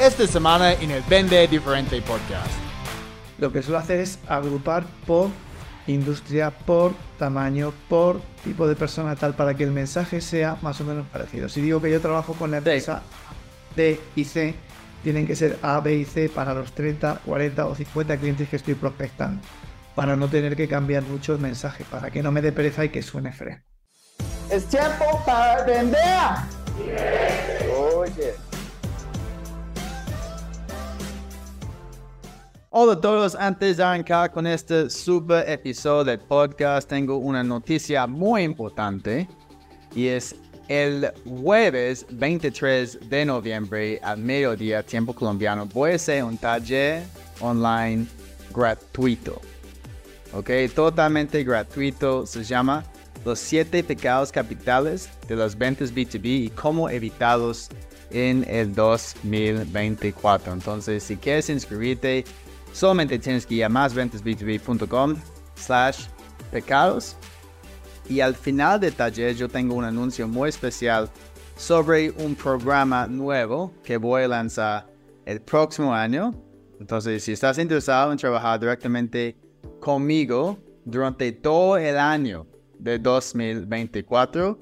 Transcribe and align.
esta 0.00 0.26
semana 0.26 0.72
en 0.72 0.90
el 0.90 1.02
Vende 1.02 1.46
Diferente 1.46 2.00
Podcast. 2.00 2.50
Lo 3.38 3.52
que 3.52 3.62
suelo 3.62 3.78
hacer 3.78 4.00
es 4.00 4.18
agrupar 4.28 4.86
por 5.06 5.28
industria, 5.86 6.50
por 6.50 6.94
tamaño, 7.18 7.74
por 7.86 8.20
tipo 8.42 8.66
de 8.66 8.76
persona 8.76 9.14
tal, 9.14 9.34
para 9.34 9.54
que 9.54 9.64
el 9.64 9.72
mensaje 9.72 10.22
sea 10.22 10.56
más 10.62 10.80
o 10.80 10.84
menos 10.84 11.06
parecido. 11.08 11.50
Si 11.50 11.60
digo 11.60 11.82
que 11.82 11.90
yo 11.90 12.00
trabajo 12.00 12.32
con 12.32 12.50
la 12.50 12.58
empresa 12.58 13.02
D 13.76 14.00
y 14.16 14.24
C, 14.24 14.54
tienen 15.02 15.26
que 15.26 15.36
ser 15.36 15.58
A, 15.60 15.80
B 15.80 15.94
y 15.94 16.04
C 16.06 16.30
para 16.30 16.54
los 16.54 16.72
30, 16.72 17.20
40 17.26 17.66
o 17.66 17.74
50 17.74 18.16
clientes 18.16 18.48
que 18.48 18.56
estoy 18.56 18.74
prospectando, 18.74 19.42
para 19.94 20.16
no 20.16 20.28
tener 20.28 20.56
que 20.56 20.66
cambiar 20.66 21.02
mucho 21.02 21.34
el 21.34 21.40
mensaje, 21.40 21.84
para 21.90 22.10
que 22.10 22.22
no 22.22 22.32
me 22.32 22.40
dé 22.40 22.52
pereza 22.52 22.86
y 22.86 22.88
que 22.88 23.02
suene 23.02 23.32
fresco. 23.32 23.66
Es 24.50 24.64
tiempo 24.66 25.22
para 25.26 25.62
vender. 25.64 26.00
Oye. 27.94 28.49
Hola 32.72 32.92
a 32.92 33.00
todos, 33.00 33.34
antes 33.34 33.78
de 33.78 33.82
arrancar 33.82 34.30
con 34.30 34.46
este 34.46 34.88
super 34.90 35.44
episodio 35.50 36.04
del 36.04 36.20
podcast, 36.20 36.88
tengo 36.88 37.16
una 37.16 37.42
noticia 37.42 38.06
muy 38.06 38.44
importante 38.44 39.26
y 39.92 40.06
es 40.06 40.36
el 40.68 41.12
jueves 41.24 42.06
23 42.10 43.10
de 43.10 43.24
noviembre 43.24 43.98
al 44.04 44.18
mediodía, 44.18 44.84
tiempo 44.84 45.12
colombiano, 45.12 45.66
voy 45.66 45.90
a 45.90 45.94
hacer 45.96 46.22
un 46.22 46.38
taller 46.38 47.02
online 47.40 48.06
gratuito. 48.54 49.40
Ok, 50.32 50.50
totalmente 50.72 51.42
gratuito, 51.42 52.24
se 52.24 52.44
llama 52.44 52.84
Los 53.24 53.40
7 53.40 53.82
pecados 53.82 54.30
capitales 54.30 55.10
de 55.26 55.34
las 55.34 55.58
ventas 55.58 55.92
B2B 55.92 56.44
y 56.44 56.50
cómo 56.50 56.88
evitarlos 56.88 57.68
en 58.12 58.46
el 58.48 58.72
2024. 58.76 60.52
Entonces, 60.52 61.02
si 61.02 61.16
quieres 61.16 61.50
inscribirte, 61.50 62.24
Solamente 62.72 63.18
tienes 63.18 63.46
que 63.46 63.56
ir 63.56 63.64
a 63.64 63.68
másventasb2b.com 63.68 65.16
slash 65.54 66.06
pecados. 66.50 67.16
Y 68.08 68.20
al 68.20 68.34
final 68.34 68.80
del 68.80 68.94
taller 68.94 69.34
yo 69.34 69.48
tengo 69.48 69.74
un 69.74 69.84
anuncio 69.84 70.26
muy 70.26 70.48
especial 70.48 71.08
sobre 71.56 72.10
un 72.10 72.34
programa 72.34 73.06
nuevo 73.06 73.72
que 73.84 73.96
voy 73.96 74.22
a 74.22 74.28
lanzar 74.28 74.86
el 75.26 75.40
próximo 75.40 75.94
año. 75.94 76.34
Entonces, 76.80 77.22
si 77.22 77.32
estás 77.32 77.58
interesado 77.58 78.10
en 78.10 78.18
trabajar 78.18 78.58
directamente 78.58 79.36
conmigo 79.80 80.58
durante 80.84 81.30
todo 81.32 81.76
el 81.76 81.98
año 81.98 82.46
de 82.78 82.98
2024, 82.98 84.58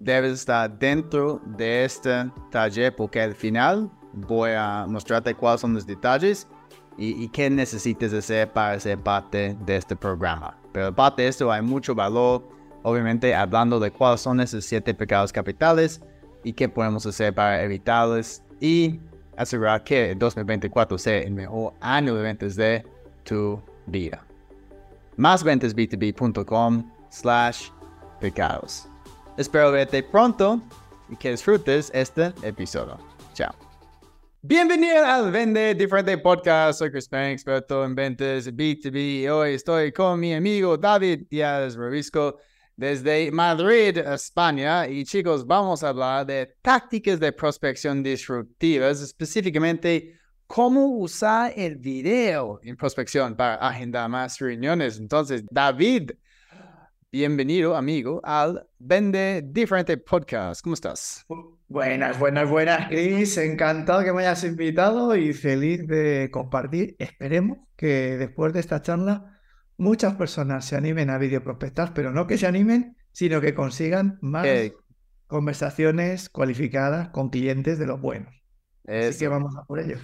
debes 0.00 0.32
estar 0.32 0.78
dentro 0.78 1.40
de 1.56 1.84
este 1.84 2.30
taller 2.50 2.94
porque 2.94 3.20
al 3.20 3.34
final 3.34 3.90
voy 4.12 4.50
a 4.50 4.86
mostrarte 4.88 5.34
cuáles 5.34 5.60
son 5.60 5.74
los 5.74 5.86
detalles 5.86 6.48
y, 6.98 7.28
qué 7.28 7.50
necesites 7.50 8.12
hacer 8.12 8.52
para 8.52 8.78
ser 8.80 8.98
parte 8.98 9.56
de 9.66 9.76
este 9.76 9.94
programa. 9.96 10.56
Pero 10.72 10.86
aparte 10.86 11.22
de 11.22 11.28
esto 11.28 11.50
hay 11.52 11.62
mucho 11.62 11.94
valor, 11.94 12.48
obviamente 12.82 13.34
hablando 13.34 13.78
de 13.78 13.90
cuáles 13.90 14.20
son 14.20 14.40
esos 14.40 14.64
siete 14.64 14.94
pecados 14.94 15.32
capitales 15.32 16.00
y 16.42 16.52
qué 16.52 16.68
podemos 16.68 17.04
hacer 17.06 17.34
para 17.34 17.62
evitarlos 17.62 18.42
y 18.60 19.00
asegurar 19.36 19.84
que 19.84 20.12
el 20.12 20.18
2024 20.18 20.98
sea 20.98 21.18
el 21.18 21.32
mejor 21.32 21.74
año 21.80 22.14
de 22.14 22.22
ventas 22.22 22.56
de 22.56 22.84
tu 23.24 23.60
vida. 23.86 24.24
Másventasb2b.com 25.18 26.90
slash 27.10 27.68
pecados. 28.20 28.88
Espero 29.36 29.70
verte 29.70 30.02
pronto 30.02 30.62
y 31.08 31.16
que 31.16 31.30
disfrutes 31.30 31.90
este 31.94 32.32
episodio. 32.42 32.98
Chao. 33.34 33.65
Bienvenido 34.42 35.04
al 35.04 35.32
Vende 35.32 35.74
Diferente 35.74 36.18
Podcast. 36.18 36.78
Soy 36.78 36.90
Chris 36.90 37.08
Payne, 37.08 37.32
experto 37.32 37.84
en 37.84 37.94
ventas 37.94 38.46
B2B. 38.46 39.28
Hoy 39.30 39.54
estoy 39.54 39.90
con 39.92 40.20
mi 40.20 40.34
amigo 40.34 40.76
David 40.76 41.26
Díaz 41.28 41.74
Revisco 41.74 42.38
desde 42.76 43.30
Madrid, 43.32 43.98
España. 43.98 44.86
Y 44.86 45.04
chicos, 45.04 45.46
vamos 45.46 45.82
a 45.82 45.88
hablar 45.88 46.26
de 46.26 46.54
tácticas 46.62 47.18
de 47.18 47.32
prospección 47.32 48.02
disruptivas, 48.02 49.00
específicamente 49.00 50.18
cómo 50.46 50.86
usar 50.98 51.52
el 51.56 51.76
video 51.76 52.60
en 52.62 52.76
prospección 52.76 53.34
para 53.34 53.56
agendar 53.56 54.08
más 54.08 54.38
reuniones. 54.38 54.98
Entonces, 54.98 55.44
David, 55.50 56.12
bienvenido 57.16 57.74
amigo 57.74 58.20
al 58.24 58.68
Vende 58.78 59.42
Diferente 59.42 59.96
Podcast. 59.96 60.60
¿Cómo 60.60 60.74
estás? 60.74 61.24
Buenas, 61.66 62.18
buenas, 62.18 62.46
buenas, 62.50 62.88
Chris. 62.88 63.38
Encantado 63.38 64.04
que 64.04 64.12
me 64.12 64.20
hayas 64.20 64.44
invitado 64.44 65.16
y 65.16 65.32
feliz 65.32 65.86
de 65.86 66.28
compartir. 66.30 66.94
Esperemos 66.98 67.60
que 67.74 68.18
después 68.18 68.52
de 68.52 68.60
esta 68.60 68.82
charla 68.82 69.40
muchas 69.78 70.14
personas 70.16 70.66
se 70.66 70.76
animen 70.76 71.08
a 71.08 71.16
videoprospectar, 71.16 71.94
pero 71.94 72.12
no 72.12 72.26
que 72.26 72.36
se 72.36 72.46
animen, 72.46 72.98
sino 73.12 73.40
que 73.40 73.54
consigan 73.54 74.18
más 74.20 74.46
conversaciones 75.26 76.28
cualificadas 76.28 77.08
con 77.08 77.30
clientes 77.30 77.78
de 77.78 77.86
los 77.86 77.98
buenos. 77.98 78.34
Así 78.86 79.20
que 79.20 79.28
vamos 79.28 79.56
a 79.56 79.64
por 79.64 79.80
ello. 79.80 79.96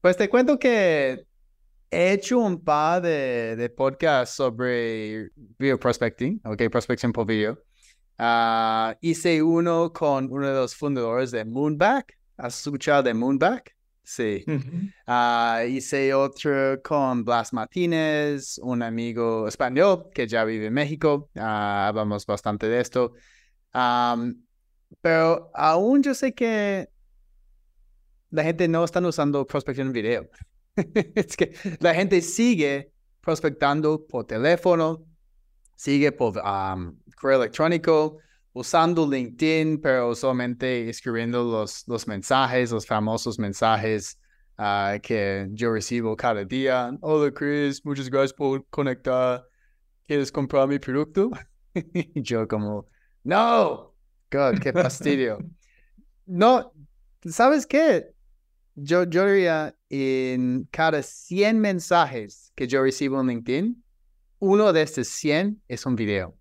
Pues 0.00 0.16
te 0.16 0.30
cuento 0.30 0.58
que 0.58 1.26
he 1.92 2.12
hecho 2.12 2.38
un 2.38 2.58
par 2.58 3.02
de, 3.02 3.54
de 3.54 3.68
podcasts 3.68 4.34
sobre 4.34 5.30
video 5.58 5.78
prospecting, 5.78 6.40
ok, 6.44 6.70
prospección 6.70 7.12
por 7.12 7.26
video. 7.26 7.58
Uh, 8.18 8.94
hice 9.00 9.42
uno 9.42 9.92
con 9.92 10.30
uno 10.30 10.48
de 10.48 10.54
los 10.54 10.74
fundadores 10.74 11.30
de 11.30 11.44
Moonback. 11.44 12.18
¿Has 12.38 12.58
escuchado 12.58 13.02
de 13.02 13.12
Moonback? 13.12 13.76
Sí. 14.02 14.44
Uh, 15.06 15.66
hice 15.68 16.14
otro 16.14 16.80
con 16.82 17.24
Blas 17.24 17.52
Martínez, 17.52 18.58
un 18.58 18.82
amigo 18.82 19.46
español 19.46 20.08
que 20.14 20.26
ya 20.26 20.44
vive 20.44 20.66
en 20.66 20.72
México. 20.72 21.30
Uh, 21.34 21.40
hablamos 21.40 22.24
bastante 22.24 22.68
de 22.68 22.80
esto. 22.80 23.12
Um, 23.74 24.42
pero 25.00 25.50
aún 25.54 26.02
yo 26.02 26.14
sé 26.14 26.32
que 26.32 26.88
la 28.30 28.44
gente 28.44 28.66
no 28.66 28.82
está 28.82 29.00
usando 29.00 29.46
prospección 29.46 29.88
en 29.88 29.92
video. 29.92 30.30
es 31.14 31.36
que 31.36 31.54
la 31.80 31.94
gente 31.94 32.20
sigue 32.20 32.92
prospectando 33.20 34.04
por 34.06 34.26
teléfono, 34.26 35.04
sigue 35.76 36.12
por 36.12 36.38
um, 36.38 36.98
correo 37.16 37.40
electrónico, 37.40 38.18
usando 38.52 39.08
LinkedIn, 39.08 39.80
pero 39.80 40.14
solamente 40.14 40.88
escribiendo 40.88 41.44
los, 41.44 41.86
los 41.86 42.06
mensajes, 42.06 42.70
los 42.70 42.86
famosos 42.86 43.38
mensajes 43.38 44.18
uh, 44.58 45.00
que 45.02 45.48
yo 45.52 45.72
recibo 45.72 46.16
cada 46.16 46.44
día. 46.44 46.96
Hola 47.00 47.32
Chris, 47.32 47.84
muchas 47.84 48.08
gracias 48.10 48.32
por 48.32 48.66
conectar. 48.68 49.44
¿Quieres 50.06 50.32
comprar 50.32 50.68
mi 50.68 50.78
producto? 50.78 51.30
yo 52.14 52.46
como, 52.48 52.86
no, 53.24 53.94
God, 54.30 54.58
qué 54.60 54.72
fastidio. 54.72 55.38
no, 56.26 56.72
¿sabes 57.24 57.66
qué? 57.66 58.12
Yo, 58.74 59.04
yo 59.04 59.26
diría 59.26 59.74
en 59.94 60.66
cada 60.70 61.02
100 61.02 61.60
mensajes 61.60 62.50
que 62.54 62.66
yo 62.66 62.82
recibo 62.82 63.20
en 63.20 63.26
LinkedIn, 63.26 63.84
uno 64.38 64.72
de 64.72 64.80
estos 64.80 65.06
100 65.08 65.62
es 65.68 65.84
un 65.84 65.96
video. 65.96 66.34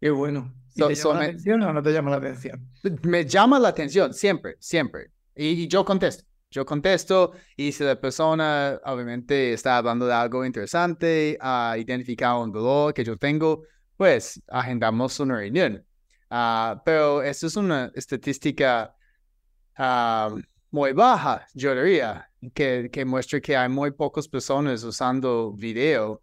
Qué 0.00 0.10
bueno. 0.10 0.52
¿Te 0.74 0.92
llama 0.92 1.20
la 1.20 1.24
atención 1.26 1.62
o 1.62 1.72
no 1.72 1.82
te 1.82 1.92
llama 1.92 2.10
la 2.10 2.16
atención? 2.16 2.68
Me 3.02 3.24
llama 3.24 3.60
la 3.60 3.68
atención, 3.68 4.12
siempre, 4.12 4.56
siempre. 4.58 5.12
Y, 5.36 5.68
yo 5.68 5.84
contesto. 5.84 6.24
Yo 6.50 6.66
contesto 6.66 7.32
y 7.56 7.70
si 7.70 7.84
la 7.84 8.00
persona 8.00 8.80
obviamente 8.84 9.52
está 9.52 9.76
hablando 9.76 10.06
de 10.06 10.14
algo 10.14 10.44
interesante, 10.44 11.38
ha 11.40 11.76
identificado 11.78 12.42
un 12.42 12.52
dolor 12.52 12.92
que 12.92 13.04
yo 13.04 13.16
tengo, 13.16 13.62
pues 13.96 14.42
agendamos 14.48 15.18
una 15.20 15.36
reunión. 15.36 15.84
Uh, 16.30 16.80
pero 16.84 17.22
esto 17.22 17.46
es 17.46 17.56
una 17.56 17.92
estadística 17.94 18.94
uh, 19.78 20.40
muy 20.74 20.92
baja, 20.92 21.46
yo 21.54 21.72
diría, 21.72 22.28
que, 22.52 22.90
que 22.92 23.04
muestra 23.04 23.40
que 23.40 23.56
hay 23.56 23.68
muy 23.68 23.90
pocas 23.92 24.28
personas 24.28 24.82
usando 24.84 25.52
video. 25.52 26.22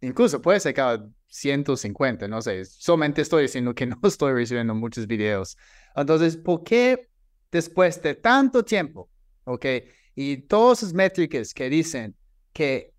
Incluso 0.00 0.40
puede 0.40 0.60
ser 0.60 0.74
cada 0.74 1.08
150, 1.28 2.28
no 2.28 2.40
sé, 2.40 2.64
solamente 2.64 3.22
estoy 3.22 3.42
diciendo 3.42 3.74
que 3.74 3.86
no 3.86 3.98
estoy 4.02 4.32
recibiendo 4.32 4.74
muchos 4.74 5.06
videos. 5.06 5.56
Entonces, 5.94 6.36
¿por 6.36 6.62
qué 6.62 7.08
después 7.50 8.00
de 8.02 8.14
tanto 8.14 8.64
tiempo, 8.64 9.10
ok, 9.44 9.66
y 10.14 10.38
todas 10.38 10.82
esas 10.82 10.94
métricas 10.94 11.52
que 11.52 11.68
dicen 11.68 12.16
que 12.52 12.92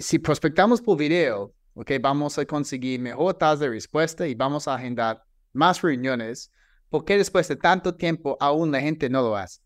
si 0.00 0.18
prospectamos 0.18 0.80
por 0.80 0.96
video, 0.98 1.54
ok, 1.74 1.92
vamos 2.00 2.38
a 2.38 2.46
conseguir 2.46 3.00
mejor 3.00 3.34
tasa 3.34 3.64
de 3.64 3.70
respuesta 3.70 4.26
y 4.26 4.34
vamos 4.34 4.66
a 4.66 4.74
agendar 4.74 5.22
más 5.52 5.82
reuniones, 5.82 6.50
¿por 6.88 7.04
qué 7.04 7.16
después 7.16 7.48
de 7.48 7.56
tanto 7.56 7.94
tiempo 7.94 8.36
aún 8.40 8.70
la 8.70 8.80
gente 8.80 9.08
no 9.08 9.22
lo 9.22 9.36
hace? 9.36 9.60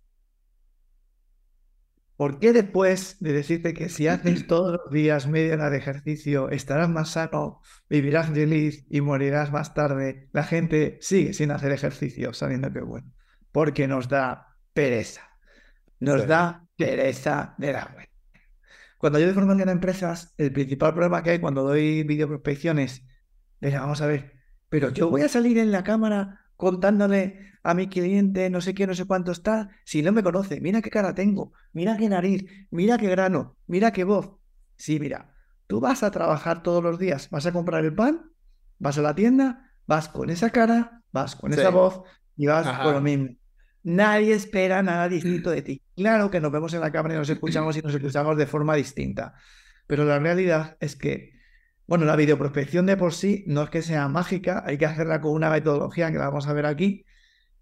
¿Por 2.20 2.38
qué 2.38 2.52
después 2.52 3.16
de 3.20 3.32
decirte 3.32 3.72
que 3.72 3.88
si 3.88 4.06
haces 4.06 4.46
todos 4.46 4.72
los 4.72 4.92
días 4.92 5.26
media 5.26 5.54
hora 5.54 5.70
de 5.70 5.78
ejercicio 5.78 6.50
estarás 6.50 6.90
más 6.90 7.12
sano, 7.12 7.62
vivirás 7.88 8.28
feliz 8.28 8.84
y 8.90 9.00
morirás 9.00 9.50
más 9.50 9.72
tarde, 9.72 10.28
la 10.34 10.44
gente 10.44 10.98
sigue 11.00 11.32
sin 11.32 11.50
hacer 11.50 11.72
ejercicio 11.72 12.34
sabiendo 12.34 12.70
que 12.70 12.82
bueno? 12.82 13.10
Porque 13.52 13.88
nos 13.88 14.10
da 14.10 14.54
pereza. 14.74 15.30
Nos 15.98 16.26
da 16.26 16.66
pereza 16.76 17.54
de 17.56 17.72
la 17.72 17.90
web. 17.96 18.08
Cuando 18.98 19.18
yo 19.18 19.24
doy 19.24 19.34
formación 19.34 19.70
a 19.70 19.72
empresas, 19.72 20.34
el 20.36 20.52
principal 20.52 20.92
problema 20.92 21.22
que 21.22 21.30
hay 21.30 21.38
cuando 21.38 21.62
doy 21.62 22.02
videoprospecciones 22.02 23.02
es, 23.62 23.72
vamos 23.72 24.02
a 24.02 24.06
ver, 24.06 24.34
pero 24.68 24.90
yo 24.90 25.08
voy 25.08 25.22
a 25.22 25.28
salir 25.30 25.56
en 25.56 25.72
la 25.72 25.84
cámara 25.84 26.44
contándole 26.54 27.49
a 27.62 27.74
mi 27.74 27.88
cliente 27.88 28.48
no 28.50 28.60
sé 28.60 28.74
qué, 28.74 28.86
no 28.86 28.94
sé 28.94 29.04
cuánto 29.04 29.32
está, 29.32 29.70
si 29.84 30.02
no 30.02 30.12
me 30.12 30.22
conoce, 30.22 30.60
mira 30.60 30.80
qué 30.82 30.90
cara 30.90 31.14
tengo, 31.14 31.52
mira 31.72 31.96
qué 31.96 32.08
nariz, 32.08 32.44
mira 32.70 32.98
qué 32.98 33.08
grano, 33.08 33.56
mira 33.66 33.92
qué 33.92 34.04
voz. 34.04 34.30
Sí, 34.76 34.98
mira, 34.98 35.34
tú 35.66 35.80
vas 35.80 36.02
a 36.02 36.10
trabajar 36.10 36.62
todos 36.62 36.82
los 36.82 36.98
días, 36.98 37.28
vas 37.30 37.46
a 37.46 37.52
comprar 37.52 37.84
el 37.84 37.94
pan, 37.94 38.32
vas 38.78 38.98
a 38.98 39.02
la 39.02 39.14
tienda, 39.14 39.70
vas 39.86 40.08
con 40.08 40.30
esa 40.30 40.50
cara, 40.50 41.02
vas 41.12 41.36
con 41.36 41.52
esa 41.52 41.70
voz 41.70 42.02
y 42.36 42.46
vas 42.46 42.78
con 42.82 42.94
lo 42.94 43.00
mismo. 43.00 43.28
Nadie 43.82 44.34
espera 44.34 44.82
nada 44.82 45.08
distinto 45.08 45.50
de 45.50 45.62
ti. 45.62 45.82
Claro 45.96 46.30
que 46.30 46.40
nos 46.40 46.52
vemos 46.52 46.72
en 46.74 46.80
la 46.80 46.92
cámara 46.92 47.14
y 47.14 47.18
nos 47.18 47.30
escuchamos 47.30 47.76
y 47.76 47.82
nos 47.82 47.94
escuchamos 47.94 48.36
de 48.36 48.46
forma 48.46 48.74
distinta. 48.74 49.34
Pero 49.86 50.04
la 50.04 50.18
realidad 50.18 50.76
es 50.80 50.96
que, 50.96 51.32
bueno, 51.86 52.04
la 52.04 52.16
videoprospección 52.16 52.86
de 52.86 52.96
por 52.96 53.14
sí 53.14 53.44
no 53.46 53.62
es 53.62 53.70
que 53.70 53.82
sea 53.82 54.08
mágica, 54.08 54.62
hay 54.66 54.76
que 54.76 54.86
hacerla 54.86 55.20
con 55.20 55.32
una 55.32 55.50
metodología 55.50 56.12
que 56.12 56.18
la 56.18 56.26
vamos 56.26 56.46
a 56.46 56.52
ver 56.52 56.66
aquí. 56.66 57.04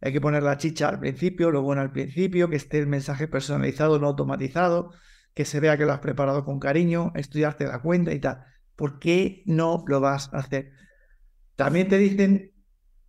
Hay 0.00 0.12
que 0.12 0.20
poner 0.20 0.42
la 0.42 0.58
chicha 0.58 0.88
al 0.88 1.00
principio, 1.00 1.50
lo 1.50 1.62
bueno 1.62 1.82
al 1.82 1.92
principio, 1.92 2.48
que 2.48 2.56
esté 2.56 2.78
el 2.78 2.86
mensaje 2.86 3.26
personalizado, 3.28 3.98
no 3.98 4.06
automatizado, 4.06 4.92
que 5.34 5.44
se 5.44 5.60
vea 5.60 5.76
que 5.76 5.86
lo 5.86 5.92
has 5.92 6.00
preparado 6.00 6.44
con 6.44 6.60
cariño, 6.60 7.12
estudiarte 7.14 7.66
la 7.66 7.80
cuenta 7.80 8.12
y 8.12 8.20
tal. 8.20 8.44
¿Por 8.76 8.98
qué 8.98 9.42
no 9.46 9.84
lo 9.86 10.00
vas 10.00 10.32
a 10.32 10.38
hacer? 10.38 10.72
También 11.56 11.88
te 11.88 11.98
dicen 11.98 12.52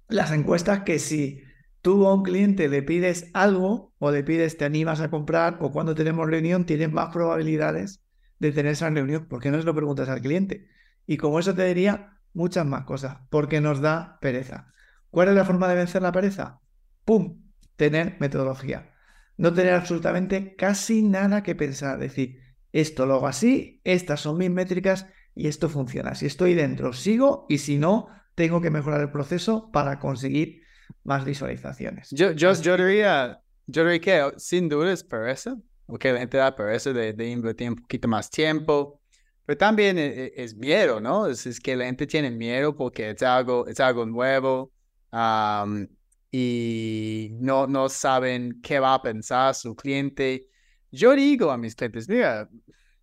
las 0.08 0.32
encuestas 0.32 0.82
que 0.82 0.98
si 0.98 1.44
tú 1.82 2.08
a 2.08 2.14
un 2.14 2.24
cliente 2.24 2.68
le 2.68 2.82
pides 2.82 3.30
algo 3.34 3.94
o 4.00 4.12
le 4.12 4.24
pides 4.24 4.58
te 4.58 4.66
animas 4.66 5.02
a 5.02 5.10
comprar 5.10 5.58
o 5.62 5.72
cuando 5.72 5.96
tenemos 5.96 6.28
reunión 6.28 6.66
tienes 6.66 6.92
más 6.92 7.14
probabilidades 7.14 8.02
de 8.40 8.52
tener 8.52 8.72
esa 8.72 8.90
reunión. 8.90 9.28
¿Por 9.28 9.42
qué 9.42 9.52
no 9.52 9.60
se 9.60 9.66
lo 9.66 9.76
preguntas 9.76 10.10
al 10.10 10.22
cliente? 10.22 10.68
Y 11.06 11.18
como 11.18 11.40
eso 11.40 11.54
te 11.54 11.66
diría 11.66 12.18
muchas 12.34 12.66
más 12.66 12.86
cosas, 12.86 13.18
porque 13.30 13.62
nos 13.62 13.82
da 13.82 14.18
pereza. 14.22 14.72
¿Cuál 15.10 15.30
es 15.30 15.36
la 15.36 15.46
forma 15.46 15.68
de 15.68 15.76
vencer 15.76 16.02
la 16.02 16.12
pereza? 16.12 16.62
¡Pum! 17.10 17.42
Tener 17.76 18.18
metodología. 18.20 18.94
No 19.36 19.52
tener 19.52 19.74
absolutamente 19.74 20.56
casi 20.56 21.02
nada 21.02 21.42
que 21.42 21.56
pensar. 21.56 21.98
Decir, 21.98 22.38
esto 22.72 23.08
lo 23.08 23.16
hago 23.16 23.26
así, 23.26 23.82
estas 23.84 24.20
son 24.20 24.38
mis 24.38 24.52
métricas 24.52 25.08
y 25.34 25.48
esto 25.48 25.70
funciona. 25.70 26.14
Si 26.14 26.28
estoy 26.28 26.54
dentro, 26.54 26.94
sigo 26.94 27.48
y 27.50 27.58
si 27.58 27.80
no, 27.80 28.10
tengo 28.36 28.62
que 28.62 28.70
mejorar 28.70 29.02
el 29.02 29.10
proceso 29.10 29.72
para 29.72 29.98
conseguir 29.98 30.62
más 31.04 31.26
visualizaciones. 31.26 32.12
Yo, 32.12 32.34
yo, 32.34 32.54
yo, 32.54 32.78
diría, 32.78 33.42
yo 33.66 33.84
diría 33.86 34.00
que 34.00 34.38
sin 34.38 34.70
duda 34.70 34.94
es 34.94 35.04
pereza, 35.04 35.58
porque 35.88 36.14
la 36.14 36.20
gente 36.20 36.38
da 36.38 36.56
pereza 36.56 36.94
de, 36.94 37.14
de 37.14 37.28
invertir 37.28 37.70
un 37.70 37.78
poquito 37.78 38.08
más 38.08 38.30
tiempo, 38.30 39.02
pero 39.48 39.58
también 39.58 39.98
es, 39.98 40.16
e, 40.16 40.34
es 40.36 40.56
miedo, 40.56 41.00
¿no? 41.00 41.26
Es, 41.26 41.48
es, 41.48 41.60
que 41.60 41.76
la 41.76 41.86
gente 41.86 42.06
tiene 42.06 42.30
miedo 42.30 42.76
porque 42.76 43.10
es 43.10 43.24
algo, 43.24 43.66
es 43.66 43.80
algo 43.80 44.06
nuevo 44.06 44.72
um, 45.12 45.88
y 46.32 47.30
no, 47.40 47.68
no 47.68 47.90
saben 47.90 48.60
qué 48.62 48.80
va 48.80 48.96
a 48.96 49.02
pensar 49.02 49.56
su 49.56 49.76
cliente. 49.76 50.48
Yo 50.92 51.16
digo 51.16 51.52
a 51.52 51.58
mis 51.58 51.76
clientes, 51.76 52.08
mira, 52.10 52.50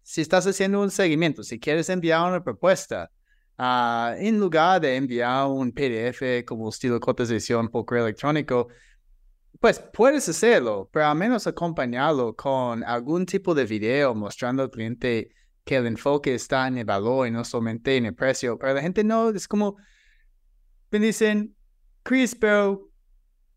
si 0.02 0.20
estás 0.20 0.46
haciendo 0.46 0.80
un 0.80 0.90
seguimiento, 0.90 1.42
si 1.42 1.58
quieres 1.58 1.88
enviar 1.88 2.28
una 2.28 2.42
propuesta, 2.42 3.10
Uh, 3.58 4.12
en 4.18 4.38
lugar 4.38 4.82
de 4.82 4.96
enviar 4.96 5.46
un 5.46 5.72
PDF 5.72 6.44
como 6.44 6.68
estilo 6.68 7.00
cotización 7.00 7.68
por 7.70 7.86
correo 7.86 8.04
electrónico, 8.04 8.68
pues 9.58 9.80
puedes 9.94 10.28
hacerlo, 10.28 10.90
pero 10.92 11.06
al 11.06 11.16
menos 11.16 11.46
acompañarlo 11.46 12.36
con 12.36 12.84
algún 12.84 13.24
tipo 13.24 13.54
de 13.54 13.64
video 13.64 14.14
mostrando 14.14 14.62
al 14.62 14.70
cliente 14.70 15.30
que 15.64 15.76
el 15.76 15.86
enfoque 15.86 16.34
está 16.34 16.68
en 16.68 16.76
el 16.78 16.84
valor 16.84 17.28
y 17.28 17.30
no 17.30 17.44
solamente 17.44 17.96
en 17.96 18.04
el 18.06 18.14
precio. 18.14 18.58
Pero 18.58 18.74
la 18.74 18.82
gente 18.82 19.02
no, 19.02 19.30
es 19.30 19.48
como, 19.48 19.76
me 20.90 20.98
dicen, 20.98 21.56
Chris, 22.02 22.34
pero 22.34 22.85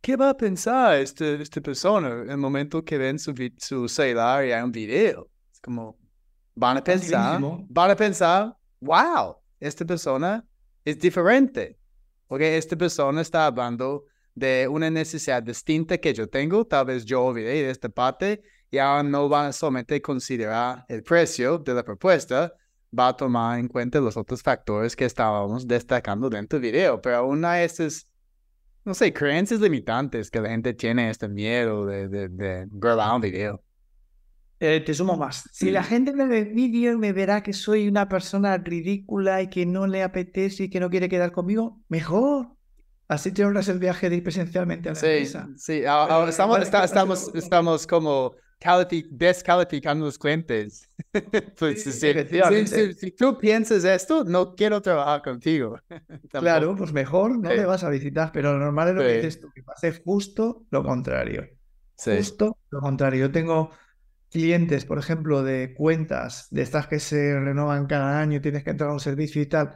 ¿qué 0.01 0.16
va 0.16 0.30
a 0.30 0.38
pensar 0.38 0.98
este, 0.98 1.42
esta 1.42 1.62
persona 1.62 2.10
en 2.24 2.30
el 2.30 2.38
momento 2.38 2.84
que 2.84 2.98
ven 2.98 3.19
su, 3.19 3.34
su 3.57 3.88
celular 3.88 4.46
y 4.46 4.51
hay 4.51 4.62
un 4.62 4.72
video? 4.72 5.30
Es 5.51 5.60
como, 5.60 5.98
van 6.56 6.78
a 6.78 6.84
pensar, 6.84 7.42
van 7.42 7.92
a 7.92 7.96
pensar, 7.96 8.56
wow, 8.80 9.38
esta 9.60 9.86
persona 9.86 10.46
es 10.86 11.00
diferente, 11.00 11.78
porque 12.28 12.57
esta 12.57 12.75
persona 12.75 13.22
está 13.22 13.46
hablando 13.46 14.06
de 14.36 14.68
una 14.69 14.90
necesidad 14.90 15.44
distinta 15.44 15.98
que 15.98 16.13
yo 16.13 16.28
tengo, 16.28 16.66
tal 16.66 16.86
vez 16.86 17.06
yo 17.06 17.24
olvidé 17.24 17.63
de 17.63 17.69
esta 17.69 17.90
parte 17.90 18.42
y 18.72 18.78
ahora 18.78 19.04
no 19.04 19.28
van 19.28 19.48
a 19.48 19.51
solamente 19.54 20.01
considerar 20.01 20.86
el 20.88 21.04
precio 21.04 21.57
de 21.57 21.74
la 21.74 21.84
propuesta, 21.84 22.54
va 22.98 23.10
a 23.10 23.18
tomar 23.18 23.60
en 23.60 23.68
cuenta 23.68 24.00
los 24.00 24.18
otros 24.18 24.42
factores 24.42 24.96
que 24.96 25.06
estábamos 25.06 25.68
destacando 25.68 26.30
dentro 26.30 26.60
del 26.60 26.72
video, 26.72 27.01
pero 27.01 27.18
aún 27.18 27.44
hay 27.46 27.66
estas, 27.66 28.07
no 28.86 28.94
sé, 28.94 29.14
creencias 29.14 29.60
limitantes 29.60 30.31
que 30.31 30.42
la 30.42 30.50
gente 30.50 30.74
tiene 30.74 31.10
este 31.10 31.28
miedo 31.28 31.86
de, 31.86 32.08
de, 32.08 32.30
de 32.30 32.68
grabar 32.70 33.16
un 33.16 33.22
video. 33.22 33.64
Eh, 34.62 34.81
te 34.86 34.94
sumo 34.94 35.16
más. 35.16 35.50
Si 35.54 35.72
la 35.72 35.84
gente 35.84 36.14
me 36.14 36.26
ve 36.26 36.44
vídeo 36.44 36.94
y 36.94 36.98
me 36.98 37.14
verá 37.14 37.42
que 37.42 37.54
soy 37.54 37.88
una 37.88 38.10
persona 38.10 38.58
ridícula 38.58 39.42
y 39.42 39.50
que 39.50 39.66
no 39.66 39.88
le 39.88 40.04
apetece 40.04 40.66
y 40.66 40.70
que 40.70 40.81
no 40.81 40.90
quiere 40.90 41.08
quedar 41.08 41.31
conmigo, 41.31 41.80
mejor. 41.88 42.48
Así 43.08 43.31
te 43.31 43.44
ahorras 43.44 43.70
el 43.70 43.80
viaje 43.80 44.10
de 44.10 44.18
ir 44.18 44.24
presencialmente 44.24 44.90
a 44.90 44.92
la 44.92 45.00
sí, 45.00 45.06
empresa. 45.06 45.50
Sí, 45.56 45.86
ahora 45.86 46.30
estamos, 46.30 46.60
estamos, 46.60 47.32
estamos 47.34 47.88
como 47.88 48.36
descalificando 49.10 50.06
los 50.06 50.18
clientes. 50.18 50.90
pues, 51.58 51.84
sí, 51.84 51.92
si, 51.92 52.94
si, 52.94 53.12
tú 53.12 53.38
piensas 53.38 53.84
esto, 53.86 54.24
no 54.24 54.56
quiero 54.56 54.82
trabajar 54.82 55.22
contigo. 55.22 55.80
claro, 56.32 56.76
pues 56.76 56.92
mejor 56.92 57.38
no 57.38 57.50
le 57.50 57.66
vas 57.66 57.84
a 57.84 57.90
visitar, 57.90 58.32
pero 58.32 58.54
lo 58.54 58.60
normal 58.60 58.90
es 58.90 58.96
lo 58.96 59.02
que 59.02 59.16
dices 59.16 59.40
tú, 59.40 59.50
que 59.54 59.64
pase 59.64 59.94
justo 60.04 60.66
lo 60.72 60.84
contrario. 60.84 61.48
Justo 61.96 62.58
lo 62.70 62.80
contrario. 62.80 63.28
Yo 63.28 63.32
tengo 63.32 63.72
clientes, 64.30 64.86
por 64.86 65.00
ejemplo, 65.00 65.44
de 65.44 65.74
cuentas, 65.74 66.48
de 66.52 66.62
estas 66.62 66.88
que 66.88 67.00
se 67.00 67.40
renovan 67.40 67.88
cada 67.88 68.20
año, 68.20 68.42
tienes 68.42 68.64
que 68.64 68.72
entrar 68.72 68.90
a 68.90 68.94
un 68.94 69.00
servicio 69.00 69.42
y 69.42 69.46
tal, 69.46 69.76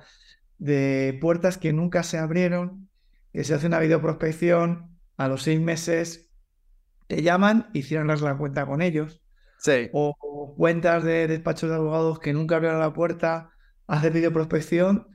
de 0.58 1.18
puertas 1.22 1.58
que 1.58 1.74
nunca 1.74 2.04
se 2.04 2.18
abrieron, 2.18 2.90
que 3.32 3.44
se 3.44 3.54
hace 3.54 3.68
una 3.68 3.80
videoprospección, 3.80 4.94
a 5.18 5.28
los 5.28 5.44
seis 5.44 5.60
meses 5.60 6.33
te 7.08 7.22
llaman 7.22 7.70
y 7.74 7.84
cierras 7.84 8.22
la 8.22 8.38
cuenta 8.38 8.66
con 8.66 8.82
ellos. 8.82 9.22
Sí. 9.60 9.90
O, 9.94 10.16
cuentas 10.58 11.04
de 11.04 11.28
despachos 11.28 11.70
de 11.70 11.76
abogados 11.76 12.20
que 12.20 12.34
nunca 12.34 12.56
abrieron 12.56 12.80
la 12.80 12.94
puerta, 12.94 13.52
haces 13.88 14.14
videoprospección 14.14 15.08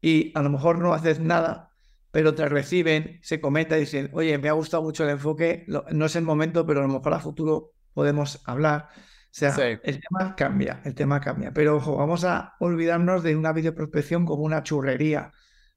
y 0.00 0.32
a 0.34 0.42
lo 0.42 0.50
mejor 0.50 0.78
no 0.78 0.92
haces 0.92 1.20
nada, 1.20 1.70
pero 2.10 2.34
te 2.34 2.48
reciben, 2.48 3.18
se 3.22 3.40
comenta 3.40 3.76
y 3.76 3.80
dicen, 3.80 4.10
oye, 4.12 4.36
me 4.38 4.48
ha 4.48 4.52
gustado 4.52 4.82
mucho 4.82 5.04
el 5.04 5.10
enfoque, 5.10 5.64
no 5.66 6.06
es 6.06 6.16
el 6.16 6.24
momento, 6.24 6.66
pero 6.66 6.80
a 6.80 6.86
lo 6.86 6.92
mejor 6.92 7.14
a 7.14 7.20
futuro 7.20 7.72
podemos 7.94 8.42
hablar. 8.44 8.88
O 9.34 9.36
sea, 9.36 9.52
el 9.82 10.00
tema 10.00 10.36
cambia, 10.36 10.80
el 10.84 10.94
tema 10.94 11.20
cambia. 11.20 11.52
Pero 11.52 11.76
ojo, 11.76 11.96
vamos 11.96 12.24
a 12.24 12.54
olvidarnos 12.60 13.24
de 13.24 13.34
una 13.34 13.52
videoprospección 13.52 14.26
como 14.26 14.44
una 14.44 14.62
churrería, 14.62 15.32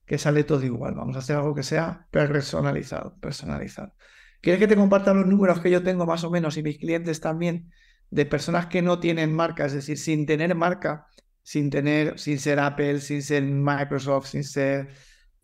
que 0.06 0.20
sale 0.20 0.44
todo 0.44 0.64
igual. 0.64 0.94
Vamos 0.94 1.16
a 1.16 1.20
hacer 1.20 1.38
algo 1.38 1.56
que 1.56 1.64
sea 1.64 2.08
personalizado, 2.12 3.18
personalizado. 3.20 3.94
¿Quieres 4.42 4.60
que 4.60 4.68
te 4.68 4.76
comparta 4.76 5.14
los 5.14 5.26
números 5.26 5.60
que 5.60 5.72
yo 5.72 5.84
tengo 5.84 6.06
más 6.06 6.24
o 6.24 6.30
menos 6.30 6.58
y 6.58 6.64
mis 6.64 6.78
clientes 6.78 7.20
también 7.20 7.72
de 8.10 8.26
personas 8.26 8.68
que 8.68 8.82
no 8.82 9.00
tienen 9.00 9.34
marca, 9.34 9.66
es 9.66 9.74
decir, 9.74 9.98
sin 9.98 10.26
tener 10.26 10.56
marca, 10.56 11.08
sin 11.44 11.70
tener, 11.70 12.20
sin 12.20 12.40
ser 12.40 12.60
Apple, 12.60 13.02
sin 13.02 13.22
ser 13.22 13.44
Microsoft, 13.44 14.28
sin 14.28 14.44
ser 14.44 14.90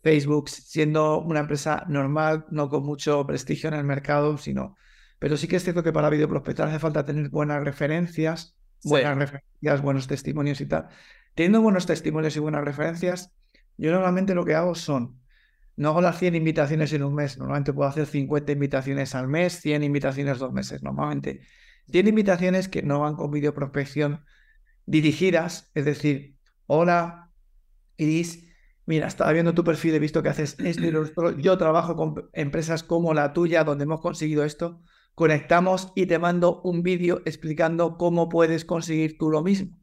Facebook, 0.02 0.48
siendo 0.48 1.20
una 1.20 1.40
empresa 1.40 1.84
normal, 1.88 2.46
no 2.50 2.68
con 2.68 2.84
mucho 2.84 3.26
prestigio 3.26 3.68
en 3.68 3.74
el 3.74 3.84
mercado, 3.84 4.38
sino 4.38 4.76
pero 5.24 5.38
sí 5.38 5.48
que 5.48 5.56
es 5.56 5.64
cierto 5.64 5.82
que 5.82 5.90
para 5.90 6.10
videoprospectar 6.10 6.68
hace 6.68 6.78
falta 6.78 7.06
tener 7.06 7.30
buenas 7.30 7.64
referencias, 7.64 8.56
buenas 8.82 9.16
referencias, 9.16 9.80
buenos 9.80 10.06
testimonios 10.06 10.60
y 10.60 10.66
tal. 10.66 10.88
Teniendo 11.34 11.62
buenos 11.62 11.86
testimonios 11.86 12.36
y 12.36 12.40
buenas 12.40 12.62
referencias, 12.62 13.32
yo 13.78 13.90
normalmente 13.90 14.34
lo 14.34 14.44
que 14.44 14.54
hago 14.54 14.74
son, 14.74 15.18
no 15.76 15.88
hago 15.88 16.00
las 16.00 16.18
100 16.18 16.34
invitaciones 16.34 16.92
en 16.92 17.02
un 17.02 17.14
mes, 17.14 17.38
normalmente 17.38 17.72
puedo 17.72 17.88
hacer 17.88 18.06
50 18.06 18.52
invitaciones 18.52 19.14
al 19.14 19.28
mes, 19.28 19.60
100 19.60 19.82
invitaciones 19.82 20.38
dos 20.38 20.52
meses, 20.52 20.82
normalmente. 20.82 21.40
100 21.90 22.08
invitaciones 22.08 22.68
que 22.68 22.82
no 22.82 23.00
van 23.00 23.16
con 23.16 23.30
videoprospección 23.30 24.24
dirigidas, 24.86 25.70
es 25.74 25.84
decir, 25.84 26.36
hola, 26.66 27.32
Iris, 27.96 28.46
mira, 28.86 29.06
estaba 29.06 29.32
viendo 29.32 29.54
tu 29.54 29.64
perfil, 29.64 29.94
he 29.94 29.98
visto 29.98 30.22
que 30.22 30.28
haces 30.28 30.56
esto 30.58 31.36
yo 31.38 31.58
trabajo 31.58 31.96
con 31.96 32.30
empresas 32.32 32.82
como 32.82 33.14
la 33.14 33.32
tuya 33.32 33.64
donde 33.64 33.84
hemos 33.84 34.00
conseguido 34.00 34.44
esto, 34.44 34.82
conectamos 35.14 35.92
y 35.94 36.06
te 36.06 36.18
mando 36.18 36.60
un 36.62 36.82
vídeo 36.82 37.22
explicando 37.24 37.96
cómo 37.96 38.28
puedes 38.28 38.64
conseguir 38.64 39.18
tú 39.18 39.30
lo 39.30 39.42
mismo. 39.42 39.76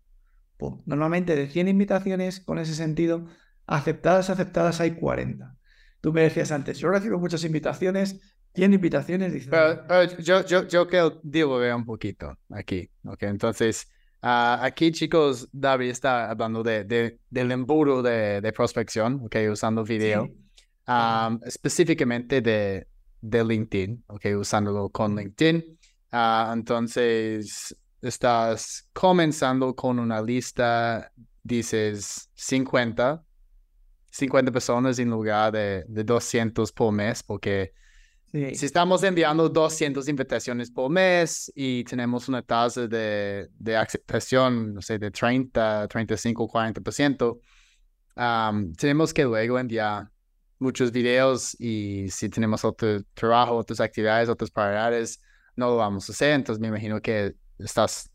Normalmente 0.85 1.35
de 1.35 1.47
100 1.47 1.67
invitaciones 1.67 2.39
con 2.39 2.59
ese 2.59 2.75
sentido, 2.75 3.25
aceptadas, 3.65 4.29
aceptadas 4.29 4.79
hay 4.79 4.91
40. 4.91 5.57
Tú 6.01 6.11
me 6.11 6.23
decías 6.23 6.51
antes, 6.51 6.79
yo 6.79 6.89
recibo 6.89 7.19
muchas 7.19 7.43
invitaciones, 7.43 8.19
Tiene 8.53 8.75
invitaciones, 8.75 9.31
dice. 9.31 9.49
Pero, 9.49 9.85
pero 9.87 10.17
yo, 10.17 10.45
yo, 10.45 10.67
yo 10.67 10.87
quiero 10.87 11.21
divulgar 11.23 11.75
un 11.75 11.85
poquito 11.85 12.37
aquí, 12.49 12.89
¿ok? 13.05 13.23
Entonces, 13.23 13.87
ah, 14.21 14.59
aquí, 14.61 14.91
chicos, 14.91 15.47
David 15.53 15.89
está 15.89 16.29
hablando 16.29 16.61
de, 16.61 16.83
de 16.83 17.19
del 17.29 17.51
embudo 17.51 18.01
de, 18.01 18.41
de, 18.41 18.51
prospección, 18.51 19.21
¿ok? 19.23 19.35
Usando 19.51 19.83
video. 19.85 20.25
Sí. 20.25 20.33
Um, 20.87 21.39
específicamente 21.45 22.41
de, 22.41 22.87
de 23.21 23.43
LinkedIn, 23.45 24.03
¿ok? 24.07 24.25
Usándolo 24.37 24.89
con 24.89 25.15
LinkedIn. 25.15 25.79
Ah, 26.11 26.51
entonces, 26.53 27.73
estás 28.01 28.89
comenzando 28.91 29.75
con 29.75 29.99
una 29.99 30.21
lista, 30.21 31.11
dices 31.43 32.29
50, 32.33 33.23
50 34.11 34.51
personas 34.51 34.99
en 34.99 35.09
lugar 35.09 35.51
de, 35.51 35.83
de 35.87 36.03
200 36.03 36.71
por 36.71 36.91
mes, 36.91 37.23
porque 37.23 37.73
Sí. 38.33 38.55
si 38.55 38.65
estamos 38.65 39.03
enviando 39.03 39.49
200 39.49 40.07
invitaciones 40.07 40.71
por 40.71 40.89
mes 40.89 41.51
y 41.53 41.83
tenemos 41.83 42.29
una 42.29 42.41
tasa 42.41 42.87
de, 42.87 43.49
de 43.59 43.75
aceptación, 43.75 44.73
no 44.75 44.81
sé, 44.81 44.97
de 44.97 45.11
30, 45.11 45.85
35, 45.89 46.47
40%, 46.47 47.39
um, 48.15 48.73
tenemos 48.73 49.13
que 49.13 49.23
luego 49.23 49.59
enviar 49.59 50.09
muchos 50.59 50.91
videos 50.91 51.59
y 51.59 52.09
si 52.09 52.29
tenemos 52.29 52.63
otro 52.63 53.03
trabajo, 53.13 53.55
otras 53.57 53.79
actividades, 53.81 54.29
otras 54.29 54.51
prioridades, 54.51 55.19
no 55.55 55.67
lo 55.71 55.77
vamos 55.77 56.07
a 56.07 56.13
hacer. 56.13 56.31
Entonces 56.33 56.61
me 56.61 56.67
imagino 56.67 57.01
que 57.01 57.35
estás 57.57 58.10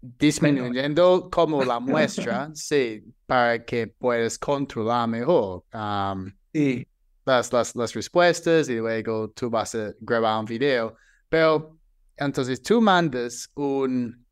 disminuyendo 0.00 1.28
como 1.30 1.64
la 1.64 1.80
muestra, 1.80 2.50
sí, 2.54 3.02
para 3.26 3.64
que 3.64 3.86
puedas 3.88 4.38
controlar 4.38 5.08
mejor 5.08 5.64
um, 5.72 6.30
Sí. 6.52 6.86
las, 7.24 7.52
las, 7.52 7.74
las 7.76 7.92
respuestas 7.94 8.68
y 8.68 8.76
luego 8.76 9.30
tú 9.30 9.50
vas 9.50 9.74
a 9.74 9.92
grabar 10.00 10.40
un 10.40 10.46
video. 10.46 10.96
Pero 11.28 11.78
entonces 12.16 12.62
tú 12.62 12.80
mandas 12.80 13.50
un, 13.54 14.24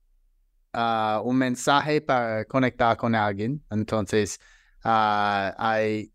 ah, 0.72 1.20
un 1.24 1.36
mensaje 1.36 2.00
para 2.00 2.44
conectar 2.46 2.96
con 2.96 3.14
alguien. 3.14 3.62
Entonces 3.70 4.38
ah, 4.84 5.54
hay 5.58 6.12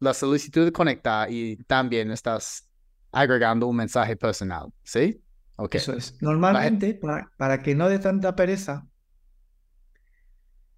la 0.00 0.12
solicitud 0.14 0.64
de 0.64 0.72
conectar 0.72 1.30
y 1.30 1.56
también 1.64 2.10
estás 2.10 2.68
agregando 3.12 3.66
un 3.68 3.76
mensaje 3.76 4.16
personal, 4.16 4.72
¿sí? 4.82 5.22
Eso 5.70 5.92
es. 5.94 6.16
Normalmente, 6.20 6.94
para, 6.94 7.30
para 7.36 7.62
que 7.62 7.74
no 7.74 7.88
dé 7.88 7.98
tanta 7.98 8.34
pereza, 8.36 8.86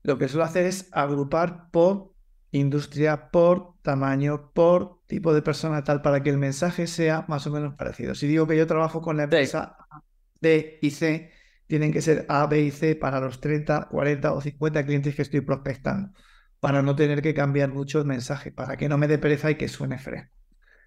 lo 0.03 0.19
que 0.19 0.29
suelo 0.29 0.45
hacer 0.45 0.67
es 0.67 0.89
agrupar 0.93 1.71
por 1.71 2.13
industria, 2.51 3.31
por 3.31 3.75
tamaño, 3.83 4.53
por 4.53 5.01
tipo 5.07 5.35
de 5.35 5.43
persona, 5.43 5.83
tal, 5.83 6.03
para 6.03 6.23
que 6.23 6.31
el 6.31 6.39
mensaje 6.39 6.87
sea 6.87 7.25
más 7.29 7.47
o 7.47 7.51
menos 7.51 7.75
parecido. 7.75 8.15
Si 8.15 8.27
digo 8.27 8.47
que 8.47 8.57
yo 8.57 8.67
trabajo 8.67 9.01
con 9.01 9.17
la 9.17 9.25
empresa 9.25 9.77
A, 9.91 10.03
B 10.41 10.79
y 10.83 10.91
C, 10.91 11.33
tienen 11.67 11.93
que 11.93 12.03
ser 12.03 12.27
A, 12.29 12.47
B 12.47 12.61
y 12.61 12.71
C 12.71 12.95
para 12.97 13.21
los 13.21 13.41
30, 13.41 13.89
40 13.91 14.33
o 14.35 14.41
50 14.41 14.85
clientes 14.85 15.15
que 15.15 15.23
estoy 15.23 15.41
prospectando, 15.41 16.13
para 16.61 16.83
no 16.83 16.95
tener 16.95 17.23
que 17.23 17.35
cambiar 17.35 17.73
mucho 17.73 17.99
el 17.99 18.05
mensaje, 18.05 18.53
para 18.53 18.77
que 18.77 18.89
no 18.89 18.99
me 18.99 19.09
dé 19.09 19.19
pereza 19.19 19.51
y 19.51 19.57
que 19.57 19.69
suene 19.69 19.99
fresco. 19.99 20.35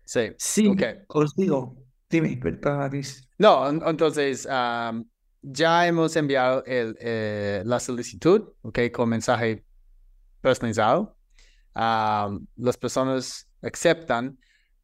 Sí. 0.06 0.32
Sí, 0.38 0.74
os 1.08 1.36
digo, 1.36 1.76
dime, 2.10 2.38
perdona, 2.38 2.88
Luis. 2.88 3.28
No, 3.38 3.68
en- 3.70 3.82
entonces 3.86 4.46
am, 4.50 5.06
ya 5.42 5.88
hemos 5.88 6.16
enviado 6.16 6.64
el, 6.66 6.96
eh, 7.00 7.62
la 7.66 7.80
solicitud, 7.80 8.54
ok, 8.62 8.80
con 8.94 9.10
mensaje 9.10 9.64
personalizado. 10.42 11.18
Am, 11.74 12.48
las 12.58 12.78
personas 12.78 13.48
aceptan. 13.62 14.40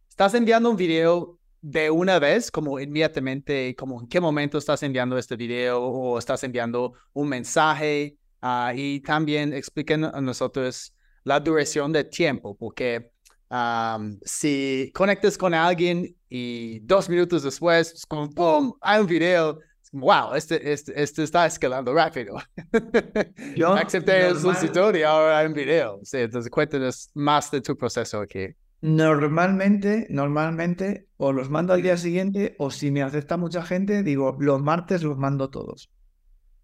Estás 0.10 0.34
enviando 0.36 0.70
un 0.70 0.78
video 0.78 1.40
de 1.62 1.90
una 1.90 2.20
vez, 2.20 2.52
como 2.52 2.80
inmediatamente, 2.80 3.76
como 3.76 4.02
en 4.02 4.08
qué 4.08 4.20
momento 4.22 4.58
estás 4.58 4.84
enviando 4.84 5.18
este 5.18 5.36
video 5.36 5.82
o 5.82 6.20
estás 6.20 6.44
enviando 6.44 6.94
un 7.14 7.30
mensaje. 7.30 8.18
ah, 8.42 8.74
y 8.76 9.00
también 9.02 9.54
expliquen 9.54 10.04
a 10.06 10.20
nosotros 10.22 10.94
la 11.24 11.40
duración 11.40 11.94
de 11.94 12.04
tiempo, 12.04 12.56
porque 12.58 13.12
am, 13.50 14.20
si 14.26 14.92
conectas 14.94 15.38
con 15.38 15.54
alguien 15.54 16.16
y 16.36 16.80
dos 16.80 17.10
minutos 17.10 17.44
después, 17.44 17.94
es 17.94 18.06
como, 18.08 18.28
¡pum!, 18.32 18.74
hay 18.82 19.02
un 19.02 19.06
video. 19.08 19.60
Es 19.84 19.90
como, 19.92 20.06
Wow, 20.08 20.34
este, 20.34 20.74
este, 20.74 21.00
este 21.00 21.22
está 21.24 21.46
escalando 21.46 21.94
rápido. 21.94 22.36
Yo, 23.56 23.74
Acepté 23.74 24.28
el 24.30 24.40
solicitud 24.40 24.96
y 24.96 25.04
ahora 25.04 25.38
hay 25.40 25.46
un 25.48 25.54
video. 25.54 26.00
Sí, 26.04 26.18
entonces 26.18 26.50
cuéntanos 26.50 27.12
más 27.14 27.52
de 27.52 27.62
tu 27.62 27.78
proceso 27.78 28.20
aquí. 28.22 28.48
Normalmente, 28.82 30.08
normalmente, 30.10 31.08
o 31.18 31.32
los 31.32 31.50
mando 31.50 31.74
al 31.74 31.82
día 31.82 31.98
siguiente, 31.98 32.56
o 32.58 32.72
si 32.72 32.90
me 32.92 33.04
acepta 33.04 33.38
mucha 33.38 33.64
gente, 33.64 34.02
digo, 34.04 34.36
los 34.40 34.62
martes 34.62 35.04
los 35.04 35.18
mando 35.18 35.50
todos. 35.50 35.92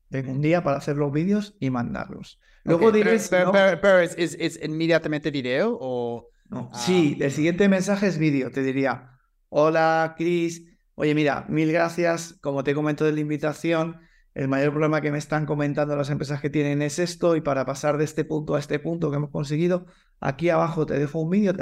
Tengo 0.09 0.31
un 0.31 0.41
día 0.41 0.63
para 0.63 0.77
hacer 0.77 0.97
los 0.97 1.11
vídeos 1.11 1.55
y 1.59 1.69
mandarlos. 1.69 2.39
Luego 2.63 2.87
Ok, 2.87 2.93
diré 2.95 3.11
pero, 3.11 3.19
si 3.21 3.29
pero- 3.29 3.45
no- 3.45 3.51
pero- 3.51 3.81
pero 3.81 3.99
¿es, 3.99 4.15
es, 4.17 4.35
es 4.39 4.59
inmediatamente 4.63 5.29
video 5.31 5.77
o...? 5.79 6.25
no. 6.49 6.69
Ah. 6.73 6.77
Sí, 6.79 7.17
el 7.21 7.31
siguiente 7.31 7.69
mensaje 7.69 8.07
es 8.07 8.17
vídeo. 8.17 8.49
Te 8.51 8.63
diría, 8.63 9.11
hola, 9.49 10.15
Chris. 10.17 10.63
Oye, 10.95 11.13
mira, 11.15 11.45
mil 11.49 11.71
gracias. 11.71 12.37
Como 12.41 12.63
te 12.63 12.73
comento 12.73 13.05
de 13.05 13.11
la 13.11 13.19
invitación, 13.19 13.99
el 14.33 14.47
mayor 14.47 14.71
problema 14.71 15.01
que 15.01 15.11
me 15.11 15.17
están 15.17 15.45
comentando 15.45 15.95
las 15.95 16.09
empresas 16.09 16.41
que 16.41 16.49
tienen 16.49 16.81
es 16.81 16.99
esto. 16.99 17.35
Y 17.35 17.41
para 17.41 17.65
pasar 17.65 17.97
de 17.97 18.05
este 18.05 18.25
punto 18.25 18.55
a 18.55 18.59
este 18.59 18.79
punto 18.79 19.09
que 19.09 19.17
hemos 19.17 19.31
conseguido, 19.31 19.85
aquí 20.19 20.49
abajo 20.49 20.85
te 20.85 20.97
dejo 20.97 21.19
un 21.19 21.29
vídeo. 21.29 21.53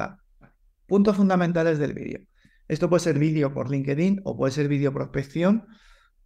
Puntos 0.85 1.17
fundamentales 1.17 1.79
del 1.79 1.93
vídeo. 1.93 2.21
Esto 2.67 2.89
puede 2.89 3.01
ser 3.01 3.17
vídeo 3.17 3.53
por 3.53 3.69
LinkedIn 3.69 4.21
o 4.25 4.35
puede 4.35 4.51
ser 4.51 4.67
vídeo 4.67 4.93
prospección 4.93 5.65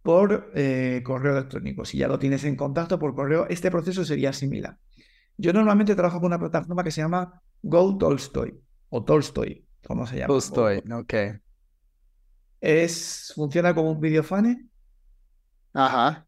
por 0.02 0.50
eh, 0.54 1.02
correo 1.04 1.36
electrónico. 1.36 1.84
Si 1.84 1.98
ya 1.98 2.08
lo 2.08 2.18
tienes 2.18 2.44
en 2.44 2.56
contacto 2.56 2.98
por 2.98 3.14
correo, 3.14 3.46
este 3.48 3.70
proceso 3.70 4.04
sería 4.04 4.32
similar. 4.32 4.76
Yo 5.36 5.52
normalmente 5.52 5.94
trabajo 5.94 6.20
con 6.20 6.26
una 6.26 6.38
plataforma 6.38 6.82
que 6.82 6.90
se 6.90 7.00
llama 7.00 7.40
Go 7.62 7.96
Tolstoy 7.96 8.60
o 8.88 9.04
Tolstoy, 9.04 9.64
como 9.86 10.06
se 10.06 10.16
llama. 10.16 10.26
Tolstoy, 10.28 10.82
ok. 10.92 11.14
Es, 12.62 13.32
funciona 13.34 13.74
como 13.74 13.90
un 13.90 14.00
video 14.00 14.22
funnel 14.22 14.70
Ajá. 15.74 16.26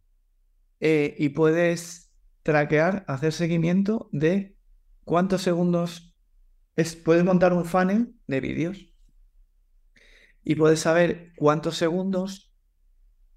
eh, 0.80 1.14
y 1.18 1.30
puedes 1.30 2.12
traquear, 2.42 3.04
hacer 3.08 3.32
seguimiento 3.32 4.08
de 4.12 4.56
cuántos 5.04 5.42
segundos 5.42 6.14
es, 6.76 6.96
puedes 6.96 7.24
montar 7.24 7.52
un 7.52 7.64
funnel 7.64 8.14
de 8.26 8.40
vídeos 8.40 8.92
y 10.42 10.56
puedes 10.56 10.80
saber 10.80 11.32
cuántos 11.36 11.76
segundos 11.76 12.52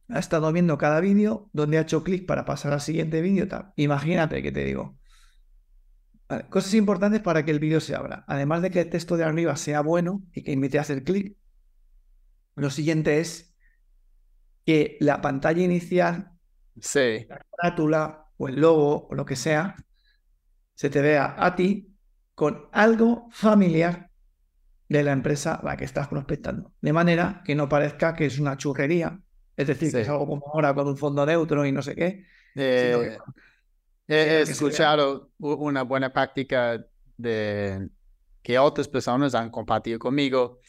ha 0.10 0.20
estado 0.20 0.52
viendo 0.52 0.78
cada 0.78 1.00
vídeo, 1.02 1.50
dónde 1.54 1.78
ha 1.78 1.82
hecho 1.82 2.04
clic 2.04 2.26
para 2.26 2.46
pasar 2.46 2.74
al 2.74 2.82
siguiente 2.82 3.22
vídeo, 3.22 3.48
tal. 3.48 3.74
Imagínate 3.78 4.42
que 4.42 4.52
te 4.52 4.66
digo. 4.66 4.98
Vale, 6.30 6.48
Cosas 6.50 6.74
importantes 6.74 7.22
para 7.22 7.46
que 7.46 7.52
el 7.52 7.60
vídeo 7.60 7.80
se 7.80 7.96
abra. 7.96 8.26
Además 8.28 8.62
de 8.62 8.72
que 8.72 8.82
el 8.82 8.90
texto 8.90 9.18
de 9.18 9.24
arriba 9.24 9.56
sea 9.56 9.82
bueno 9.82 10.24
y 10.34 10.44
que 10.44 10.52
invite 10.52 10.78
a 10.80 10.82
hacer 10.82 11.04
clic, 11.04 11.38
lo 12.62 12.70
siguiente 12.70 13.20
es 13.20 13.56
que 14.66 14.98
la 15.00 15.22
pantalla 15.22 15.64
inicial 15.64 16.32
Sí. 16.80 17.26
la 17.30 17.40
carátula 17.58 18.26
o 18.38 18.48
el 18.48 18.60
logo 18.60 19.08
o 19.10 19.16
lo 19.16 19.26
que 19.26 19.36
sea, 19.36 19.76
se 20.76 20.90
te 20.90 21.02
vea 21.02 21.36
a 21.38 21.56
ti 21.56 21.92
con 22.36 22.68
algo 22.72 23.28
familiar 23.32 24.12
de 24.90 25.04
la 25.04 25.12
empresa 25.12 25.56
a 25.56 25.64
la 25.66 25.76
que 25.78 25.86
estás 25.86 26.08
prospectando. 26.08 26.74
De 26.82 26.94
manera 26.94 27.42
que 27.44 27.56
no 27.56 27.68
parezca 27.68 28.14
que 28.14 28.26
es 28.28 28.38
una 28.40 28.58
churrería, 28.58 29.20
es 29.56 29.68
decir, 29.68 29.92
que 29.92 30.02
es 30.02 30.10
algo 30.10 30.28
como 30.28 30.46
ahora 30.54 30.74
con 30.74 30.88
un 30.88 30.98
fondo 30.98 31.26
neutro 31.26 31.66
y 31.66 31.72
no 31.72 31.82
sé 31.82 31.96
qué. 31.96 32.26
Eh, 32.56 33.18
que- 34.08 34.14
he 34.16 34.42
escuchado 34.42 35.32
una 35.40 35.82
buena 35.84 36.14
práctica 36.14 36.86
de 37.18 37.90
que 38.44 38.60
otras 38.60 38.88
personas 38.88 39.34
han 39.36 39.50
compartido 39.50 40.00
conmigo 40.00 40.60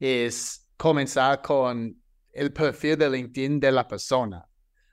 es 0.00 0.67
comenzar 0.78 1.42
con 1.42 1.94
el 2.32 2.52
perfil 2.52 2.96
de 2.96 3.10
LinkedIn 3.10 3.60
de 3.60 3.70
la 3.72 3.86
persona. 3.86 4.42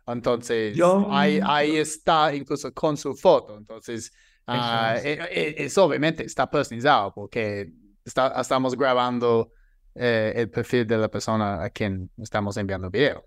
Entonces, 0.07 0.75
Yo- 0.75 1.07
ahí, 1.11 1.39
ahí 1.43 1.77
está 1.77 2.35
incluso 2.35 2.73
con 2.73 2.97
su 2.97 3.15
foto. 3.15 3.57
Entonces, 3.57 4.11
es. 4.47 5.55
es 5.57 5.77
obviamente 5.77 6.23
está 6.25 6.49
personalizado 6.49 7.13
porque 7.13 7.71
está- 8.03 8.39
estamos 8.41 8.75
grabando 8.77 9.51
eh, 9.97 10.33
el 10.35 10.49
perfil 10.49 10.85
de 10.85 10.97
la 10.97 11.07
persona 11.09 11.63
a 11.63 11.69
quien 11.69 12.11
estamos 12.17 12.57
enviando 12.57 12.89
video. 12.91 13.25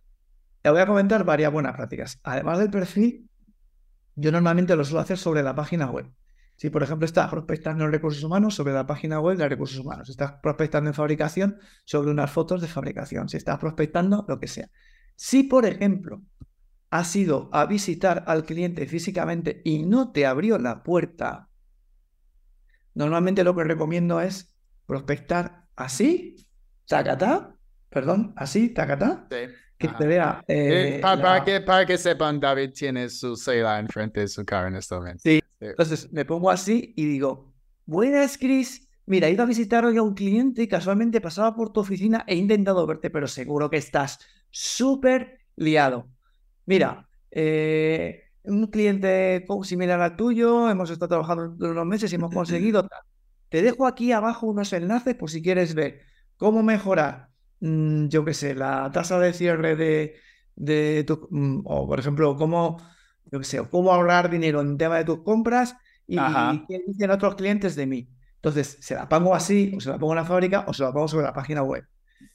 Te 0.61 0.69
voy 0.71 0.81
a 0.81 0.87
comentar 0.87 1.25
varias 1.25 1.51
buenas 1.51 1.75
prácticas. 1.75 2.21
Además 2.23 2.59
del 2.59 2.69
perfil, 2.71 3.29
yo 4.17 4.31
normalmente 4.31 4.77
lo 4.77 4.85
suelo 4.85 5.01
hacer 5.01 5.17
sobre 5.17 5.43
la 5.43 5.55
página 5.55 5.91
web. 5.91 6.13
Si, 6.61 6.71
por 6.71 6.83
ejemplo, 6.83 7.05
estás 7.07 7.31
prospectando 7.31 7.85
en 7.85 7.93
recursos 7.93 8.25
humanos, 8.25 8.57
sobre 8.57 8.73
la 8.73 8.85
página 8.85 9.21
web 9.21 9.39
de 9.39 9.49
recursos 9.49 9.79
humanos. 9.79 10.09
Si 10.09 10.11
estás 10.11 10.33
prospectando 10.43 10.91
en 10.91 10.95
fabricación, 10.95 11.57
sobre 11.85 12.11
unas 12.11 12.33
fotos 12.33 12.61
de 12.61 12.67
fabricación. 12.67 13.29
Si 13.29 13.37
estás 13.37 13.59
prospectando, 13.61 14.25
lo 14.27 14.41
que 14.41 14.49
sea. 14.49 14.69
Si, 15.15 15.45
por 15.45 15.67
ejemplo, 15.67 16.21
has 16.91 17.15
ido 17.15 17.49
a 17.53 17.65
visitar 17.67 18.25
al 18.27 18.45
cliente 18.45 18.87
físicamente 18.89 19.63
y 19.65 19.85
no 19.85 20.11
te 20.11 20.27
abrió 20.27 20.59
la 20.59 20.83
puerta, 20.83 21.49
normalmente 22.95 23.45
lo 23.45 23.55
que 23.55 23.63
recomiendo 23.63 24.21
es 24.21 24.53
prospectar 24.85 25.65
así 25.77 26.45
tacatá, 26.89 27.55
perdón, 27.89 28.33
así, 28.37 28.71
tacatá, 28.71 29.29
Sí. 29.31 29.37
que 29.79 29.87
Ajá. 29.87 29.99
te 29.99 30.07
vea. 30.09 30.45
Eh, 30.49 30.97
eh, 30.97 31.01
pa- 31.01 31.17
para, 31.17 31.39
la- 31.39 31.45
que, 31.45 31.61
para 31.61 31.87
que 31.87 31.99
sepan, 31.99 32.41
David 32.41 32.71
tiene 32.75 33.09
su 33.11 33.37
cela 33.37 33.79
enfrente 33.79 34.21
de 34.21 34.29
su 34.29 34.45
cara 34.45 34.67
en 34.69 34.75
este 34.77 34.95
momento. 34.97 35.21
Sí. 35.23 35.41
Sí. 35.61 35.67
Entonces 35.67 36.13
me 36.13 36.25
pongo 36.25 36.51
así 36.51 36.95
y 36.97 37.07
digo, 37.07 37.53
buenas, 37.87 38.39
Chris. 38.39 38.89
Mira, 39.07 39.29
he 39.29 39.33
ido 39.33 39.43
a 39.43 39.47
visitar 39.47 39.85
hoy 39.85 39.97
a 39.97 40.03
un 40.03 40.15
cliente 40.15 40.63
y 40.63 40.69
casualmente 40.69 41.21
pasaba 41.21 41.55
por 41.57 41.73
tu 41.73 41.81
oficina 41.81 42.25
e 42.27 42.35
he 42.35 42.37
intentado 42.37 42.87
verte, 42.87 43.11
pero 43.11 43.27
seguro 43.27 43.71
que 43.71 43.79
estás 43.79 44.19
súper 44.51 45.41
liado. 45.57 46.09
Mira, 46.67 47.09
eh, 47.31 48.25
un 48.45 48.67
cliente 48.67 49.45
similar 49.65 50.01
al 50.01 50.17
tuyo, 50.17 50.69
hemos 50.71 50.91
estado 50.91 51.09
trabajando 51.09 51.71
unos 51.71 51.87
meses 51.87 52.13
y 52.13 52.17
hemos 52.17 52.33
conseguido 52.33 52.87
tal. 52.87 53.01
Te 53.49 53.63
dejo 53.63 53.87
aquí 53.87 54.13
abajo 54.13 54.47
unos 54.47 54.73
enlaces 54.73 55.15
por 55.15 55.31
si 55.31 55.43
quieres 55.43 55.75
ver 55.75 56.01
cómo 56.37 56.63
mejorar, 56.63 57.31
mm, 57.61 58.09
yo 58.09 58.25
qué 58.25 58.35
sé, 58.35 58.55
la 58.55 58.91
tasa 58.93 59.19
de 59.19 59.33
cierre 59.33 59.77
de, 59.77 60.17
de 60.57 61.05
tu, 61.05 61.29
mm, 61.31 61.63
o 61.65 61.87
por 61.87 61.99
ejemplo, 61.99 62.37
cómo, 62.37 62.79
yo 63.31 63.39
qué 63.39 63.45
sé, 63.45 63.61
o 63.61 63.71
cómo 63.71 63.93
ahorrar 63.93 64.31
dinero 64.31 64.61
en 64.61 64.79
tema 64.79 64.97
de 64.97 65.05
tus 65.05 65.23
compras 65.23 65.77
y, 66.07 66.17
qué 66.69 66.81
dicen 66.87 67.11
otros 67.11 67.35
clientes 67.35 67.77
de 67.77 67.87
mí. 67.87 68.09
Entonces, 68.37 68.79
se 68.81 68.95
la 68.95 69.09
pongo 69.09 69.35
así, 69.35 69.73
o 69.77 69.81
se 69.81 69.91
la 69.91 69.99
pongo 69.99 70.13
en 70.13 70.19
la 70.19 70.25
fábrica, 70.25 70.65
o 70.67 70.73
se 70.73 70.83
la 70.83 70.93
pongo 70.93 71.09
sobre 71.09 71.27
la 71.27 71.33
página 71.33 71.63
web. 71.63 71.85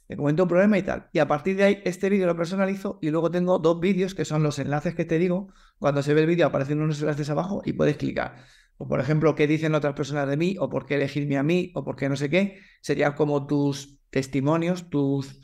Le 0.07 0.17
comento 0.17 0.43
un 0.43 0.49
problema 0.49 0.77
y 0.77 0.83
tal. 0.83 1.09
Y 1.13 1.19
a 1.19 1.27
partir 1.27 1.55
de 1.55 1.63
ahí, 1.63 1.81
este 1.85 2.09
vídeo 2.09 2.27
lo 2.27 2.35
personalizo 2.35 2.99
y 3.01 3.09
luego 3.09 3.31
tengo 3.31 3.57
dos 3.59 3.79
vídeos 3.79 4.13
que 4.13 4.25
son 4.25 4.43
los 4.43 4.59
enlaces 4.59 4.95
que 4.95 5.05
te 5.05 5.17
digo. 5.17 5.47
Cuando 5.79 6.03
se 6.03 6.13
ve 6.13 6.21
el 6.21 6.27
vídeo 6.27 6.45
aparecen 6.45 6.81
unos 6.81 7.01
enlaces 7.01 7.29
abajo 7.29 7.61
y 7.65 7.73
puedes 7.73 7.97
clicar. 7.97 8.35
O 8.77 8.87
por 8.87 8.99
ejemplo, 8.99 9.33
qué 9.35 9.47
dicen 9.47 9.75
otras 9.75 9.93
personas 9.93 10.27
de 10.27 10.35
mí, 10.35 10.55
o 10.59 10.69
por 10.69 10.85
qué 10.85 10.95
elegirme 10.95 11.37
a 11.37 11.43
mí, 11.43 11.71
o 11.73 11.83
por 11.83 11.95
qué 11.95 12.09
no 12.09 12.15
sé 12.15 12.29
qué. 12.29 12.59
Serían 12.81 13.13
como 13.13 13.47
tus 13.47 14.01
testimonios, 14.09 14.89
tus 14.89 15.39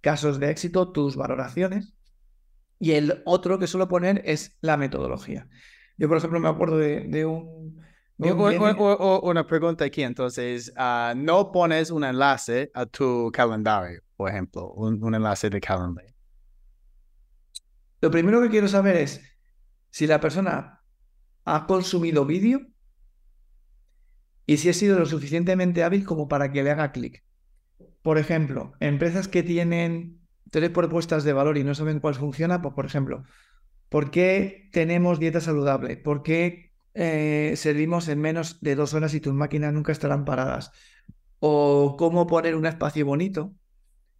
casos 0.00 0.38
de 0.38 0.50
éxito, 0.50 0.92
tus 0.92 1.16
valoraciones. 1.16 1.94
Y 2.84 2.92
el 2.92 3.22
otro 3.24 3.58
que 3.58 3.66
suelo 3.66 3.88
poner 3.88 4.20
es 4.26 4.58
la 4.60 4.76
metodología. 4.76 5.48
Yo, 5.96 6.06
por 6.06 6.18
ejemplo, 6.18 6.38
me 6.38 6.50
acuerdo 6.50 6.76
de, 6.76 7.00
de 7.08 7.24
un... 7.24 7.82
de 8.18 8.30
un 8.30 9.20
Una 9.22 9.46
pregunta 9.46 9.86
aquí, 9.86 10.02
entonces, 10.02 10.70
ah, 10.76 11.14
no 11.16 11.50
pones 11.50 11.90
un 11.90 12.04
enlace 12.04 12.70
a 12.74 12.84
tu 12.84 13.30
calendario, 13.32 14.02
por 14.18 14.28
ejemplo, 14.28 14.70
un, 14.74 15.02
un 15.02 15.14
enlace 15.14 15.48
de 15.48 15.62
calendario. 15.62 16.12
Lo 18.02 18.10
primero 18.10 18.42
que 18.42 18.50
quiero 18.50 18.68
saber 18.68 18.96
es 18.96 19.22
si 19.88 20.06
la 20.06 20.20
persona 20.20 20.82
ha 21.46 21.66
consumido 21.66 22.26
vídeo 22.26 22.60
y 24.44 24.58
si 24.58 24.68
ha 24.68 24.74
sido 24.74 24.98
lo 24.98 25.06
suficientemente 25.06 25.82
hábil 25.84 26.04
como 26.04 26.28
para 26.28 26.52
que 26.52 26.62
le 26.62 26.70
haga 26.70 26.92
clic. 26.92 27.24
Por 28.02 28.18
ejemplo, 28.18 28.74
empresas 28.78 29.26
que 29.26 29.42
tienen 29.42 30.20
tres 30.54 30.70
propuestas 30.70 31.24
de 31.24 31.32
valor 31.32 31.58
y 31.58 31.64
no 31.64 31.74
saben 31.74 31.98
cuál 31.98 32.14
funciona, 32.14 32.62
pues 32.62 32.74
por 32.74 32.86
ejemplo, 32.86 33.24
¿por 33.88 34.12
qué 34.12 34.68
tenemos 34.72 35.18
dieta 35.18 35.40
saludable? 35.40 35.96
¿Por 35.96 36.22
qué 36.22 36.70
eh, 36.94 37.54
servimos 37.56 38.06
en 38.06 38.20
menos 38.20 38.60
de 38.60 38.76
dos 38.76 38.94
horas 38.94 39.14
y 39.14 39.20
tus 39.20 39.34
máquinas 39.34 39.72
nunca 39.72 39.90
estarán 39.90 40.24
paradas? 40.24 40.70
¿O 41.40 41.96
cómo 41.98 42.28
poner 42.28 42.54
un 42.54 42.66
espacio 42.66 43.04
bonito? 43.04 43.52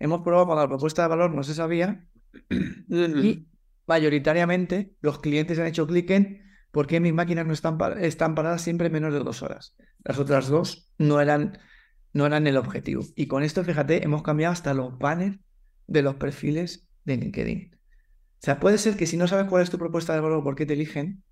Hemos 0.00 0.23
probado 0.23 0.47
cuando 0.47 0.64
la 0.64 0.69
propuesta 0.69 1.03
de 1.03 1.09
valor 1.09 1.33
no 1.33 1.45
se 1.45 1.55
sabía 1.55 2.05
y 2.50 3.47
mayoritariamente 3.87 4.97
los 5.03 5.21
clientes 5.21 5.61
han 5.61 5.69
hecho 5.69 5.87
clic 5.87 6.11
en 6.11 6.43
por 6.73 6.88
qué 6.88 6.99
mis 6.99 7.14
máquinas 7.14 7.47
no 7.47 7.53
están, 7.53 7.79
están 8.00 8.35
paradas 8.35 8.62
siempre 8.62 8.91
menos 8.91 9.12
de 9.12 9.21
dos 9.21 9.41
horas. 9.45 9.76
Las 10.03 10.19
otras 10.19 10.49
dos 10.49 10.91
no 10.99 11.21
eran, 11.21 11.59
no 12.12 12.26
eran 12.26 12.49
el 12.49 12.57
objetivo. 12.57 13.05
Y 13.14 13.29
con 13.29 13.45
esto, 13.45 13.62
fíjate, 13.62 14.03
hemos 14.03 14.25
cambiado 14.25 14.53
hasta 14.53 14.75
los 14.75 14.99
banners 14.99 15.38
de 15.87 16.03
los 16.03 16.17
perfiles 16.17 16.88
de 17.05 17.17
LinkedIn. 17.17 17.71
O 17.75 18.45
sea, 18.45 18.61
puede 18.61 18.79
ser 18.79 18.97
que 18.97 19.07
si 19.07 19.17
no 19.17 19.26
sabes 19.29 19.47
cuál 19.49 19.62
es 19.62 19.71
tu 19.71 19.79
propuesta 19.79 20.14
de 20.14 20.21
valor, 20.21 20.43
por 20.45 20.55
qué 20.55 20.67
te 20.67 20.75
eligen, 20.75 21.23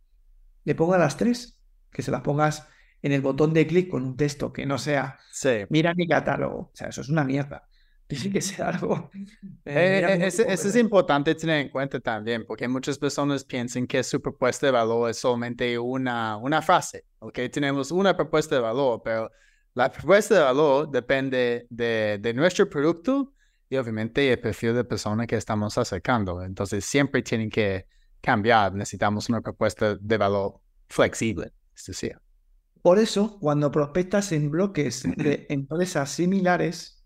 le 0.65 0.75
pongas 0.75 1.01
las 1.01 1.17
tres, 1.17 1.61
que 1.91 2.03
se 2.03 2.11
las 2.11 2.23
pongas 2.23 2.69
en 3.03 3.13
el 3.13 3.21
botón 3.21 3.53
de 3.53 3.67
clic 3.67 3.91
con 3.91 4.05
un 4.05 4.17
texto 4.17 4.53
que 4.53 4.67
no 4.67 4.79
sea 4.79 5.19
Sí. 5.31 5.65
mira 5.69 5.95
mi 5.95 6.07
catálogo. 6.07 6.59
O 6.59 6.71
sea, 6.75 6.89
eso 6.89 7.01
es 7.01 7.09
una 7.09 7.25
mierda. 7.25 7.69
Tiene 8.07 8.31
que 8.31 8.41
ser 8.43 8.63
algo. 8.63 9.11
eh, 9.65 10.03
Eh, 10.07 10.25
eh, 10.25 10.27
Eso 10.27 10.69
es 10.69 10.77
importante 10.77 11.35
tener 11.35 11.61
en 11.61 11.69
cuenta 11.71 11.99
también, 12.01 12.45
porque 12.47 12.69
muchas 12.69 12.99
personas 12.99 13.45
piensan 13.45 13.87
que 13.87 14.03
su 14.03 14.21
propuesta 14.21 14.67
de 14.67 14.73
valor 14.73 15.11
es 15.11 15.19
solamente 15.19 15.79
una, 15.79 16.37
una 16.37 16.63
frase, 16.63 17.05
¿ok? 17.19 17.39
Tenemos 17.51 17.91
una 17.91 18.17
propuesta 18.17 18.55
de 18.57 18.61
valor, 18.61 19.01
pero 19.05 19.31
la 19.75 19.91
propuesta 19.91 20.35
de 20.35 20.41
valor 20.43 20.91
depende 20.91 21.67
de, 21.71 22.19
de 22.21 22.35
nuestro 22.35 22.69
producto 22.69 23.33
y 23.73 23.77
obviamente 23.79 24.31
el 24.31 24.39
perfil 24.39 24.75
de 24.75 24.85
persona 24.85 25.27
que 25.27 25.37
estamos 25.37 25.79
acercando. 25.79 26.43
Entonces, 26.43 26.85
siempre 26.85 27.23
tienen 27.23 27.49
que 27.49 27.87
cambiar. 28.21 28.75
Necesitamos 28.75 29.31
una 29.31 29.41
propuesta 29.41 29.97
de 29.99 30.19
valor 30.19 30.61
flexible, 30.91 31.55
es 31.75 31.87
decir. 31.87 32.19
Por 32.83 32.99
eso, 32.99 33.39
cuando 33.41 33.73
prospectas 33.73 34.31
en 34.33 34.51
bloques 34.51 35.05
de 35.17 35.47
empresas 35.49 36.11
similares, 36.11 37.03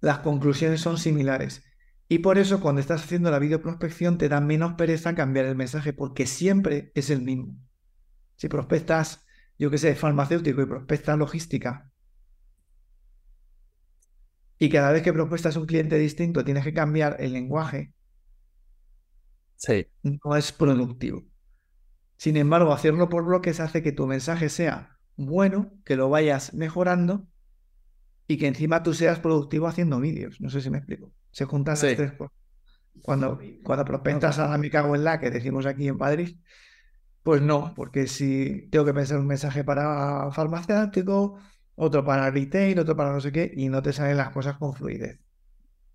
las 0.00 0.20
conclusiones 0.20 0.80
son 0.80 0.96
similares. 0.96 1.62
Y 2.08 2.20
por 2.20 2.38
eso, 2.38 2.60
cuando 2.60 2.80
estás 2.80 3.04
haciendo 3.04 3.30
la 3.30 3.38
videoprospección, 3.38 4.16
te 4.16 4.30
da 4.30 4.40
menos 4.40 4.72
pereza 4.72 5.14
cambiar 5.14 5.44
el 5.44 5.54
mensaje, 5.54 5.92
porque 5.92 6.26
siempre 6.26 6.92
es 6.94 7.10
el 7.10 7.20
mismo. 7.20 7.58
Si 8.36 8.48
prospectas, 8.48 9.26
yo 9.58 9.70
qué 9.70 9.76
sé, 9.76 9.96
farmacéutico 9.96 10.62
y 10.62 10.66
prospectas 10.66 11.18
logística, 11.18 11.91
y 14.64 14.68
cada 14.70 14.92
vez 14.92 15.02
que 15.02 15.12
prospectas 15.12 15.56
un 15.56 15.66
cliente 15.66 15.98
distinto 15.98 16.44
tienes 16.44 16.62
que 16.62 16.72
cambiar 16.72 17.16
el 17.18 17.32
lenguaje, 17.32 17.92
Sí. 19.56 19.86
no 20.04 20.36
es 20.36 20.52
productivo. 20.52 21.24
Sin 22.16 22.36
embargo, 22.36 22.72
hacerlo 22.72 23.08
por 23.08 23.24
bloques 23.24 23.58
hace 23.58 23.82
que 23.82 23.90
tu 23.90 24.06
mensaje 24.06 24.48
sea 24.48 24.98
bueno, 25.16 25.72
que 25.84 25.96
lo 25.96 26.08
vayas 26.08 26.54
mejorando 26.54 27.26
y 28.28 28.38
que 28.38 28.46
encima 28.46 28.84
tú 28.84 28.94
seas 28.94 29.18
productivo 29.18 29.66
haciendo 29.66 29.98
vídeos. 29.98 30.40
No 30.40 30.48
sé 30.48 30.60
si 30.60 30.70
me 30.70 30.78
explico. 30.78 31.12
Se 31.32 31.44
juntan 31.44 31.76
Sí. 31.76 31.88
las 31.88 31.96
tres 31.96 32.12
cosas. 32.12 32.36
Cuando, 33.02 33.40
cuando 33.64 33.84
prospectas 33.84 34.38
a 34.38 34.48
la 34.48 34.58
me 34.58 34.70
cago 34.70 34.94
en 34.94 35.02
la 35.02 35.18
que 35.18 35.30
decimos 35.30 35.66
aquí 35.66 35.88
en 35.88 35.96
Madrid, 35.96 36.36
pues 37.24 37.42
no, 37.42 37.72
porque 37.74 38.06
si 38.06 38.68
tengo 38.70 38.84
que 38.84 38.94
pensar 38.94 39.18
un 39.18 39.26
mensaje 39.26 39.64
para 39.64 40.30
farmacéutico, 40.30 41.38
otro 41.82 42.04
para 42.04 42.30
retail, 42.30 42.78
otro 42.78 42.96
para 42.96 43.12
no 43.12 43.20
sé 43.20 43.32
qué, 43.32 43.52
y 43.56 43.68
no 43.68 43.82
te 43.82 43.92
salen 43.92 44.16
las 44.16 44.30
cosas 44.30 44.56
con 44.58 44.74
fluidez. 44.74 45.20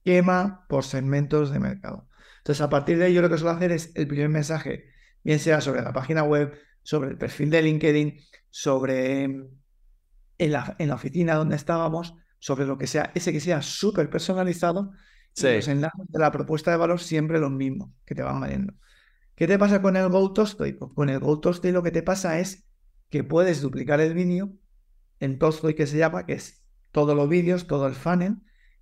Quema 0.04 0.66
por 0.70 0.84
segmentos 0.84 1.52
de 1.52 1.60
mercado. 1.60 2.08
Entonces, 2.40 2.62
a 2.62 2.70
partir 2.70 2.98
de 2.98 3.06
ahí, 3.06 3.14
yo 3.14 3.22
lo 3.22 3.30
que 3.30 3.38
suelo 3.38 3.52
hacer 3.56 3.72
es 3.72 3.92
el 3.96 4.08
primer 4.08 4.30
mensaje, 4.30 4.86
bien 5.24 5.40
sea 5.40 5.62
sobre 5.62 5.82
la 5.82 5.94
página 5.94 6.24
web, 6.24 6.54
sobre 6.84 7.10
el 7.10 7.18
perfil 7.18 7.50
de 7.50 7.62
LinkedIn, 7.62 8.20
sobre 8.50 9.24
en 9.24 10.52
la, 10.52 10.76
en 10.80 10.88
la 10.90 10.96
oficina 10.96 11.36
donde 11.36 11.56
estábamos, 11.56 12.16
sobre 12.40 12.66
lo 12.66 12.78
que 12.78 12.88
sea, 12.88 13.12
ese 13.16 13.32
que 13.32 13.40
sea 13.40 13.62
súper 13.62 14.10
personalizado, 14.10 14.92
Sí. 15.34 15.54
los 15.56 15.68
enlaces 15.68 16.08
de 16.08 16.20
la 16.20 16.32
propuesta 16.32 16.72
de 16.72 16.78
valor 16.78 17.00
siempre 17.00 17.40
los 17.40 17.52
mismos 17.52 17.92
que 18.06 18.16
te 18.16 18.24
van 18.24 18.40
valiendo. 18.42 18.74
¿Qué 19.36 19.46
te 19.46 19.60
pasa 19.60 19.84
con 19.84 19.96
el 19.96 20.10
Go 20.10 20.34
Tostoy? 20.34 20.74
Pues 20.74 20.92
con 20.96 21.10
el 21.10 21.20
Go 21.20 21.40
Tostoy 21.40 21.72
lo 21.72 21.84
que 21.84 21.92
te 21.92 22.02
pasa 22.02 22.40
es 22.40 22.66
que 23.12 23.24
puedes 23.24 23.62
duplicar 23.62 24.02
el 24.02 24.16
vídeo 24.16 24.52
en 25.20 25.40
Tostoy 25.40 25.74
que 25.76 25.88
se 25.88 25.98
llama, 25.98 26.26
que 26.26 26.34
es 26.34 26.64
todos 26.92 27.16
los 27.16 27.30
vídeos, 27.30 27.68
todo 27.68 27.88
el 27.88 27.96
funnel, 27.96 28.38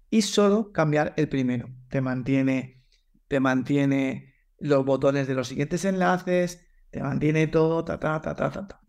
y 0.10 0.22
solo 0.22 0.72
cambiar 0.72 1.14
el 1.18 1.28
primero. 1.30 1.70
Te 1.90 2.02
mantiene, 2.02 2.84
te 3.28 3.40
mantiene 3.40 4.34
los 4.60 4.86
botones 4.86 5.28
de 5.28 5.34
los 5.36 5.48
siguientes 5.48 5.86
enlaces, 5.86 6.66
te 6.92 7.02
mantiene 7.02 7.48
todo, 7.48 7.84
ta, 7.84 8.00
ta, 8.00 8.22
ta, 8.22 8.36
ta, 8.36 8.50
ta, 8.52 8.68
ta. 8.68 8.82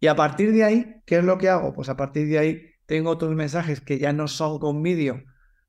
Y 0.00 0.06
a 0.08 0.16
partir 0.16 0.52
de 0.52 0.64
ahí, 0.64 0.96
¿qué 1.06 1.18
es 1.18 1.24
lo 1.24 1.38
que 1.38 1.48
hago? 1.48 1.72
Pues 1.72 1.88
a 1.88 1.96
partir 1.96 2.28
de 2.28 2.38
ahí 2.38 2.62
tengo 2.86 3.10
otros 3.10 3.34
mensajes 3.34 3.80
que 3.80 3.98
ya 3.98 4.12
no 4.12 4.28
son 4.28 4.58
con 4.58 4.82
vídeo, 4.82 5.22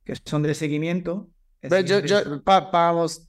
que 0.03 0.15
son 0.25 0.43
de 0.43 0.53
seguimiento. 0.53 1.31
Pero 1.67 1.81
yo, 1.87 2.43
pa- 2.43 2.69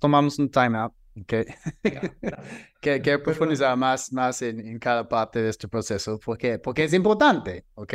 tomamos 0.01 0.39
un 0.39 0.51
time 0.51 0.77
out. 0.79 0.93
Okay. 1.23 1.47
Venga, 1.83 2.15
que, 2.81 3.01
que 3.01 3.19
profundizar 3.19 3.77
más, 3.77 4.13
más 4.13 4.43
en, 4.43 4.61
en 4.61 4.79
cada 4.79 5.09
parte 5.09 5.41
de 5.41 5.49
este 5.49 5.67
proceso, 5.67 6.19
porque, 6.23 6.59
porque 6.59 6.85
es 6.85 6.93
importante, 6.93 7.65
¿ok? 7.75 7.95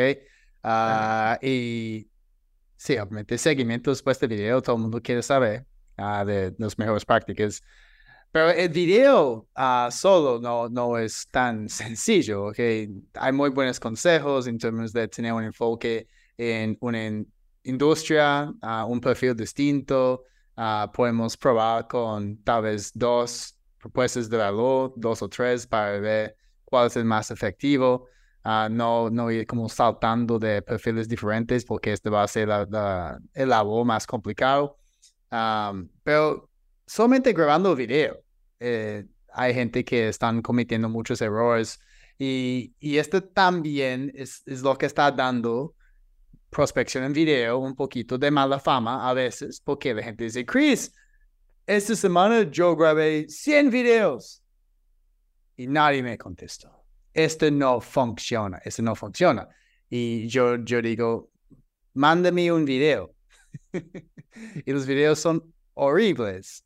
Ah, 0.63 1.37
y 1.41 2.09
sí, 2.77 2.93
obviamente, 2.97 3.37
seguimiento 3.37 3.91
después 3.91 4.19
del 4.19 4.29
video, 4.31 4.61
todo 4.61 4.75
el 4.77 4.83
mundo 4.83 5.01
quiere 5.01 5.23
saber 5.23 5.65
ah, 5.97 6.25
de 6.25 6.55
las 6.57 6.77
mejores 6.79 7.05
prácticas. 7.05 7.61
Pero 8.31 8.49
el 8.51 8.69
video 8.69 9.47
ah, 9.55 9.89
solo 9.91 10.39
no, 10.41 10.69
no 10.69 10.97
es 10.97 11.27
tan 11.29 11.69
sencillo, 11.69 12.47
¿ok? 12.47 12.59
Hay 13.15 13.31
muy 13.33 13.49
buenos 13.49 13.79
consejos 13.79 14.47
en 14.47 14.57
términos 14.57 14.93
de 14.93 15.07
tener 15.07 15.33
un 15.33 15.43
enfoque 15.43 16.07
en 16.37 16.77
una 16.81 17.05
in- 17.05 17.33
industria, 17.63 18.51
un 18.87 19.01
perfil 19.01 19.35
distinto. 19.35 20.25
Ah, 20.55 20.91
podemos 20.93 21.37
probar 21.37 21.87
con 21.87 22.37
tal 22.43 22.63
vez 22.63 22.91
dos 22.93 23.57
propuestas 23.77 24.29
de 24.29 24.37
valor, 24.37 24.93
dos 24.95 25.21
o 25.21 25.29
tres, 25.29 25.65
para 25.65 25.99
ver 25.99 26.35
cuál 26.65 26.87
es 26.87 26.95
el 26.95 27.05
más 27.05 27.31
efectivo. 27.31 28.07
Ah, 28.43 28.67
no, 28.71 29.09
no 29.09 29.29
ir 29.31 29.45
como 29.45 29.69
saltando 29.69 30.39
de 30.39 30.61
perfiles 30.61 31.07
diferentes 31.07 31.63
porque 31.63 31.93
este 31.93 32.09
va 32.09 32.23
a 32.23 32.27
ser 32.27 32.49
el 33.33 33.49
labor 33.49 33.85
más 33.85 34.05
complicado. 34.07 34.77
pero 36.03 36.49
solamente 36.85 37.33
grabando 37.33 37.75
video. 37.75 38.21
Eh, 38.59 39.05
hay 39.33 39.53
gente 39.53 39.83
que 39.85 40.09
están 40.09 40.41
cometiendo 40.41 40.89
muchos 40.89 41.21
errores 41.21 41.79
y, 42.17 42.75
y 42.79 42.97
este 42.97 43.21
también 43.21 44.11
es, 44.13 44.43
es 44.45 44.61
lo 44.61 44.77
que 44.77 44.85
está 44.85 45.11
dando 45.11 45.73
prospección 46.51 47.03
en 47.05 47.13
video 47.13 47.57
un 47.57 47.73
poquito 47.75 48.19
de 48.19 48.29
mala 48.29 48.59
fama 48.59 49.09
a 49.09 49.13
veces 49.13 49.59
porque 49.59 49.95
la 49.95 50.03
gente 50.03 50.25
dice, 50.25 50.45
Chris, 50.45 50.93
esta 51.65 51.95
semana 51.95 52.43
yo 52.43 52.75
grabé 52.75 53.27
100 53.27 53.71
videos 53.71 54.43
y 55.57 55.65
nadie 55.65 56.03
me 56.03 56.17
contestó 56.17 56.81
esto 57.13 57.51
no 57.51 57.81
funciona, 57.81 58.61
esto 58.63 58.81
no 58.81 58.95
funciona. 58.95 59.47
Y 59.89 60.27
yo, 60.27 60.57
yo 60.63 60.81
digo, 60.81 61.29
mándame 61.93 62.51
un 62.51 62.65
video. 62.65 63.13
y 64.65 64.71
los 64.71 64.85
videos 64.85 65.19
son 65.19 65.53
horribles. 65.73 66.63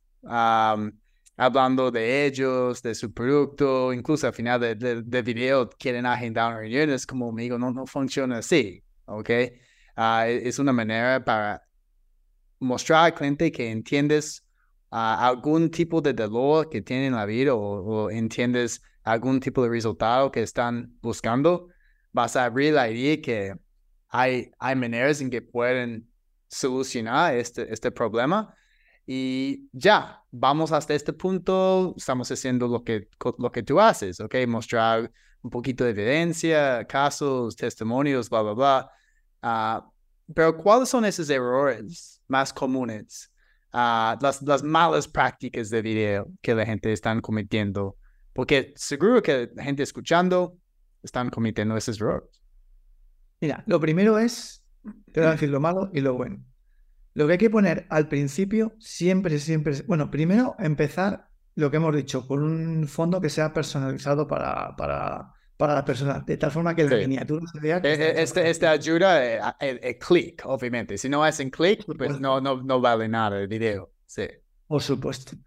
hablando 1.37 1.91
de 1.91 2.25
ellos, 2.25 2.81
de 2.81 2.95
su 2.95 3.13
producto, 3.13 3.91
incluso 3.91 4.27
al 4.27 4.33
final 4.33 4.59
del 4.59 5.09
de, 5.09 5.21
video 5.21 5.69
quieren 5.69 6.05
agendar 6.05 6.55
reuniones 6.55 7.05
como 7.05 7.29
amigo, 7.29 7.57
no, 7.57 7.71
no 7.71 7.85
funciona 7.85 8.37
así, 8.37 8.83
¿ok? 9.05 9.29
Ah, 9.95 10.27
e, 10.27 10.47
es 10.47 10.59
una 10.59 10.73
manera 10.73 11.23
para 11.23 11.63
mostrar 12.59 13.05
al 13.05 13.13
cliente 13.13 13.51
que 13.51 13.71
entiendes 13.71 14.45
ah, 14.91 15.27
algún 15.27 15.69
tipo 15.71 16.01
de 16.01 16.13
dolor 16.13 16.69
que 16.69 16.81
tiene 16.81 17.07
en 17.07 17.15
la 17.15 17.25
vida 17.25 17.53
o, 17.55 17.59
o 17.59 18.09
entiendes 18.09 18.81
algún 19.03 19.39
tipo 19.39 19.63
de 19.63 19.69
resultado 19.69 20.31
que 20.31 20.41
están 20.41 20.97
buscando, 21.01 21.69
vas 22.11 22.35
a 22.35 22.45
abrir 22.45 22.73
la 22.73 22.89
idea 22.89 23.21
que 23.21 23.53
hay, 24.09 24.51
hay 24.59 24.75
maneras 24.75 25.21
en 25.21 25.29
que 25.29 25.41
pueden 25.41 26.09
solucionar 26.47 27.35
este, 27.35 27.71
este 27.71 27.91
problema. 27.91 28.53
Y 29.05 29.69
ya, 29.71 30.23
vamos 30.31 30.71
hasta 30.71 30.95
este 30.95 31.13
punto, 31.13 31.93
estamos 31.95 32.31
haciendo 32.31 32.67
lo 32.67 32.83
que, 32.83 33.07
lo 33.37 33.51
que 33.51 33.61
tú 33.61 33.79
haces, 33.79 34.19
¿ok? 34.19 34.35
Mostrar 34.47 35.11
un 35.41 35.49
poquito 35.51 35.83
de 35.83 35.91
evidencia, 35.91 36.85
casos, 36.85 37.55
testimonios, 37.55 38.29
bla, 38.29 38.41
bla, 38.41 38.53
bla. 38.53 38.91
Ah, 39.41 39.87
pero 40.33 40.57
¿cuáles 40.57 40.89
son 40.89 41.05
esos 41.05 41.29
errores 41.29 42.21
más 42.27 42.51
comunes? 42.51 43.31
Uh, 43.73 44.15
las, 44.21 44.41
las 44.41 44.63
malas 44.63 45.07
prácticas 45.07 45.69
de 45.69 45.81
video 45.81 46.31
que 46.41 46.55
la 46.55 46.65
gente 46.65 46.93
está 46.93 47.19
cometiendo 47.19 47.97
porque 48.35 48.73
seguro 48.75 49.23
que 49.23 49.49
la 49.55 49.63
gente 49.63 49.81
escuchando 49.81 50.57
están 51.01 51.29
cometiendo 51.29 51.77
esos 51.77 52.01
errores. 52.01 52.43
Mira, 53.39 53.63
lo 53.65 53.79
primero 53.79 54.19
es, 54.19 54.61
te 55.13 55.21
voy 55.21 55.29
a 55.29 55.31
decir 55.31 55.49
lo 55.49 55.61
malo 55.61 55.89
y 55.93 56.01
lo 56.01 56.15
bueno. 56.15 56.43
Lo 57.13 57.27
que 57.27 57.33
hay 57.33 57.37
que 57.37 57.49
poner 57.49 57.87
al 57.89 58.09
principio, 58.09 58.75
siempre, 58.77 59.39
siempre, 59.39 59.81
bueno, 59.87 60.11
primero 60.11 60.53
empezar 60.59 61.29
lo 61.55 61.71
que 61.71 61.77
hemos 61.77 61.95
dicho, 61.95 62.27
con 62.27 62.43
un 62.43 62.85
fondo 62.89 63.21
que 63.21 63.29
sea 63.29 63.53
personalizado 63.53 64.27
para, 64.27 64.75
para, 64.75 65.31
para 65.57 65.73
la 65.73 65.85
persona, 65.85 66.23
de 66.25 66.37
tal 66.37 66.51
forma 66.51 66.75
que 66.75 66.83
la 66.83 66.97
miniatura 66.97 67.45
se 67.47 67.59
vea. 67.59 67.81
Que 67.81 67.93
eh, 67.93 68.09
eh, 68.09 68.13
este, 68.17 68.49
este, 68.49 68.67
ayuda 68.67 69.53
el, 69.59 69.79
el, 69.81 69.97
clic, 69.97 70.41
obviamente. 70.45 70.97
Si 70.97 71.07
no 71.07 71.23
hacen 71.23 71.49
clic, 71.49 71.85
pues 71.97 72.19
no, 72.19 72.41
no, 72.41 72.61
no 72.61 72.81
vale 72.81 73.07
nada 73.07 73.39
el 73.39 73.47
video. 73.47 73.91
Sí. 74.05 74.27
Por 74.67 74.81
supuesto. 74.81 75.37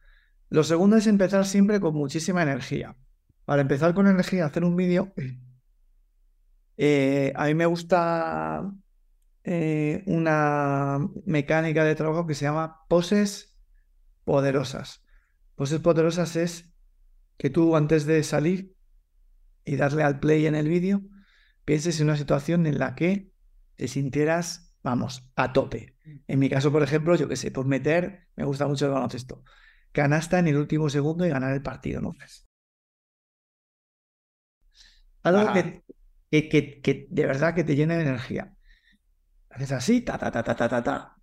Lo 0.51 0.65
segundo 0.65 0.97
es 0.97 1.07
empezar 1.07 1.45
siempre 1.45 1.81
con 1.81 1.95
muchísima 1.95 2.43
energía. 2.43 2.97
Para 3.45 3.63
empezar 3.63 3.95
con 3.95 4.07
energía, 4.07 4.47
hacer 4.47 4.65
un 4.65 4.77
vídeo, 4.77 5.13
eh, 6.77 7.33
a 7.37 7.47
mí 7.47 7.55
me 7.55 7.67
gusta 7.67 8.71
eh, 9.45 10.03
una 10.07 10.99
mecánica 11.25 11.85
de 11.85 11.95
trabajo 11.95 12.27
que 12.27 12.35
se 12.35 12.45
llama 12.45 12.85
poses 12.89 13.57
poderosas. 14.25 15.05
Poses 15.55 15.81
poderosas 15.81 16.37
es 16.37 16.73
que 17.37 17.51
tú 17.51 17.77
antes 17.77 18.07
de 18.07 18.23
salir 18.23 18.75
y 19.69 19.77
darle 19.77 20.03
al 20.03 20.21
play 20.21 20.47
en 20.47 20.55
el 20.55 20.69
vídeo, 20.69 21.03
pienses 21.65 22.01
en 22.01 22.07
una 22.07 22.17
situación 22.17 22.67
en 22.67 22.79
la 22.79 22.95
que 22.95 23.33
te 23.77 23.89
sintieras, 23.89 24.75
vamos, 24.83 25.31
a 25.37 25.53
tope. 25.53 25.97
En 26.27 26.39
mi 26.39 26.49
caso, 26.49 26.73
por 26.73 26.83
ejemplo, 26.83 27.15
yo 27.17 27.29
qué 27.29 27.37
sé, 27.37 27.51
por 27.51 27.67
meter, 27.67 28.29
me 28.37 28.45
gusta 28.45 28.67
mucho 28.67 28.87
el 28.87 28.93
baloncesto 28.93 29.45
canasta 29.93 30.39
en 30.39 30.49
el 30.49 30.57
último 30.57 30.89
segundo 30.89 31.27
y 31.27 31.31
ganar 31.31 31.53
el 31.53 31.63
partido, 31.63 32.01
¿no? 32.01 32.15
Algo 35.23 35.53
que, 35.53 36.49
que, 36.49 36.81
que, 36.81 37.07
de 37.11 37.27
verdad 37.27 37.55
que 37.55 37.65
te 37.65 37.75
llena 37.75 37.97
de 37.97 38.03
energía. 38.03 38.55
Haces 39.51 39.73
así, 39.73 40.03
ta, 40.03 40.19
ta, 40.19 40.31
ta, 40.31 40.43
ta, 40.43 40.55
ta, 40.55 40.69
ta, 40.69 40.83
ta. 40.83 41.17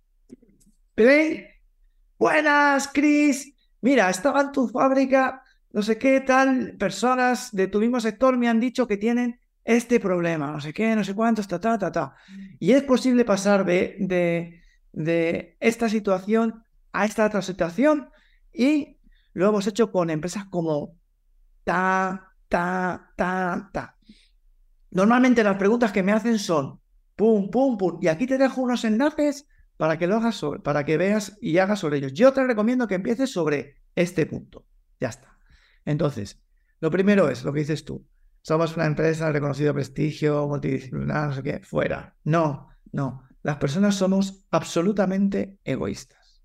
Buenas, 2.18 2.88
Chris. 2.92 3.54
Mira, 3.80 4.10
estaba 4.10 4.42
en 4.42 4.52
tu 4.52 4.68
fábrica, 4.68 5.42
no 5.76 5.82
sé 5.82 5.98
qué 5.98 6.22
tal, 6.22 6.74
personas 6.78 7.52
de 7.52 7.66
tu 7.66 7.80
mismo 7.80 8.00
sector 8.00 8.38
me 8.38 8.48
han 8.48 8.60
dicho 8.60 8.86
que 8.86 8.96
tienen 8.96 9.40
este 9.62 10.00
problema, 10.00 10.50
no 10.50 10.58
sé 10.58 10.72
qué, 10.72 10.96
no 10.96 11.04
sé 11.04 11.14
cuántos, 11.14 11.46
ta, 11.48 11.60
ta, 11.60 11.78
ta, 11.78 11.92
ta. 11.92 12.16
Y 12.58 12.72
es 12.72 12.82
posible 12.82 13.26
pasar 13.26 13.66
de, 13.66 13.94
de, 14.00 14.62
de 14.92 15.58
esta 15.60 15.90
situación 15.90 16.64
a 16.94 17.04
esta 17.04 17.26
otra 17.26 17.42
situación 17.42 18.08
y 18.54 18.96
lo 19.34 19.50
hemos 19.50 19.66
hecho 19.66 19.92
con 19.92 20.08
empresas 20.08 20.46
como 20.46 20.96
ta, 21.62 22.32
ta, 22.48 23.12
ta, 23.14 23.68
ta. 23.70 23.98
Normalmente 24.92 25.44
las 25.44 25.58
preguntas 25.58 25.92
que 25.92 26.02
me 26.02 26.12
hacen 26.12 26.38
son 26.38 26.80
pum, 27.16 27.50
pum, 27.50 27.76
pum. 27.76 27.98
Y 28.00 28.08
aquí 28.08 28.26
te 28.26 28.38
dejo 28.38 28.62
unos 28.62 28.82
enlaces 28.86 29.46
para 29.76 29.98
que 29.98 30.06
lo 30.06 30.16
hagas 30.16 30.36
sobre, 30.36 30.60
para 30.60 30.86
que 30.86 30.96
veas 30.96 31.36
y 31.42 31.58
hagas 31.58 31.80
sobre 31.80 31.98
ellos. 31.98 32.14
Yo 32.14 32.32
te 32.32 32.46
recomiendo 32.46 32.88
que 32.88 32.94
empieces 32.94 33.30
sobre 33.30 33.82
este 33.94 34.24
punto. 34.24 34.64
Ya 34.98 35.10
está. 35.10 35.35
Entonces, 35.86 36.38
lo 36.80 36.90
primero 36.90 37.30
es 37.30 37.42
lo 37.44 37.52
que 37.52 37.60
dices 37.60 37.84
tú. 37.84 38.06
Somos 38.42 38.76
una 38.76 38.86
empresa 38.86 39.26
de 39.26 39.32
reconocido 39.32 39.72
prestigio, 39.72 40.46
multidisciplinar, 40.46 41.28
no 41.28 41.34
sé 41.34 41.42
qué, 41.42 41.60
fuera. 41.60 42.14
No, 42.24 42.68
no. 42.92 43.22
Las 43.42 43.56
personas 43.56 43.94
somos 43.94 44.44
absolutamente 44.50 45.58
egoístas. 45.64 46.42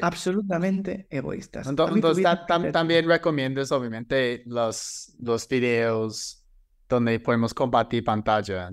Absolutamente 0.00 1.06
egoístas. 1.10 1.66
Entonces, 1.66 2.24
también 2.72 3.06
recomiendas, 3.06 3.70
obviamente, 3.72 4.42
los, 4.46 5.14
los 5.20 5.46
videos 5.46 6.42
donde 6.88 7.18
podemos 7.20 7.52
compartir 7.52 8.04
pantalla, 8.04 8.70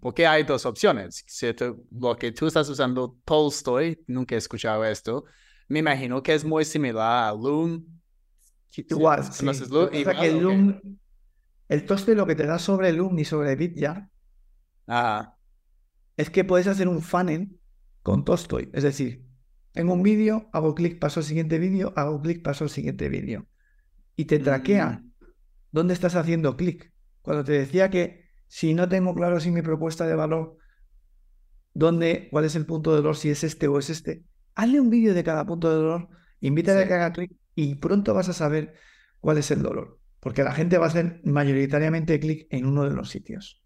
porque 0.00 0.26
hay 0.26 0.44
dos 0.44 0.64
opciones. 0.66 1.24
¿cierto? 1.26 1.76
Lo 1.90 2.16
que 2.16 2.32
tú 2.32 2.46
estás 2.46 2.68
usando, 2.68 3.18
Tolstoy, 3.24 4.02
nunca 4.06 4.34
he 4.34 4.38
escuchado 4.38 4.84
esto, 4.84 5.24
me 5.68 5.80
imagino 5.80 6.22
que 6.22 6.34
es 6.34 6.44
muy 6.44 6.64
similar 6.64 7.30
a 7.30 7.32
Loom. 7.32 7.84
Igual, 8.76 9.32
sí. 9.32 9.46
El, 9.92 10.40
Loom 10.40 10.80
el 11.68 11.86
lo 12.16 12.26
que 12.26 12.34
te 12.34 12.46
da 12.46 12.58
sobre 12.58 12.92
Loom 12.92 13.18
y 13.18 13.24
sobre 13.24 13.56
Vidya 13.56 14.10
es 16.16 16.30
que 16.30 16.44
puedes 16.44 16.66
hacer 16.66 16.88
un 16.88 17.02
funnel 17.02 17.58
con 18.02 18.24
Tolstoy. 18.24 18.70
Es 18.72 18.82
decir, 18.82 19.24
tengo 19.72 19.92
un 19.94 20.02
vídeo, 20.02 20.48
hago 20.52 20.74
clic, 20.74 20.98
paso 20.98 21.20
al 21.20 21.26
siguiente 21.26 21.58
vídeo, 21.58 21.92
hago 21.96 22.20
clic, 22.20 22.42
paso 22.42 22.64
al 22.64 22.70
siguiente 22.70 23.08
vídeo. 23.08 23.46
Y 24.16 24.26
te 24.26 24.38
traquea 24.38 25.02
mm. 25.02 25.12
dónde 25.72 25.94
estás 25.94 26.14
haciendo 26.14 26.56
clic. 26.56 26.92
Cuando 27.22 27.42
te 27.42 27.52
decía 27.52 27.90
que 27.90 28.24
si 28.46 28.74
no 28.74 28.88
tengo 28.88 29.14
claro 29.14 29.40
si 29.40 29.50
mi 29.50 29.62
propuesta 29.62 30.06
de 30.06 30.14
valor, 30.14 30.58
dónde, 31.72 32.28
cuál 32.30 32.44
es 32.44 32.54
el 32.54 32.66
punto 32.66 32.90
de 32.90 32.98
dolor, 32.98 33.16
si 33.16 33.30
es 33.30 33.42
este 33.42 33.66
o 33.66 33.78
es 33.78 33.90
este, 33.90 34.24
hazle 34.54 34.80
un 34.80 34.90
vídeo 34.90 35.14
de 35.14 35.24
cada 35.24 35.44
punto 35.44 35.68
de 35.70 35.76
dolor, 35.76 36.08
invítale 36.40 36.84
a 36.84 36.86
que 36.86 36.94
haga 36.94 37.12
clic 37.12 37.32
y 37.54 37.76
pronto 37.76 38.14
vas 38.14 38.28
a 38.28 38.32
saber 38.32 38.74
cuál 39.20 39.38
es 39.38 39.50
el 39.50 39.62
dolor. 39.62 39.98
Porque 40.20 40.42
la 40.42 40.52
gente 40.52 40.78
va 40.78 40.86
a 40.86 40.88
hacer 40.88 41.20
mayoritariamente 41.24 42.18
clic 42.18 42.46
en 42.50 42.66
uno 42.66 42.84
de 42.84 42.90
los 42.90 43.10
sitios. 43.10 43.62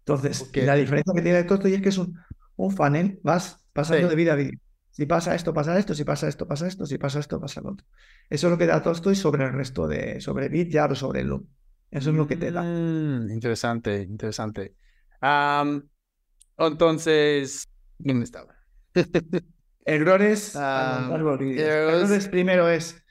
Entonces, 0.00 0.50
la 0.54 0.74
diferencia 0.74 1.12
que 1.14 1.22
tiene 1.22 1.44
todo 1.44 1.54
esto 1.56 1.68
es 1.68 1.82
que 1.82 1.88
es 1.88 1.98
un, 1.98 2.18
un 2.56 2.70
funnel, 2.70 3.20
vas 3.22 3.64
pasando 3.72 4.08
de 4.08 4.16
vida 4.16 4.32
a 4.32 4.36
vida. 4.36 4.52
Si 4.90 5.06
pasa 5.06 5.34
esto, 5.34 5.54
pasa 5.54 5.78
esto, 5.78 5.94
si 5.94 6.04
pasa 6.04 6.28
esto, 6.28 6.48
pasa 6.48 6.66
esto, 6.66 6.84
si 6.84 6.98
pasa 6.98 7.20
esto, 7.20 7.40
pasa 7.40 7.60
lo 7.60 7.70
otro. 7.70 7.86
Eso 8.28 8.48
es 8.48 8.50
lo 8.50 8.58
que 8.58 8.66
da 8.66 8.82
Tolstoy 8.82 9.14
sobre 9.14 9.44
el 9.44 9.52
resto 9.52 9.86
de, 9.86 10.20
sobre 10.20 10.48
BitYard 10.48 10.92
o 10.92 10.94
sobre 10.96 11.22
Loom. 11.22 11.46
Eso 11.90 12.10
es 12.10 12.16
lo 12.16 12.26
que 12.26 12.36
te 12.36 12.50
da. 12.50 12.62
Mm, 12.62 13.30
interesante, 13.30 14.02
interesante. 14.02 14.74
entonces, 16.58 17.68
¿dónde 17.98 18.24
estaba? 18.24 18.56
errores, 19.84 20.54
errores. 20.56 22.28
primero 22.28 22.68
es 22.68 23.02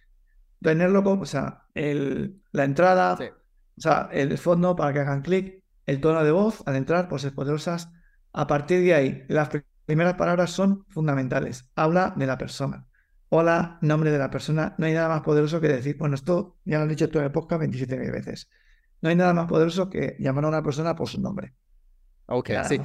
tenerlo 0.61 1.03
como, 1.03 1.23
o 1.23 1.25
sea, 1.25 1.63
el, 1.73 2.41
la 2.51 2.63
entrada, 2.63 3.13
o 3.13 3.81
sea, 3.81 4.09
el 4.11 4.37
fondo 4.37 4.75
para 4.75 4.93
que 4.93 4.99
hagan 4.99 5.21
clic, 5.21 5.63
el 5.85 6.01
tono 6.01 6.23
de 6.23 6.31
voz 6.31 6.63
al 6.65 6.75
entrar, 6.75 7.07
pues 7.07 7.23
es 7.23 7.31
poderosas. 7.31 7.91
A 8.33 8.47
partir 8.47 8.81
de 8.81 8.93
ahí, 8.93 9.23
las 9.29 9.49
primeras 9.85 10.15
palabras 10.15 10.51
son 10.51 10.85
fundamentales. 10.89 11.69
Habla 11.75 12.13
de 12.15 12.27
la 12.27 12.37
persona. 12.37 12.87
Hola, 13.29 13.77
nombre 13.81 14.11
de 14.11 14.17
la 14.17 14.29
persona. 14.29 14.75
No 14.77 14.85
hay 14.85 14.93
nada 14.93 15.09
más 15.09 15.21
poderoso 15.21 15.59
que 15.59 15.67
decir, 15.67 15.97
bueno, 15.97 16.15
esto 16.15 16.57
ya 16.65 16.77
lo 16.77 16.83
han 16.83 16.89
dicho 16.89 17.09
todo 17.09 17.19
en 17.19 17.25
el 17.25 17.31
podcast 17.31 17.63
27.000 17.63 18.11
veces. 18.11 18.49
No 19.01 19.09
hay 19.09 19.15
nada 19.15 19.33
más 19.33 19.47
poderoso 19.47 19.89
que 19.89 20.15
llamar 20.19 20.45
a 20.45 20.49
una 20.49 20.63
persona 20.63 20.95
por 20.95 21.07
su 21.07 21.21
nombre. 21.21 21.53
Ok, 22.25 22.49
Nada 22.49 22.69
sí. 22.69 22.81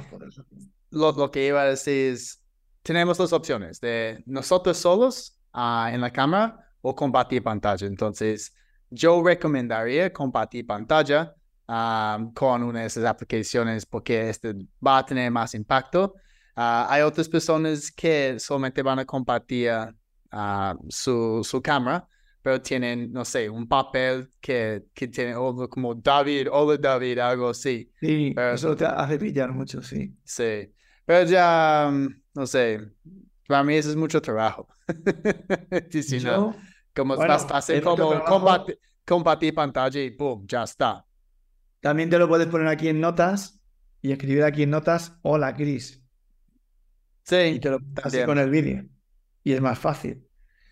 Lo, 0.91 1.11
lo 1.11 1.31
que 1.31 1.47
iba 1.47 1.61
a 1.61 1.65
decir 1.65 2.13
es, 2.13 2.43
tenemos 2.83 3.17
dos 3.17 3.33
opciones, 3.33 3.79
de 3.81 4.23
nosotros 4.25 4.77
solos 4.77 5.39
ah, 5.53 5.89
en 5.91 6.01
la 6.01 6.11
cámara 6.11 6.63
o 6.83 6.93
compartir 6.93 7.41
pantalla. 7.41 7.87
Entonces, 7.87 8.53
yo 8.89 9.23
recomendaría 9.23 10.11
compartir 10.11 10.67
pantalla 10.67 11.33
ah, 11.67 12.19
con 12.35 12.61
una 12.63 12.81
de 12.81 12.87
esas 12.87 13.05
aplicaciones 13.05 13.85
porque 13.85 14.29
este 14.29 14.53
va 14.85 14.99
a 14.99 15.05
tener 15.05 15.31
más 15.31 15.55
impacto. 15.55 16.13
Ah, 16.55 16.85
hay 16.89 17.01
otras 17.01 17.27
personas 17.29 17.89
que 17.91 18.37
solamente 18.39 18.83
van 18.83 18.99
a 18.99 19.05
compartir 19.05 19.71
ah, 20.31 20.75
su, 20.89 21.41
su 21.43 21.61
cámara, 21.61 22.05
pero 22.41 22.61
tienen, 22.61 23.11
no 23.13 23.23
sé, 23.23 23.49
un 23.49 23.65
papel 23.67 24.29
que, 24.41 24.83
que 24.93 25.07
tiene 25.07 25.35
o 25.35 25.69
como 25.69 25.95
David, 25.95 26.49
hola 26.51 26.77
David, 26.77 27.19
algo 27.19 27.49
así. 27.49 27.89
Sí, 28.01 28.33
Pero- 28.35 28.53
eso 28.55 28.75
te 28.75 28.85
hace 28.85 29.17
pillar 29.17 29.51
mucho, 29.53 29.81
sí. 29.81 30.13
Sí, 30.25 30.69
pero 31.05 31.25
ya, 31.29 31.89
mm, 31.91 32.07
no 32.35 32.45
sé, 32.45 32.81
para 33.47 33.63
mí 33.63 33.75
eso 33.75 33.89
es 33.89 33.95
mucho 33.95 34.21
trabajo. 34.21 34.67
Sí, 35.91 36.19
no, 36.19 36.55
como 36.95 37.15
bueno, 37.15 37.35
es 37.35 37.83
mucho 37.83 38.23
como 39.05 39.23
pantalla 39.55 39.99
y 39.99 40.09
boom, 40.11 40.45
ya 40.47 40.63
está. 40.63 41.05
también 41.81 42.09
te 42.09 42.17
lo 42.17 42.27
puedes 42.27 42.47
poner 42.47 42.67
aquí 42.67 42.87
en 42.87 42.99
notas 42.99 43.59
y 44.01 44.11
escribir 44.11 44.43
aquí 44.43 44.63
en 44.63 44.69
notas, 44.71 45.17
hola 45.21 45.53
Chris, 45.53 46.03
Sí, 47.25 47.35
y 47.55 47.59
te 47.59 47.69
lo 47.69 47.79
así 48.03 48.23
con 48.23 48.37
el 48.37 48.49
vídeo. 48.49 48.85
Y 49.43 49.53
es 49.53 49.61
más 49.61 49.79
fácil. 49.79 50.27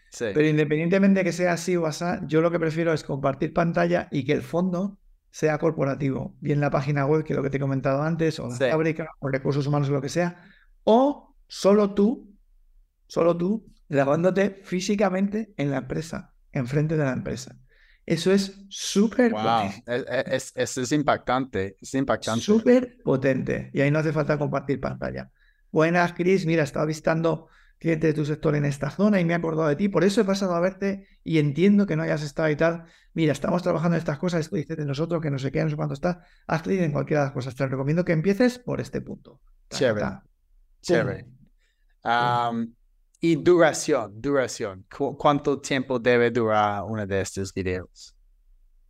sí, 0.09 0.25
Pero 0.33 0.47
independientemente 0.47 1.19
de 1.21 1.23
que 1.23 1.31
sea 1.31 1.53
así 1.53 1.75
o 1.77 1.85
así, 1.85 2.05
yo 2.27 2.41
lo 2.41 2.51
que 2.51 2.59
prefiero 2.59 2.93
es 2.93 3.03
compartir 3.03 3.53
pantalla 3.53 4.07
y 4.11 4.25
que 4.25 4.33
el 4.33 4.41
fondo 4.41 4.97
sea 5.29 5.57
corporativo, 5.57 6.35
bien 6.41 6.59
la 6.59 6.69
página 6.69 7.05
web, 7.05 7.23
que 7.23 7.33
es 7.33 7.37
lo 7.37 7.43
que 7.43 7.49
te 7.49 7.57
he 7.57 7.59
comentado 7.59 8.01
antes, 8.01 8.39
o 8.39 8.49
la 8.49 8.55
Sí. 8.55 8.65
fábrica, 8.69 9.07
o 9.19 9.29
recursos 9.29 9.65
humanos, 9.65 9.89
o 9.89 9.93
lo 9.93 10.01
que 10.01 10.09
sea, 10.09 10.43
o 10.83 11.35
solo 11.47 11.93
tú, 11.93 12.33
solo 13.07 13.37
tú, 13.37 13.65
grabándote 13.91 14.61
físicamente 14.63 15.53
en 15.57 15.69
la 15.69 15.79
empresa, 15.79 16.33
enfrente 16.53 16.95
de 16.95 17.03
la 17.03 17.11
empresa. 17.11 17.57
Eso 18.05 18.31
es 18.31 18.57
súper 18.69 19.33
wow, 19.33 19.43
potente. 19.43 19.83
es, 20.35 20.53
es, 20.55 20.77
es, 20.77 20.91
impactante, 20.93 21.75
es 21.79 21.93
impactante. 21.93 22.41
Súper 22.41 22.97
potente. 23.03 23.69
Y 23.73 23.81
ahí 23.81 23.91
no 23.91 23.99
hace 23.99 24.13
falta 24.13 24.37
compartir 24.37 24.79
pantalla. 24.79 25.29
Buenas, 25.71 26.13
Chris. 26.13 26.45
Mira, 26.45 26.63
estaba 26.63 26.85
visitando 26.85 27.49
clientes 27.79 28.09
de 28.09 28.13
tu 28.13 28.25
sector 28.25 28.55
en 28.55 28.63
esta 28.63 28.89
zona 28.91 29.19
y 29.19 29.25
me 29.25 29.33
he 29.33 29.35
acordado 29.35 29.67
de 29.67 29.75
ti. 29.75 29.89
Por 29.89 30.05
eso 30.05 30.21
he 30.21 30.25
pasado 30.25 30.55
a 30.55 30.61
verte 30.61 31.07
y 31.25 31.39
entiendo 31.39 31.85
que 31.85 31.97
no 31.97 32.03
hayas 32.03 32.23
estado 32.23 32.49
y 32.49 32.55
tal. 32.55 32.85
Mira, 33.13 33.33
estamos 33.33 33.61
trabajando 33.61 33.97
en 33.97 33.99
estas 33.99 34.19
cosas. 34.19 34.39
Esto 34.39 34.55
dices 34.55 34.77
de 34.77 34.85
nosotros, 34.85 35.21
que 35.21 35.29
no 35.29 35.37
sé 35.37 35.51
qué, 35.51 35.61
no 35.65 35.69
sé 35.69 35.75
cuánto 35.75 35.95
está. 35.95 36.23
Haz 36.47 36.61
clic 36.61 36.79
en 36.79 36.93
cualquiera 36.93 37.23
de 37.23 37.25
las 37.27 37.33
cosas. 37.33 37.55
Te 37.55 37.67
recomiendo 37.67 38.05
que 38.05 38.13
empieces 38.13 38.57
por 38.57 38.79
este 38.79 39.01
punto. 39.01 39.41
Ta, 39.67 39.77
Chévere, 39.77 39.99
ta. 39.99 40.23
chévere. 40.81 41.25
Y 43.21 43.35
duración, 43.37 44.21
duración. 44.21 44.85
¿Cu- 44.95 45.17
¿Cuánto 45.17 45.61
tiempo 45.61 45.99
debe 45.99 46.31
durar 46.31 46.83
uno 46.83 47.05
de 47.07 47.21
estos 47.21 47.53
videos? 47.53 48.15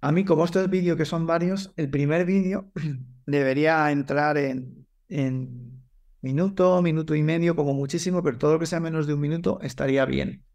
A 0.02 0.12
mí, 0.12 0.26
como 0.26 0.46
estos 0.46 0.70
vídeos 0.70 0.98
que 0.98 1.06
son 1.06 1.28
varios, 1.28 1.74
el 1.78 1.90
primer 1.90 2.26
vídeo 2.26 2.72
debería 3.26 3.92
entrar 3.92 4.38
en, 4.38 4.88
en 5.10 5.84
minuto, 6.22 6.82
minuto 6.82 7.16
y 7.16 7.24
medio, 7.24 7.56
como 7.56 7.74
muchísimo, 7.74 8.24
pero 8.24 8.38
todo 8.38 8.54
lo 8.54 8.60
que 8.60 8.66
sea 8.66 8.80
menos 8.80 9.08
de 9.08 9.14
un 9.14 9.20
minuto 9.22 9.60
estaría 9.62 10.06
bien. 10.06 10.46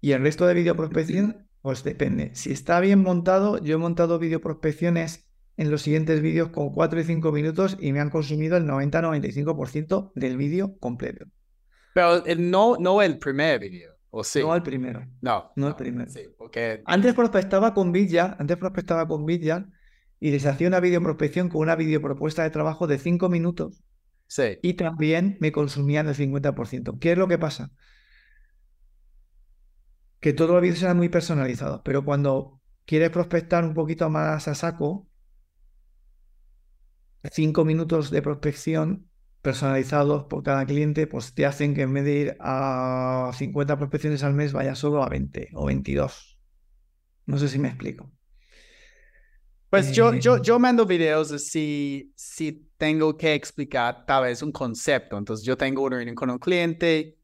Y 0.00 0.12
el 0.12 0.22
resto 0.22 0.46
de 0.46 0.54
vídeo 0.54 0.76
prospección, 0.76 1.48
pues 1.62 1.84
depende. 1.84 2.32
Si 2.34 2.52
está 2.52 2.80
bien 2.80 3.02
montado, 3.02 3.58
yo 3.58 3.74
he 3.76 3.78
montado 3.78 4.18
vídeo 4.18 4.40
prospecciones 4.40 5.28
en 5.56 5.70
los 5.70 5.82
siguientes 5.82 6.20
vídeos 6.22 6.50
con 6.50 6.70
4 6.72 7.00
y 7.00 7.04
5 7.04 7.32
minutos 7.32 7.76
y 7.80 7.92
me 7.92 8.00
han 8.00 8.10
consumido 8.10 8.56
el 8.56 8.66
90-95% 8.66 10.12
del 10.14 10.36
vídeo 10.36 10.78
completo. 10.78 11.26
Pero 11.94 12.24
el- 12.26 12.50
no, 12.50 12.76
no 12.78 13.00
el 13.00 13.18
primer 13.18 13.60
video, 13.60 13.94
¿o 14.10 14.22
sí? 14.22 14.40
No 14.40 14.52
al 14.52 14.62
primero. 14.62 15.06
No, 15.22 15.52
no 15.56 15.68
el 15.68 15.76
primero. 15.76 16.10
Sí, 16.10 16.26
porque 16.36 16.82
Antes 16.84 17.14
prospectaba 17.14 17.72
con 17.72 17.92
Vidyard, 17.92 18.36
antes 18.38 18.56
prospectaba 18.58 19.08
con 19.08 19.24
Vidyard 19.24 19.64
y 20.20 20.30
les 20.30 20.44
hacía 20.46 20.68
una 20.68 20.80
videoprospección 20.80 21.48
con 21.48 21.62
una 21.62 21.76
videopropuesta 21.76 22.42
de 22.42 22.50
trabajo 22.50 22.86
de 22.86 22.98
5 22.98 23.28
minutos 23.28 23.82
sí, 24.26 24.58
y 24.62 24.74
también 24.74 25.36
me 25.40 25.52
consumían 25.52 26.08
el 26.08 26.14
50%. 26.14 26.98
¿Qué 26.98 27.12
es 27.12 27.18
lo 27.18 27.28
que 27.28 27.38
pasa? 27.38 27.70
Que 30.20 30.32
todos 30.32 30.50
los 30.50 30.60
vídeos 30.62 30.82
eran 30.82 30.96
muy 30.96 31.08
personalizados, 31.08 31.82
pero 31.84 32.04
cuando 32.04 32.60
quieres 32.84 33.10
prospectar 33.10 33.64
un 33.64 33.74
poquito 33.74 34.08
más 34.10 34.48
a 34.48 34.54
saco, 34.56 35.06
5 37.32 37.64
minutos 37.64 38.10
de 38.10 38.22
prospección 38.22 39.08
personalizados 39.44 40.24
por 40.24 40.42
cada 40.42 40.66
cliente, 40.66 41.06
pues 41.06 41.34
te 41.34 41.46
hacen 41.46 41.74
que 41.74 41.82
en 41.82 41.92
vez 41.92 42.04
de 42.04 42.12
ir 42.14 42.36
a 42.40 43.30
50 43.34 43.76
prospecciones 43.76 44.24
al 44.24 44.34
mes, 44.34 44.52
vaya 44.54 44.74
solo 44.74 45.04
a 45.04 45.08
20 45.10 45.50
o 45.54 45.66
22. 45.66 46.40
No 47.26 47.38
sé 47.38 47.48
si 47.48 47.58
me 47.58 47.68
explico. 47.68 48.10
Pues 49.68 49.92
yo, 49.92 50.14
yo, 50.14 50.36
Eh, 50.36 50.40
yo 50.42 50.58
mando 50.58 50.86
videos 50.86 51.28
si, 51.42 52.12
si 52.16 52.70
tengo 52.78 53.16
que 53.16 53.34
explicar 53.34 54.06
tal 54.06 54.24
vez 54.24 54.40
un 54.42 54.52
concepto. 54.52 55.18
Entonces 55.18 55.44
yo 55.44 55.56
tengo 55.56 55.82
una 55.82 55.96
reunión 55.96 56.14
con 56.14 56.30
un 56.30 56.38
cliente 56.38 57.18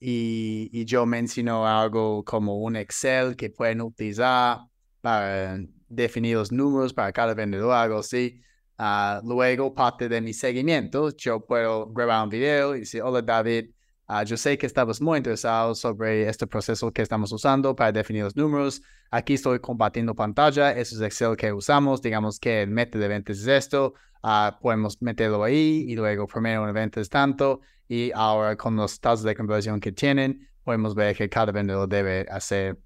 y, 0.00 0.70
y 0.72 0.84
yo 0.86 1.04
menciono 1.06 1.66
algo 1.66 2.24
como 2.24 2.56
un 2.58 2.76
Excel 2.76 3.36
que 3.36 3.50
pueden 3.50 3.82
utilizar 3.82 4.60
para 5.00 5.58
definir 5.88 6.36
los 6.36 6.52
números 6.52 6.94
para 6.94 7.12
cada 7.12 7.34
vendedor, 7.34 7.74
algo 7.74 7.98
así. 7.98 8.40
Ah, 8.82 9.20
luego, 9.22 9.74
parte 9.74 10.08
de 10.08 10.22
mi 10.22 10.32
seguimiento, 10.32 11.14
yo 11.14 11.44
puedo 11.44 11.92
grabar 11.92 12.24
un 12.24 12.30
video 12.30 12.74
y 12.74 12.80
decir, 12.80 13.02
hola 13.02 13.20
David, 13.20 13.72
ah, 14.06 14.22
yo 14.24 14.38
sé 14.38 14.56
que 14.56 14.64
estabas 14.64 15.02
muy 15.02 15.18
interesado 15.18 15.74
sobre 15.74 16.26
este 16.26 16.46
proceso 16.46 16.90
que 16.90 17.02
estamos 17.02 17.30
usando 17.30 17.76
para 17.76 17.92
definir 17.92 18.24
los 18.24 18.34
números. 18.34 18.80
Aquí 19.10 19.34
estoy 19.34 19.58
compartiendo 19.60 20.14
pantalla, 20.14 20.72
eso 20.72 20.96
es 20.96 21.02
Excel 21.02 21.36
que 21.36 21.52
usamos, 21.52 22.00
digamos 22.00 22.40
que 22.40 22.62
el 22.62 22.70
método 22.70 23.02
de 23.02 23.08
ventas 23.08 23.40
es 23.40 23.46
esto, 23.48 23.92
ah, 24.22 24.58
podemos 24.62 24.96
meterlo 25.02 25.44
ahí 25.44 25.84
y 25.86 25.94
luego 25.94 26.26
primero 26.26 26.62
una 26.62 26.72
venta 26.72 27.02
es 27.02 27.10
tanto 27.10 27.60
y 27.86 28.10
ahora 28.14 28.56
con 28.56 28.76
los 28.76 28.98
tasas 28.98 29.24
de 29.24 29.34
conversión 29.34 29.78
que 29.78 29.92
tienen, 29.92 30.48
podemos 30.64 30.94
ver 30.94 31.14
que 31.14 31.28
cada 31.28 31.52
vendedor 31.52 31.86
debe 31.86 32.26
hacer 32.30 32.78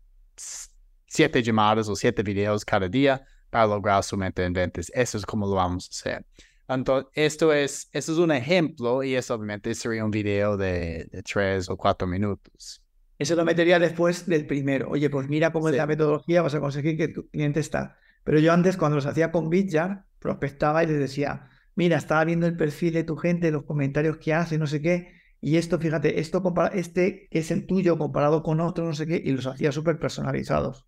siete 1.07 1.41
llamadas 1.41 1.89
o 1.89 1.95
siete 1.95 2.25
videos 2.25 2.65
cada 2.65 2.89
día 2.89 3.25
para 3.55 3.69
lograr 3.69 4.03
su 4.03 4.17
meta 4.17 4.45
en 4.45 4.53
ventas. 4.53 4.91
Eso 4.95 5.17
es 5.19 5.25
como 5.27 5.47
lo 5.47 5.55
vamos 5.57 5.87
a 5.87 5.91
hacer. 5.93 6.27
Entonces, 6.69 7.11
esto 7.15 7.53
es, 7.53 7.89
esto 7.93 8.13
es 8.13 8.19
un 8.19 8.33
ejemplo 8.33 9.03
y 9.05 9.15
eso 9.15 9.35
obviamente 9.35 9.75
sería 9.75 10.05
un 10.05 10.11
video 10.11 10.57
de, 10.57 11.07
de 11.13 11.23
tres 11.23 11.69
o 11.71 11.77
cuatro 11.77 12.07
minutos. 12.09 12.83
Eso 13.19 13.37
lo 13.37 13.45
metería 13.45 13.79
después 13.79 14.27
del 14.27 14.47
primero. 14.47 14.89
Oye, 14.91 15.09
pues 15.11 15.29
mira 15.29 15.53
cómo 15.53 15.69
es 15.69 15.75
Sí. 15.75 15.79
la 15.79 15.87
metodología, 15.87 16.43
vas 16.43 16.55
a 16.55 16.61
conseguir 16.61 16.97
que 16.97 17.09
tu 17.09 17.29
cliente 17.29 17.61
está. 17.61 17.97
Pero 18.25 18.39
yo 18.41 18.53
antes, 18.53 18.77
cuando 18.77 18.97
los 18.97 19.07
hacía 19.07 19.31
con 19.31 19.51
Vidyard, 19.51 20.05
prospectaba 20.19 20.83
y 20.83 20.87
les 20.89 20.99
decía, 20.99 21.49
mira, 21.77 21.97
estaba 21.99 22.25
viendo 22.25 22.47
el 22.47 22.57
perfil 22.57 22.95
de 22.95 23.05
tu 23.05 23.17
gente, 23.17 23.51
los 23.53 23.65
comentarios 23.65 24.17
que 24.19 24.35
hace, 24.35 24.59
no 24.59 24.67
sé 24.67 24.81
qué, 24.83 25.13
y 25.41 25.57
esto, 25.59 25.79
fíjate, 25.79 26.19
esto 26.21 26.43
compara- 26.43 26.73
este 26.75 27.29
es 27.31 27.51
el 27.51 27.67
tuyo 27.67 27.99
comparado 27.99 28.43
con 28.43 28.61
otro, 28.61 28.85
no 28.87 28.95
sé 28.95 29.07
qué, 29.07 29.21
y 29.25 29.31
los 29.33 29.47
hacía 29.47 29.71
súper 29.73 29.99
personalizados. 29.99 30.87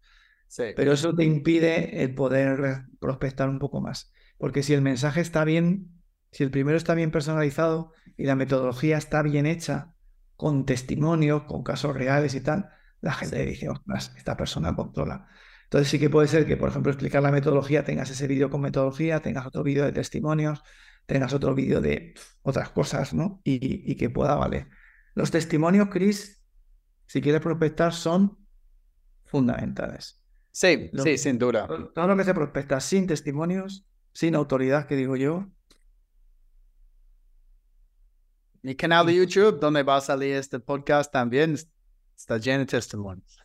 Sí. 0.48 0.64
Pero 0.74 0.92
eso 0.92 1.14
te 1.14 1.24
impide 1.24 2.02
el 2.02 2.14
poder 2.14 2.84
prospectar 3.00 3.48
un 3.48 3.58
poco 3.58 3.80
más. 3.80 4.12
Porque 4.38 4.62
si 4.62 4.74
el 4.74 4.82
mensaje 4.82 5.20
está 5.20 5.44
bien, 5.44 6.02
si 6.32 6.44
el 6.44 6.50
primero 6.50 6.76
está 6.76 6.94
bien 6.94 7.10
personalizado 7.10 7.92
y 8.16 8.24
la 8.24 8.36
metodología 8.36 8.96
está 8.98 9.22
bien 9.22 9.46
hecha, 9.46 9.92
con 10.36 10.66
testimonios, 10.66 11.44
con 11.44 11.62
casos 11.62 11.94
reales 11.96 12.34
y 12.34 12.40
tal, 12.42 12.68
la 13.00 13.12
gente 13.12 13.38
Sí. 13.44 13.50
dice, 13.50 13.68
ostras, 13.70 14.12
esta 14.16 14.36
persona 14.36 14.74
controla. 14.74 15.28
Entonces 15.64 15.88
sí 15.88 15.98
que 15.98 16.10
puede 16.10 16.28
ser 16.28 16.46
que, 16.46 16.56
por 16.56 16.68
ejemplo, 16.68 16.92
explicar 16.92 17.22
la 17.22 17.32
metodología, 17.32 17.84
tengas 17.84 18.10
ese 18.10 18.26
vídeo 18.26 18.50
con 18.50 18.60
metodología, 18.60 19.20
tengas 19.20 19.46
otro 19.46 19.62
vídeo 19.62 19.84
de 19.84 19.92
testimonios, 19.92 20.62
tengas 21.06 21.32
otro 21.32 21.54
vídeo 21.54 21.80
de 21.80 22.14
otras 22.42 22.70
cosas, 22.70 23.14
¿no? 23.14 23.40
Y, 23.44 23.90
y 23.90 23.96
que 23.96 24.10
pueda 24.10 24.34
valer. 24.36 24.68
Los 25.14 25.30
testimonios, 25.30 25.88
Chris, 25.90 26.42
si 27.06 27.20
quieres 27.20 27.40
prospectar, 27.40 27.92
son 27.92 28.38
fundamentales. 29.24 30.22
Sí, 30.58 30.88
Lo- 30.94 31.02
sí, 31.02 31.18
sin 31.18 31.38
duda. 31.38 31.68
Todo 31.94 32.06
lo 32.06 32.16
que 32.16 32.24
se 32.24 32.32
prospecta 32.32 32.80
sin 32.80 33.06
testimonios, 33.06 33.84
sin 34.14 34.34
autoridad, 34.34 34.86
que 34.86 34.96
digo 34.96 35.14
yo, 35.14 35.46
Mi 38.62 38.74
canal 38.74 39.04
de 39.04 39.14
YouTube, 39.14 39.60
donde 39.60 39.82
va 39.82 39.98
a 39.98 40.00
salir 40.00 40.34
este 40.34 40.58
podcast 40.58 41.12
también, 41.12 41.52
es- 41.52 41.68
está 42.16 42.38
lleno 42.38 42.60
de 42.60 42.66
testimonios. 42.66 43.36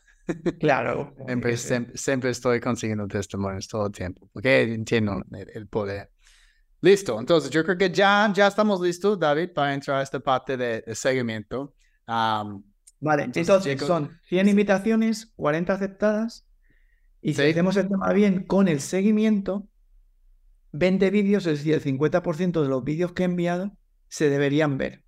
claro. 0.58 1.14
Siempre, 1.28 1.58
siempre, 1.58 1.98
siempre 1.98 2.30
estoy 2.30 2.62
consiguiendo 2.62 3.06
testimonios 3.10 3.68
todo 3.68 3.88
el 3.88 3.92
tiempo, 3.92 4.30
porque 4.32 4.62
entiendo 4.62 5.22
el, 5.34 5.50
el 5.54 5.68
poder. 5.68 6.12
Listo, 6.80 7.20
entonces 7.20 7.52
yo 7.52 7.66
creo 7.66 7.78
que 7.78 7.92
ya, 7.92 8.32
ya 8.34 8.48
estamos 8.48 8.80
listos, 8.80 9.20
David, 9.20 9.50
para 9.54 9.74
entrar 9.74 9.98
a 10.00 10.02
esta 10.02 10.22
parte 10.22 10.56
de, 10.56 10.82
de 10.82 10.96
seguimiento. 10.96 11.76
Am, 12.06 12.64
Vale, 13.02 13.24
Entonces, 13.24 13.50
entonces 13.50 13.86
son 13.86 14.18
100 14.30 14.48
invitaciones, 14.48 15.34
40 15.36 15.74
aceptadas. 15.74 16.48
Y 17.22 17.34
si 17.34 17.42
Sí. 17.44 17.50
hacemos 17.50 17.78
el 17.78 17.88
tema 17.88 18.12
bien 18.14 18.44
con 18.46 18.68
el 18.68 18.82
seguimiento, 18.82 19.68
20 20.72 21.10
vídeos, 21.10 21.46
es 21.46 21.60
decir, 21.60 21.74
el 21.74 21.82
50% 21.82 22.62
de 22.62 22.70
los 22.70 22.84
vídeos 22.84 23.12
que 23.14 23.24
he 23.24 23.26
enviado 23.26 23.78
se 24.08 24.30
deberían 24.30 24.78
ver. 24.78 25.04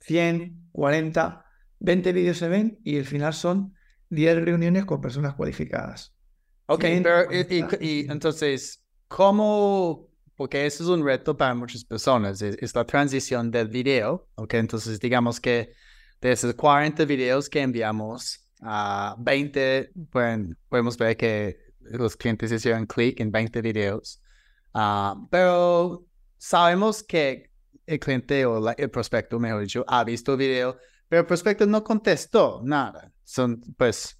100, 0.00 0.68
40, 0.72 1.44
20 1.80 2.12
vídeos 2.12 2.38
se 2.38 2.48
ven 2.48 2.78
y 2.84 2.98
al 2.98 3.04
final 3.04 3.34
son 3.34 3.74
10 4.10 4.44
reuniones 4.44 4.84
con 4.84 5.00
personas 5.00 5.34
cualificadas. 5.34 6.14
Ok, 6.66 6.84
pero 7.02 7.24
y, 7.80 8.10
entonces, 8.10 8.84
¿cómo? 9.08 10.08
Porque 10.34 10.66
eso 10.66 10.84
es 10.84 10.88
un 10.90 11.04
reto 11.04 11.36
para 11.36 11.54
muchas 11.54 11.84
personas, 11.84 12.42
es, 12.42 12.74
la 12.74 12.84
transición 12.84 13.50
del 13.50 13.68
video. 13.68 14.28
Ok, 14.34 14.54
entonces 14.54 15.00
digamos 15.00 15.40
que 15.40 15.72
de 16.20 16.32
esos 16.32 16.54
40 16.54 17.04
videos 17.06 17.48
que 17.48 17.60
enviamos, 17.60 18.47
a 18.60 19.16
20, 19.18 19.92
podemos 20.68 20.96
ver 20.96 21.16
que 21.16 21.58
los 21.80 22.16
clientes 22.16 22.52
hicieron 22.52 22.86
clic 22.86 23.20
en 23.20 23.30
20 23.30 23.62
videos. 23.62 24.22
Ah, 24.74 25.16
pero 25.30 26.06
sabemos 26.36 27.02
que 27.02 27.50
el 27.86 27.98
cliente 27.98 28.44
o 28.44 28.70
el 28.70 28.90
prospecto, 28.90 29.38
mejor 29.38 29.62
dicho, 29.62 29.84
ha 29.88 30.04
visto 30.04 30.32
el 30.32 30.38
video, 30.38 30.78
pero 31.08 31.20
el 31.20 31.26
prospecto 31.26 31.66
no 31.66 31.82
contestó 31.82 32.60
nada. 32.62 33.12
Son, 33.24 33.60
pues, 33.76 34.18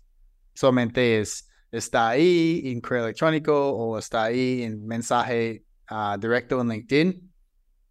solamente 0.54 1.20
es, 1.20 1.48
está 1.70 2.08
ahí 2.10 2.62
en 2.64 2.80
correo 2.80 3.04
electrónico 3.04 3.72
o 3.72 3.98
está 3.98 4.24
ahí 4.24 4.62
en 4.62 4.86
mensaje 4.86 5.64
ah, 5.86 6.16
directo 6.18 6.60
en 6.60 6.68
LinkedIn 6.68 7.32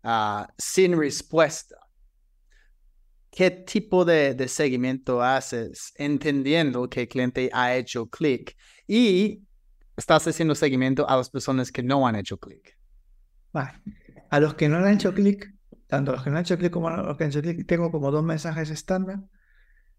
ah, 0.03 0.47
sin 0.57 0.99
respuesta. 0.99 1.75
¿Qué 3.37 3.51
tipo 3.51 4.03
de, 4.03 4.33
de 4.33 4.47
seguimiento 4.47 5.21
haces 5.21 5.93
entendiendo 5.95 6.89
que 6.89 7.01
el 7.01 7.07
cliente 7.07 7.51
ha 7.53 7.75
hecho 7.75 8.07
clic 8.07 8.57
y 8.87 9.43
estás 9.95 10.27
haciendo 10.27 10.55
seguimiento 10.55 11.07
a 11.07 11.17
las 11.17 11.29
personas 11.29 11.71
que 11.71 11.83
no 11.83 12.07
han 12.07 12.15
hecho 12.15 12.39
clic. 12.39 12.79
A 14.31 14.39
los 14.39 14.55
que 14.55 14.67
no 14.67 14.77
han 14.77 14.91
hecho 14.91 15.13
clic, 15.13 15.53
tanto 15.85 16.13
los 16.13 16.23
que 16.23 16.31
no 16.31 16.37
han 16.37 16.45
hecho 16.45 16.57
clic 16.57 16.71
como 16.71 16.87
a 16.87 16.97
los 16.97 17.15
que 17.15 17.25
han 17.25 17.29
hecho 17.29 17.43
clic, 17.43 17.67
tengo 17.67 17.91
como 17.91 18.09
dos 18.09 18.23
mensajes 18.23 18.71
estándar. 18.71 19.19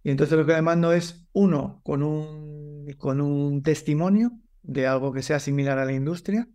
Y 0.03 0.11
entonces 0.11 0.37
lo 0.37 0.45
que 0.45 0.55
le 0.55 0.63
mando 0.63 0.93
es 0.93 1.29
uno 1.33 1.81
con 1.85 2.03
un, 2.03 2.93
con 2.99 3.21
un 3.21 3.63
testimonio 3.63 4.33
de 4.63 4.89
algo 4.89 5.13
que 5.13 5.23
sea 5.23 5.39
similar 5.39 5.79
a 5.79 5.85
la 5.85 5.93
industria 5.93 6.49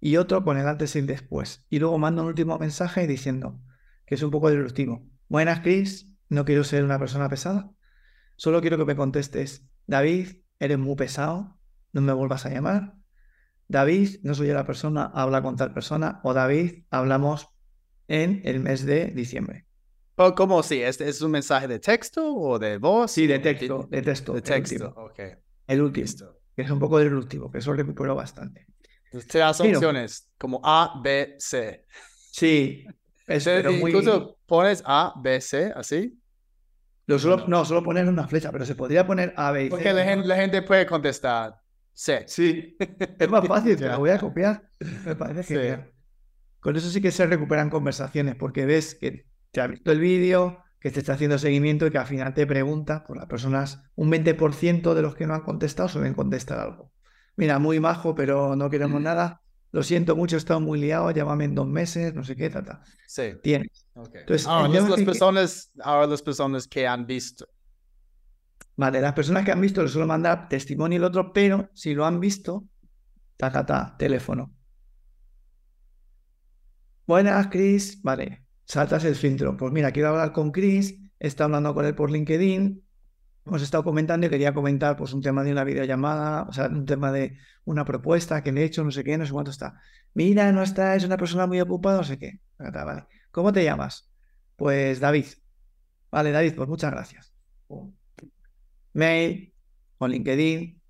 y 0.00 0.16
otro 0.16 0.42
con 0.42 0.58
el 0.58 0.66
antes 0.66 0.96
y 0.96 0.98
el 0.98 1.06
después. 1.06 1.66
Y 1.70 1.78
luego 1.78 1.98
mando 1.98 2.22
un 2.22 2.28
último 2.30 2.58
mensaje 2.58 3.06
diciendo 3.06 3.60
que 4.06 4.16
es 4.16 4.22
un 4.24 4.32
poco 4.32 4.50
disruptivo. 4.50 5.08
Buenas, 5.30 5.60
Chris. 5.60 6.12
No 6.28 6.44
quiero 6.44 6.64
ser 6.64 6.82
una 6.82 6.98
persona 6.98 7.28
pesada. 7.28 7.70
Solo 8.34 8.60
quiero 8.60 8.76
que 8.78 8.84
me 8.84 8.96
contestes, 8.96 9.64
David, 9.86 10.42
eres 10.58 10.76
muy 10.76 10.96
pesado 10.96 11.56
no 11.92 12.00
me 12.00 12.12
vuelvas 12.12 12.46
a 12.46 12.50
llamar. 12.50 12.94
David, 13.68 14.16
no 14.24 14.34
soy 14.34 14.48
la 14.48 14.66
persona, 14.66 15.04
habla 15.14 15.40
con 15.40 15.54
tal 15.54 15.72
persona. 15.72 16.20
O 16.24 16.34
David, 16.34 16.82
hablamos 16.90 17.46
en 18.08 18.42
el 18.44 18.58
mes 18.58 18.84
de 18.84 19.06
diciembre. 19.06 19.66
¿Cómo 20.36 20.64
si? 20.64 20.82
¿Es, 20.82 21.00
¿Es 21.00 21.22
un 21.22 21.30
mensaje 21.30 21.68
de 21.68 21.78
texto 21.78 22.34
o 22.34 22.58
de 22.58 22.78
voz? 22.78 23.12
Sí, 23.12 23.28
de 23.28 23.38
texto. 23.38 23.86
De 23.88 24.02
texto. 24.02 24.32
De 24.32 24.42
texto, 24.42 24.94
ok. 24.96 25.20
El 25.68 25.80
último. 25.80 26.08
Que 26.56 26.62
es 26.62 26.70
un 26.72 26.80
poco 26.80 26.98
disruptivo, 26.98 27.52
que 27.52 27.58
eso 27.58 27.72
recupero 27.72 28.16
bastante. 28.16 28.66
Te 29.30 29.38
das 29.38 29.60
opciones 29.60 30.28
como 30.36 30.60
A, 30.64 31.00
B, 31.00 31.36
C. 31.38 31.86
Sí. 32.32 32.84
Es, 33.30 33.46
Incluso 33.46 34.38
pones 34.46 34.82
A, 34.84 35.14
B, 35.16 35.40
C, 35.40 35.72
así 35.74 36.20
solo, 37.18 37.44
no, 37.48 37.64
solo 37.64 37.82
poner 37.82 38.06
una 38.08 38.28
flecha, 38.28 38.52
pero 38.52 38.64
se 38.64 38.74
podría 38.74 39.06
poner 39.06 39.32
A, 39.36 39.50
B 39.50 39.64
y 39.64 39.66
C. 39.66 39.70
Porque 39.70 39.92
la 39.92 40.04
gente, 40.04 40.28
la 40.28 40.36
gente 40.36 40.62
puede 40.62 40.86
contestar 40.86 41.56
Sí. 41.92 42.14
Sí. 42.26 42.76
Es 43.18 43.28
más 43.28 43.46
fácil, 43.46 43.76
te 43.76 43.88
lo 43.88 43.98
voy 43.98 44.10
a 44.10 44.18
copiar. 44.18 44.70
Me 45.04 45.16
parece 45.16 45.54
que 45.54 45.92
con 46.60 46.76
eso 46.76 46.88
sí 46.88 47.00
que 47.00 47.10
se 47.10 47.26
recuperan 47.26 47.68
conversaciones, 47.68 48.36
porque 48.36 48.64
ves 48.64 48.94
que 48.94 49.26
te 49.50 49.60
ha 49.60 49.66
visto 49.66 49.90
el 49.92 49.98
vídeo, 49.98 50.62
que 50.78 50.90
te 50.90 51.00
está 51.00 51.14
haciendo 51.14 51.38
seguimiento 51.38 51.86
y 51.86 51.90
que 51.90 51.98
al 51.98 52.06
final 52.06 52.32
te 52.32 52.46
pregunta, 52.46 53.04
por 53.04 53.16
las 53.16 53.26
personas, 53.26 53.82
un 53.96 54.10
20% 54.10 54.94
de 54.94 55.02
los 55.02 55.14
que 55.14 55.26
no 55.26 55.34
han 55.34 55.42
contestado 55.42 55.88
suelen 55.88 56.14
contestar 56.14 56.60
algo. 56.60 56.92
Mira, 57.36 57.58
muy 57.58 57.80
majo, 57.80 58.14
pero 58.14 58.56
no 58.56 58.70
queremos 58.70 59.00
nada. 59.00 59.42
Lo 59.72 59.82
siento 59.82 60.16
mucho, 60.16 60.36
he 60.36 60.38
estado 60.38 60.60
muy 60.60 60.80
liado, 60.80 61.10
llámame 61.10 61.44
en 61.44 61.54
dos 61.54 61.66
meses, 61.66 62.12
no 62.14 62.24
sé 62.24 62.34
qué, 62.34 62.50
tata. 62.50 62.82
Sí. 63.06 63.32
Tienes. 63.42 63.86
Entonces, 63.94 64.46
ahora, 64.46 64.68
las, 64.68 65.02
personas, 65.02 65.70
ahora 65.80 66.06
las 66.06 66.22
personas 66.22 66.66
que 66.66 66.86
han 66.86 67.06
visto 67.06 67.46
Vale, 68.80 69.02
las 69.02 69.12
personas 69.12 69.44
que 69.44 69.52
han 69.52 69.60
visto 69.60 69.82
les 69.82 69.92
suelo 69.92 70.06
mandar 70.06 70.48
testimonio 70.48 70.96
el 70.96 71.04
otro, 71.04 71.34
pero 71.34 71.68
si 71.74 71.92
lo 71.92 72.06
han 72.06 72.18
visto, 72.18 72.64
ta, 73.36 73.52
ta, 73.52 73.66
ta, 73.66 73.94
teléfono. 73.98 74.54
Buenas, 77.06 77.48
Chris. 77.48 78.00
Vale, 78.02 78.46
saltas 78.64 79.04
el 79.04 79.16
filtro. 79.16 79.54
Pues 79.54 79.70
mira, 79.70 79.92
quiero 79.92 80.08
hablar 80.08 80.32
con 80.32 80.50
Chris, 80.50 80.94
está 81.18 81.44
hablando 81.44 81.74
con 81.74 81.84
él 81.84 81.94
por 81.94 82.10
LinkedIn, 82.10 82.82
hemos 83.50 83.62
estado 83.62 83.84
comentando 83.84 84.26
y 84.26 84.30
quería 84.30 84.54
comentar 84.54 84.96
pues 84.96 85.12
un 85.12 85.22
tema 85.22 85.44
de 85.44 85.52
una 85.52 85.64
videollamada, 85.64 86.44
o 86.44 86.52
sea, 86.52 86.66
un 86.68 86.86
tema 86.86 87.12
de 87.12 87.36
una 87.64 87.84
propuesta 87.84 88.42
que 88.42 88.52
le 88.52 88.62
he 88.62 88.64
hecho, 88.64 88.84
no 88.84 88.90
sé 88.90 89.04
qué, 89.04 89.18
no 89.18 89.26
sé 89.26 89.32
cuánto 89.32 89.50
está. 89.50 89.80
Mira, 90.14 90.50
no 90.52 90.62
está, 90.62 90.96
es 90.96 91.04
una 91.04 91.16
persona 91.16 91.46
muy 91.46 91.60
ocupada, 91.60 91.98
no 91.98 92.04
sé 92.04 92.18
qué. 92.18 92.40
¿Cómo 93.30 93.52
te 93.52 93.64
llamas? 93.64 94.10
Pues 94.56 95.00
David. 95.00 95.26
Vale, 96.10 96.32
David, 96.32 96.54
pues 96.56 96.68
muchas 96.68 96.90
gracias 96.90 97.30
mail 98.92 99.54
o 99.98 100.08
LinkedIn. 100.08 100.80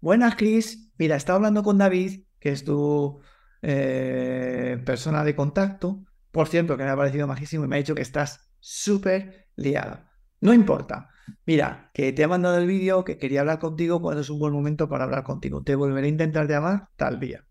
Buenas, 0.00 0.36
Chris. 0.36 0.92
Mira, 0.98 1.16
estaba 1.16 1.36
hablando 1.36 1.62
con 1.62 1.78
David, 1.78 2.24
que 2.38 2.50
es 2.50 2.64
tu 2.64 3.20
eh, 3.62 4.80
persona 4.84 5.24
de 5.24 5.34
contacto. 5.34 6.04
Por 6.30 6.48
cierto, 6.48 6.76
que 6.76 6.84
me 6.84 6.90
ha 6.90 6.96
parecido 6.96 7.26
majísimo 7.26 7.64
y 7.64 7.68
me 7.68 7.76
ha 7.76 7.78
dicho 7.78 7.94
que 7.94 8.02
estás 8.02 8.50
súper 8.60 9.48
liado. 9.56 10.00
No 10.44 10.52
importa. 10.52 11.08
Mira, 11.46 11.90
que 11.94 12.12
te 12.12 12.22
he 12.22 12.26
mandado 12.26 12.58
el 12.58 12.66
vídeo, 12.66 13.02
que 13.02 13.16
quería 13.16 13.40
hablar 13.40 13.58
contigo 13.58 14.02
cuando 14.02 14.20
es 14.20 14.28
un 14.28 14.38
buen 14.38 14.52
momento 14.52 14.90
para 14.90 15.04
hablar 15.04 15.24
contigo. 15.24 15.62
Te 15.62 15.74
volveré 15.74 16.06
a 16.06 16.10
intentar 16.10 16.46
llamar 16.46 16.88
tal 16.96 17.18
día. 17.18 17.46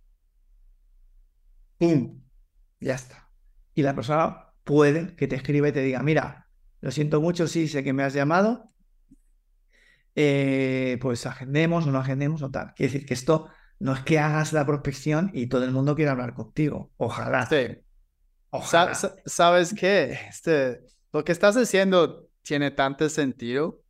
¡Pum! 1.79 2.21
Ya 2.79 2.93
está. 2.93 3.32
Y 3.73 3.82
la 3.82 3.95
persona 3.95 4.53
puede 4.63 5.15
que 5.15 5.27
te 5.27 5.36
escriba 5.36 5.69
y 5.69 5.71
te 5.71 5.82
diga, 5.82 6.03
mira, 6.03 6.47
lo 6.82 6.91
siento 6.91 7.19
mucho, 7.19 7.47
sí, 7.47 7.67
sé 7.67 7.84
que 7.84 7.93
me 7.93 8.03
has 8.03 8.13
llamado, 8.13 8.71
eh, 10.13 10.99
pues 11.01 11.25
agendemos 11.25 11.88
o 11.88 11.91
no 11.91 11.97
agendemos 11.97 12.43
o 12.43 12.51
tal. 12.51 12.75
Quiere 12.75 12.93
decir 12.93 13.08
que 13.08 13.15
esto 13.15 13.49
no 13.79 13.93
es 13.93 14.01
que 14.01 14.19
hagas 14.19 14.53
la 14.53 14.67
prospección 14.67 15.32
y 15.34 15.47
todo 15.47 15.63
el 15.63 15.71
mundo 15.71 15.95
quiera 15.95 16.12
hablar 16.12 16.36
contigo. 16.36 16.91
Ojalá. 16.97 17.47
Sí. 17.47 17.82
¿Sabes 19.25 19.73
qué? 19.73 20.19
Este, 20.29 20.82
lo 21.12 21.23
que 21.23 21.32
estás 21.32 21.58
haciendo 21.58 22.29
tiene 22.43 22.71
tanto 22.71 23.10
sentido, 23.10 23.82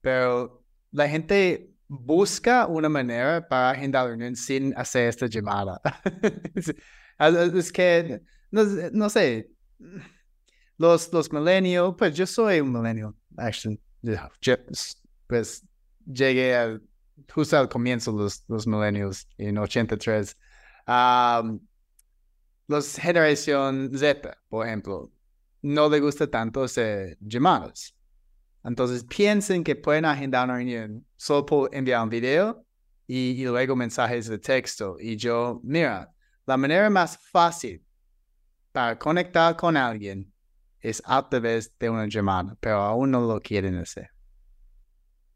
pero 0.00 0.64
la 0.90 1.08
gente 1.08 1.72
busca 1.86 2.66
una 2.66 2.88
manera 2.88 3.46
para 3.46 3.70
agendar 3.70 4.08
reunión 4.08 4.36
sin 4.36 4.76
hacer 4.76 5.08
esta 5.08 5.26
llamada. 5.26 5.80
es 7.54 7.72
que, 7.72 8.22
no, 8.50 9.08
sé, 9.08 9.50
los, 10.76 11.12
los 11.12 11.32
millennials, 11.32 11.94
pues 11.96 12.14
yo 12.14 12.26
soy 12.26 12.60
un 12.60 12.72
millennial, 12.72 13.14
actually, 13.36 13.80
pues 15.26 15.64
llegué 16.06 16.80
justo 17.32 17.56
al 17.58 17.68
comienzo 17.68 18.12
los, 18.12 18.44
los 18.48 18.66
millennials, 18.66 19.26
en 19.36 19.58
83. 19.58 20.36
Um, 20.86 21.60
los 22.66 22.96
generación 22.96 23.90
Z, 23.96 24.38
por 24.48 24.66
ejemplo, 24.66 25.10
no 25.62 25.88
le 25.88 26.00
gusta 26.00 26.26
tanto 26.30 26.62
hacer 26.62 27.16
llamadas. 27.20 27.94
Entonces 28.64 29.04
piensen 29.04 29.64
que 29.64 29.76
pueden 29.76 30.04
agendar 30.04 30.44
una 30.44 30.56
reunión 30.56 31.06
solo 31.16 31.46
por 31.46 31.74
enviar 31.74 32.02
un 32.02 32.08
video 32.08 32.66
y, 33.06 33.40
y, 33.40 33.44
luego 33.44 33.76
mensajes 33.76 34.28
de 34.28 34.38
texto. 34.38 34.96
Y 34.98 35.16
yo, 35.16 35.60
mira, 35.62 36.12
la 36.46 36.56
manera 36.56 36.90
más 36.90 37.18
fácil 37.18 37.84
para 38.72 38.98
conectar 38.98 39.56
con 39.56 39.76
alguien 39.76 40.32
es 40.80 41.02
a 41.04 41.28
través 41.28 41.76
de 41.78 41.90
una 41.90 42.06
llamada, 42.06 42.56
pero 42.60 42.76
aún 42.76 43.10
no 43.10 43.20
lo 43.20 43.40
quieren 43.40 43.76
hacer. 43.76 44.10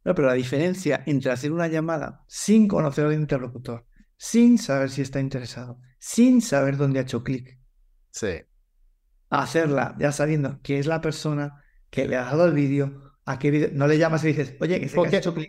No, 0.05 0.15
pero 0.15 0.29
la 0.29 0.35
diferencia 0.35 1.03
entre 1.07 1.31
hacer 1.31 1.53
una 1.53 1.69
llamada 1.69 2.25
sin 2.27 2.67
conocer 2.67 3.07
al 3.07 3.15
interlocutor, 3.15 3.87
sin 4.17 4.59
saber 4.59 4.91
si 4.91 5.03
está 5.03 5.21
interesado, 5.21 5.79
sin 5.99 6.43
saber 6.43 6.77
dónde 6.77 6.99
ha 6.99 7.03
hecho 7.03 7.23
clic, 7.23 7.59
sí. 8.11 8.43
hacerla 9.31 9.95
ya 9.99 10.11
sabiendo 10.13 10.61
que 10.63 10.79
es 10.79 10.87
la 10.87 11.01
persona 11.01 11.63
que 11.91 12.09
le 12.09 12.17
ha 12.17 12.25
dado 12.25 12.47
el 12.47 12.55
vídeo, 12.55 13.12
no 13.73 13.87
le 13.87 13.99
llamas 13.99 14.25
y 14.25 14.29
dices, 14.29 14.55
oye, 14.61 14.81
que 14.81 14.89
se 14.89 15.01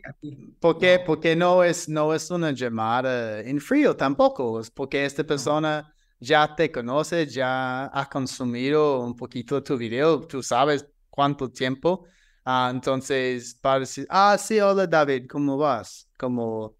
aquí. 0.08 0.56
Porque, 0.60 1.00
no. 1.00 1.06
porque 1.06 1.36
no 1.36 1.64
es, 1.64 1.90
no 1.90 2.14
es 2.14 2.30
una 2.30 2.52
llamada 2.52 3.42
en 3.42 3.60
frío 3.60 3.96
tampoco, 3.96 4.60
es 4.60 4.70
porque 4.70 5.06
esta 5.06 5.24
persona 5.24 5.94
ya 6.20 6.56
te 6.56 6.72
conoce, 6.72 7.26
ya 7.28 7.86
ha 7.86 8.10
consumido 8.10 9.02
un 9.02 9.16
poquito 9.16 9.64
tu 9.64 9.78
video, 9.78 10.22
tú 10.22 10.44
sabes 10.44 10.86
cuánto 11.10 11.50
tiempo 11.50 12.06
Ah, 12.46 12.70
entonces, 12.74 13.56
para 13.56 13.82
decir, 13.82 14.06
ah, 14.10 14.38
sí, 14.38 14.60
hola 14.60 14.86
David, 14.86 15.28
¿cómo 15.30 15.58
vas? 15.58 16.10
Como, 16.18 16.76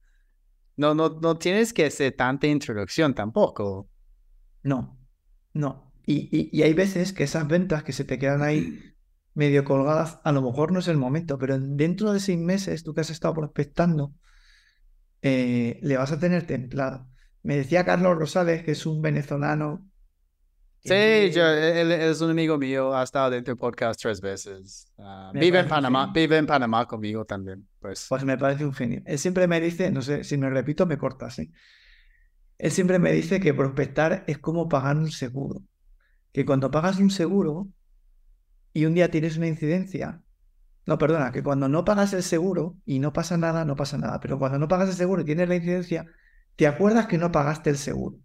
No, 0.76 0.94
no, 0.94 1.10
no 1.10 1.38
tienes 1.38 1.74
que 1.74 1.86
hacer 1.86 2.16
tanta 2.16 2.48
introducción 2.48 3.14
tampoco. 3.14 3.90
No, 4.64 4.98
no. 5.54 5.94
Y, 6.06 6.50
y, 6.52 6.62
hay 6.64 6.74
veces 6.74 7.14
que 7.14 7.24
esas 7.24 7.48
ventas 7.48 7.84
que 7.84 7.94
se 7.94 8.04
te 8.04 8.20
quedan 8.20 8.42
ahí 8.42 8.93
medio 9.34 9.64
colgadas, 9.64 10.20
a 10.24 10.32
lo 10.32 10.42
mejor 10.42 10.72
no 10.72 10.80
es 10.80 10.88
el 10.88 10.98
momento, 10.98 11.38
pero 11.38 11.58
dentro 11.60 12.14
de 12.14 12.20
seis 12.20 12.38
meses, 12.38 12.84
tú 12.84 12.94
que 12.94 13.02
has 13.02 13.10
estado 13.10 13.34
prospectando, 13.34 14.14
eh, 15.22 15.80
le 15.82 15.98
vas 15.98 16.12
a 16.12 16.20
tener 16.20 16.46
templado. 16.46 17.08
Me 17.42 17.58
decía 17.58 17.86
Carlos 17.86 18.18
Rosales, 18.18 18.64
que 18.64 18.72
es 18.72 18.86
un 18.86 19.02
venezolano. 19.02 19.90
Sí, 20.82 21.32
yo, 21.32 21.48
él, 21.48 21.92
es 21.94 22.20
un 22.22 22.32
amigo 22.32 22.58
mío, 22.58 22.94
ha 22.96 23.04
estado 23.04 23.30
dentro 23.30 23.54
del 23.54 23.60
podcast 23.60 24.02
tres 24.02 24.20
veces. 24.20 24.86
Ah, 24.98 25.32
vive 25.34 25.60
en 25.60 25.68
Panamá, 25.68 26.12
vive 26.14 26.38
en 26.38 26.46
Panamá 26.46 26.86
conmigo 26.86 27.26
también. 27.26 27.68
Pues. 27.80 28.06
pues 28.10 28.24
me 28.26 28.38
parece 28.38 28.66
un 28.66 28.74
genio. 28.74 29.02
Él 29.06 29.18
siempre 29.18 29.48
me 29.48 29.62
dice, 29.62 29.92
no 29.92 30.02
sé, 30.02 30.24
si 30.24 30.38
me 30.38 30.50
repito, 30.50 30.86
me 30.86 30.98
cortas. 30.98 31.36
¿sí? 31.36 31.52
Él 32.58 32.72
siempre 32.72 33.00
me 33.00 33.12
dice 33.14 33.40
que 33.40 33.54
prospectar 33.54 34.26
es 34.28 34.38
como 34.38 34.68
pagar 34.68 34.98
un 34.98 35.12
seguro. 35.12 35.62
Que 36.34 36.46
cuando 36.46 36.70
pagas 36.70 37.00
un 37.00 37.12
seguro 37.12 37.68
y 38.74 38.86
un 38.86 38.94
día 38.94 39.12
tienes 39.12 39.38
una 39.38 39.48
incidencia, 39.48 40.22
no, 40.86 40.98
perdona, 40.98 41.32
que 41.32 41.44
cuando 41.44 41.70
no 41.70 41.86
pagas 41.86 42.14
el 42.14 42.24
seguro 42.24 42.76
y 42.86 43.00
no 43.00 43.14
pasa 43.14 43.38
nada, 43.38 43.64
no 43.64 43.76
pasa 43.76 43.98
nada. 43.98 44.20
Pero 44.20 44.38
cuando 44.38 44.60
no 44.60 44.68
pagas 44.68 44.90
el 44.90 44.96
seguro 44.96 45.22
y 45.22 45.26
tienes 45.26 45.48
la 45.48 45.56
incidencia, 45.56 46.06
te 46.56 46.68
acuerdas 46.68 47.08
que 47.08 47.18
no 47.18 47.32
pagaste 47.32 47.70
el 47.70 47.78
seguro. 47.78 48.18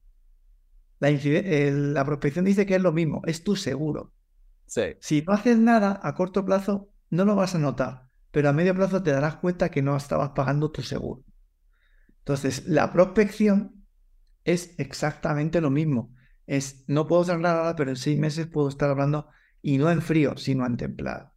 La, 0.98 1.10
la 1.10 2.04
prospección 2.04 2.44
dice 2.44 2.66
que 2.66 2.74
es 2.74 2.82
lo 2.82 2.92
mismo, 2.92 3.22
es 3.26 3.44
tu 3.44 3.54
seguro. 3.54 4.12
Sí. 4.66 4.96
Si 5.00 5.22
no 5.22 5.32
haces 5.32 5.56
nada 5.56 6.00
a 6.02 6.14
corto 6.14 6.44
plazo, 6.44 6.90
no 7.10 7.24
lo 7.24 7.36
vas 7.36 7.54
a 7.54 7.58
notar, 7.58 8.08
pero 8.32 8.48
a 8.48 8.52
medio 8.52 8.74
plazo 8.74 9.02
te 9.02 9.12
darás 9.12 9.36
cuenta 9.36 9.70
que 9.70 9.82
no 9.82 9.96
estabas 9.96 10.30
pagando 10.30 10.70
tu 10.70 10.82
seguro. 10.82 11.22
Entonces, 12.18 12.66
la 12.66 12.92
prospección 12.92 13.86
es 14.44 14.74
exactamente 14.78 15.60
lo 15.60 15.70
mismo. 15.70 16.12
Es, 16.46 16.84
no 16.86 17.06
puedo 17.06 17.24
cerrar 17.24 17.40
nada, 17.40 17.76
pero 17.76 17.90
en 17.90 17.96
seis 17.96 18.18
meses 18.18 18.46
puedo 18.46 18.68
estar 18.68 18.90
hablando, 18.90 19.28
y 19.62 19.78
no 19.78 19.90
en 19.90 20.02
frío, 20.02 20.36
sino 20.36 20.66
en 20.66 20.76
templado. 20.76 21.32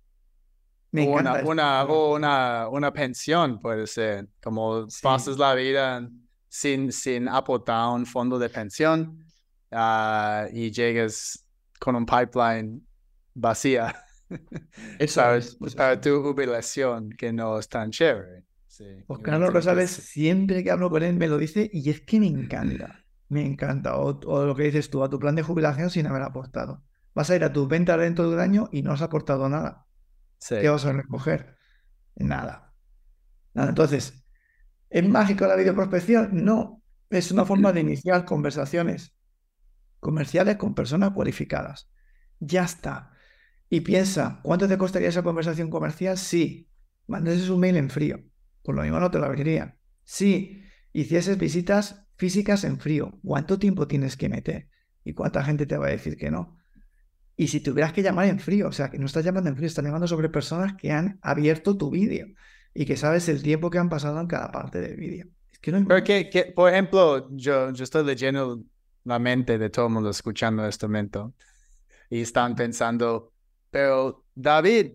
una, 0.91 1.43
una, 1.43 1.85
una, 1.85 2.67
una, 2.69 2.93
pensión 2.93 3.59
puede 3.59 3.87
ser, 3.87 4.27
como 4.41 4.87
pasas 5.01 5.37
la 5.37 5.53
vida 5.53 6.09
sin, 6.49 6.91
sin 6.91 7.29
aportar 7.29 7.89
un 7.89 8.05
fondo 8.05 8.37
de 8.37 8.49
pensión 8.49 9.25
ah, 9.71 10.47
y 10.51 10.71
llegas 10.71 11.47
con 11.79 11.95
un 11.95 12.05
pipeline 12.05 12.85
vacía. 13.33 13.95
Eso 14.99 15.35
es, 15.35 15.57
para 15.75 15.99
tu 15.99 16.21
jubilación, 16.21 17.09
que 17.11 17.33
no 17.33 17.57
es 17.59 17.67
tan 17.67 17.91
chévere. 17.91 18.45
Sí, 18.67 18.85
pues 19.05 19.19
Carlos 19.21 19.51
Rosales, 19.51 19.91
siempre 19.91 20.63
que 20.63 20.71
hablo 20.71 20.89
con 20.89 21.03
él 21.03 21.15
me 21.15 21.27
lo 21.27 21.37
dice 21.37 21.69
y 21.73 21.89
es 21.89 22.01
que 22.01 22.19
me 22.19 22.27
encanta. 22.27 23.03
Me 23.27 23.45
encanta. 23.45 23.97
O, 23.97 24.19
o, 24.25 24.45
lo 24.45 24.55
que 24.55 24.63
dices 24.63 24.89
tú, 24.89 25.03
a 25.03 25.09
tu 25.09 25.19
plan 25.19 25.35
de 25.35 25.43
jubilación 25.43 25.89
sin 25.89 26.07
haber 26.07 26.21
apostado. 26.21 26.81
Vas 27.13 27.29
a 27.29 27.35
ir 27.35 27.43
a 27.43 27.53
tu 27.53 27.67
venta 27.67 27.97
dentro 27.97 28.27
de 28.29 28.35
un 28.35 28.39
año 28.39 28.69
y 28.71 28.81
no 28.81 28.93
has 28.93 29.01
aportado 29.01 29.49
nada. 29.49 29.87
¿Qué 30.47 30.69
vas 30.69 30.85
a 30.85 30.93
recoger? 30.93 31.57
Nada. 32.15 32.73
Nada. 33.53 33.69
Entonces, 33.69 34.21
¿Es 34.91 35.07
mágico 35.07 35.47
la 35.47 35.55
videoprospección? 35.55 36.43
No, 36.43 36.83
es 37.09 37.31
una 37.31 37.45
forma 37.45 37.71
de 37.71 37.79
iniciar 37.79 38.25
conversaciones 38.25 39.15
comerciales 40.01 40.57
con 40.57 40.75
personas 40.75 41.11
cualificadas. 41.11 41.89
Ya 42.39 42.65
está. 42.65 43.13
Y 43.69 43.81
piensa, 43.81 44.41
¿cuánto 44.43 44.67
te 44.67 44.77
costaría 44.77 45.07
esa 45.07 45.23
conversación 45.23 45.69
comercial? 45.69 46.17
Sí. 46.17 46.69
Mandes 47.07 47.47
un 47.49 47.61
mail 47.61 47.77
en 47.77 47.89
frío. 47.89 48.19
Por 48.63 48.75
lo 48.75 48.81
mismo 48.81 48.99
no 48.99 49.09
te 49.09 49.19
lo 49.19 49.25
abriría. 49.27 49.77
Sí. 50.03 50.61
Hicieses 50.91 51.37
visitas 51.37 52.05
físicas 52.17 52.65
en 52.65 52.77
frío. 52.77 53.17
¿Cuánto 53.23 53.57
tiempo 53.57 53.87
tienes 53.87 54.17
que 54.17 54.27
meter? 54.27 54.69
¿Y 55.05 55.13
cuánta 55.13 55.41
gente 55.41 55.65
te 55.65 55.77
va 55.77 55.87
a 55.87 55.91
decir 55.91 56.17
que 56.17 56.31
no? 56.31 56.57
Y 57.41 57.47
si 57.47 57.59
tuvieras 57.59 57.91
que 57.91 58.03
llamar 58.03 58.27
en 58.27 58.39
frío, 58.39 58.67
o 58.67 58.71
sea, 58.71 58.91
que 58.91 58.99
no 58.99 59.07
estás 59.07 59.25
llamando 59.25 59.49
en 59.49 59.55
frío, 59.55 59.65
estás 59.65 59.83
llamando 59.83 60.07
sobre 60.07 60.29
personas 60.29 60.75
que 60.77 60.91
han 60.91 61.17
abierto 61.23 61.75
tu 61.75 61.89
vídeo 61.89 62.27
y 62.71 62.85
que 62.85 62.95
sabes 62.95 63.27
el 63.29 63.41
tiempo 63.41 63.71
que 63.71 63.79
han 63.79 63.89
pasado 63.89 64.21
en 64.21 64.27
cada 64.27 64.51
parte 64.51 64.79
del 64.79 64.95
vídeo. 64.95 65.25
Es 65.51 65.57
que 65.57 65.71
no 65.71 65.83
Porque, 65.87 66.53
por 66.55 66.71
ejemplo, 66.71 67.35
yo, 67.35 67.71
yo 67.71 67.83
estoy 67.83 68.05
leyendo 68.05 68.61
la 69.05 69.17
mente 69.17 69.57
de 69.57 69.71
todo 69.71 69.87
el 69.87 69.93
mundo 69.93 70.11
escuchando 70.11 70.67
este 70.67 70.85
momento 70.85 71.33
y 72.11 72.21
están 72.21 72.53
pensando, 72.53 73.33
pero 73.71 74.23
David, 74.35 74.91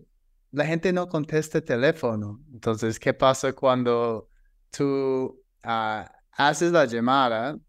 la 0.51 0.65
gente 0.65 0.93
no 0.93 1.09
contesta 1.09 1.57
el 1.57 1.65
teléfono. 1.65 2.39
Entonces, 2.53 2.97
¿qué 2.97 3.13
pasa 3.13 3.51
cuando 3.51 4.29
tú 4.71 5.37
ah, 5.63 6.09
haces 6.31 6.71
la 6.71 6.85
llamada 6.85 7.59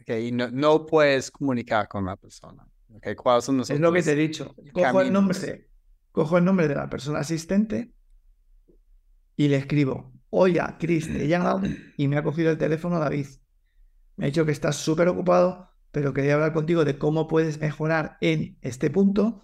okay, 0.00 0.28
y 0.28 0.30
no, 0.30 0.48
no, 0.52 0.86
puedes 0.86 1.28
comunicar 1.28 1.88
con 1.88 2.04
la 2.04 2.14
persona? 2.14 2.67
Okay, 2.96 3.14
¿Cuáles 3.14 3.44
son 3.44 3.58
los 3.58 3.70
Es 3.70 3.80
lo 3.80 3.92
que 3.92 4.02
te 4.02 4.12
he 4.12 4.16
dicho. 4.16 4.54
Cojo 4.72 5.00
el, 5.00 5.12
nombre, 5.12 5.68
cojo 6.10 6.38
el 6.38 6.44
nombre 6.44 6.68
de 6.68 6.74
la 6.74 6.88
persona 6.88 7.20
asistente 7.20 7.92
y 9.36 9.48
le 9.48 9.56
escribo, 9.56 10.12
oye, 10.30 10.60
Chris, 10.78 11.06
te 11.06 11.24
he 11.24 11.28
llamado 11.28 11.62
y 11.96 12.08
me 12.08 12.16
ha 12.16 12.22
cogido 12.22 12.50
el 12.50 12.58
teléfono 12.58 12.98
David. 12.98 13.26
Me 14.16 14.24
ha 14.24 14.26
dicho 14.26 14.44
que 14.44 14.52
estás 14.52 14.76
súper 14.76 15.06
ocupado, 15.08 15.70
pero 15.92 16.12
quería 16.12 16.34
hablar 16.34 16.52
contigo 16.52 16.84
de 16.84 16.98
cómo 16.98 17.28
puedes 17.28 17.60
mejorar 17.60 18.18
en 18.20 18.58
este 18.62 18.90
punto. 18.90 19.42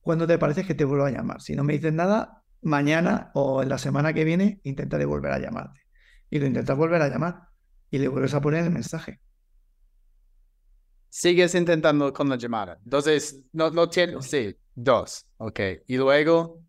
cuando 0.00 0.26
te 0.26 0.38
parece 0.38 0.64
que 0.64 0.74
te 0.74 0.84
vuelvo 0.84 1.04
a 1.04 1.10
llamar? 1.10 1.40
Si 1.40 1.54
no 1.54 1.64
me 1.64 1.72
dices 1.74 1.92
nada, 1.92 2.44
mañana 2.62 3.30
o 3.34 3.62
en 3.62 3.68
la 3.68 3.78
semana 3.78 4.12
que 4.12 4.24
viene 4.24 4.60
intentaré 4.64 5.04
volver 5.04 5.32
a 5.32 5.38
llamarte. 5.38 5.80
Y 6.30 6.38
lo 6.38 6.46
intentas 6.46 6.76
volver 6.76 7.02
a 7.02 7.08
llamar 7.08 7.48
y 7.90 7.98
le 7.98 8.08
vuelves 8.08 8.34
a 8.34 8.40
poner 8.40 8.64
el 8.64 8.72
mensaje. 8.72 9.20
Sigues 11.08 11.54
intentando 11.54 12.12
con 12.12 12.28
la 12.28 12.36
llamada. 12.36 12.78
Entonces, 12.84 13.40
no, 13.52 13.70
no 13.70 13.88
tienes, 13.88 14.26
sí, 14.26 14.54
dos, 14.74 15.26
ok. 15.38 15.60
Y 15.86 15.96
luego 15.96 16.66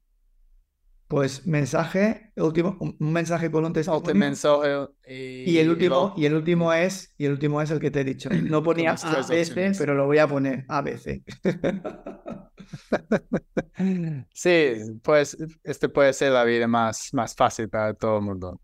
pues 1.07 1.47
mensaje, 1.47 2.33
último, 2.35 2.75
un 2.79 3.13
mensaje 3.13 3.49
con 3.49 3.63
un 3.63 3.71
testimonio. 3.71 4.13
mensaje 4.13 4.88
y, 5.07 5.57
el 5.57 5.69
último, 5.69 6.13
y 6.17 6.25
el 6.25 6.33
último 6.33 6.73
es, 6.73 7.13
y 7.17 7.25
el 7.25 7.31
último 7.31 7.61
es 7.61 7.71
el 7.71 7.79
que 7.79 7.91
te 7.91 8.01
he 8.01 8.03
dicho. 8.03 8.29
No 8.47 8.61
ponía 8.61 8.91
ABC, 8.91 9.77
pero 9.77 9.93
lo 9.93 10.05
voy 10.05 10.17
a 10.17 10.27
poner 10.27 10.65
ABC. 10.67 11.23
sí, 14.33 14.73
pues 15.01 15.38
este 15.63 15.88
puede 15.88 16.11
ser 16.11 16.33
la 16.33 16.43
vida 16.43 16.67
más, 16.67 17.13
más 17.13 17.35
fácil 17.35 17.69
para 17.69 17.93
todo 17.93 18.17
el 18.17 18.23
mundo. 18.23 18.59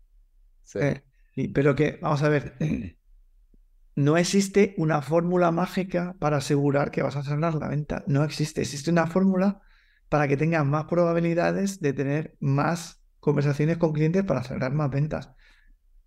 Sí. 0.62 0.80
Eh, 0.80 1.50
pero 1.52 1.74
que, 1.74 1.98
vamos 2.02 2.22
a 2.22 2.28
ver, 2.28 2.56
no 3.96 4.16
existe 4.16 4.74
una 4.76 5.02
fórmula 5.02 5.50
mágica 5.50 6.16
para 6.18 6.38
asegurar 6.38 6.90
que 6.90 7.02
vas 7.02 7.16
a 7.16 7.22
cerrar 7.22 7.54
la 7.54 7.68
venta. 7.68 8.04
No 8.06 8.24
existe. 8.24 8.60
Existe 8.62 8.90
una 8.90 9.06
fórmula 9.06 9.60
para 10.08 10.28
que 10.28 10.36
tengas 10.36 10.66
más 10.66 10.84
probabilidades 10.84 11.80
de 11.80 11.92
tener 11.92 12.36
más 12.40 13.02
conversaciones 13.20 13.78
con 13.78 13.92
clientes 13.92 14.24
para 14.24 14.42
cerrar 14.42 14.72
más 14.72 14.90
ventas. 14.90 15.30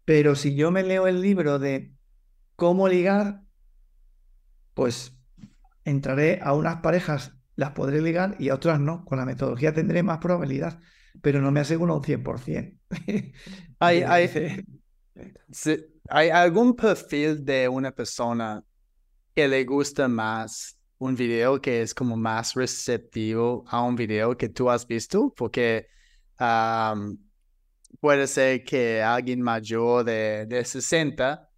Pero 0.05 0.35
si 0.35 0.55
yo 0.55 0.71
me 0.71 0.83
leo 0.83 1.07
el 1.07 1.21
libro 1.21 1.59
de 1.59 1.93
cómo 2.55 2.87
ligar, 2.87 3.41
pues 4.73 5.17
entraré 5.83 6.39
a 6.43 6.53
unas 6.53 6.77
parejas, 6.81 7.33
las 7.55 7.71
podré 7.71 8.01
ligar 8.01 8.35
y 8.39 8.49
a 8.49 8.55
otras 8.55 8.79
no. 8.79 9.05
Con 9.05 9.17
la 9.17 9.25
metodología 9.25 9.73
tendré 9.73 10.03
más 10.03 10.19
probabilidad, 10.19 10.79
pero 11.21 11.41
no 11.41 11.51
me 11.51 11.61
aseguro 11.61 11.95
un 11.95 12.03
100%. 12.03 12.77
hay, 13.79 14.03
hay, 14.03 14.65
¿Hay 16.09 16.29
algún 16.29 16.75
perfil 16.75 17.43
de 17.43 17.67
una 17.67 17.91
persona 17.91 18.63
que 19.35 19.47
le 19.47 19.63
gusta 19.65 20.07
más 20.07 20.77
un 20.99 21.15
video 21.15 21.61
que 21.61 21.81
es 21.81 21.93
como 21.93 22.17
más 22.17 22.53
receptivo 22.55 23.63
a 23.67 23.83
un 23.83 23.95
video 23.95 24.35
que 24.35 24.49
tú 24.49 24.69
has 24.69 24.85
visto, 24.87 25.33
porque 25.35 25.87
puede 27.99 28.27
ser 28.27 28.63
que 28.63 29.01
alguien 29.01 29.41
mayor 29.41 30.03
de, 30.05 30.45
de 30.47 30.63
60 30.65 31.49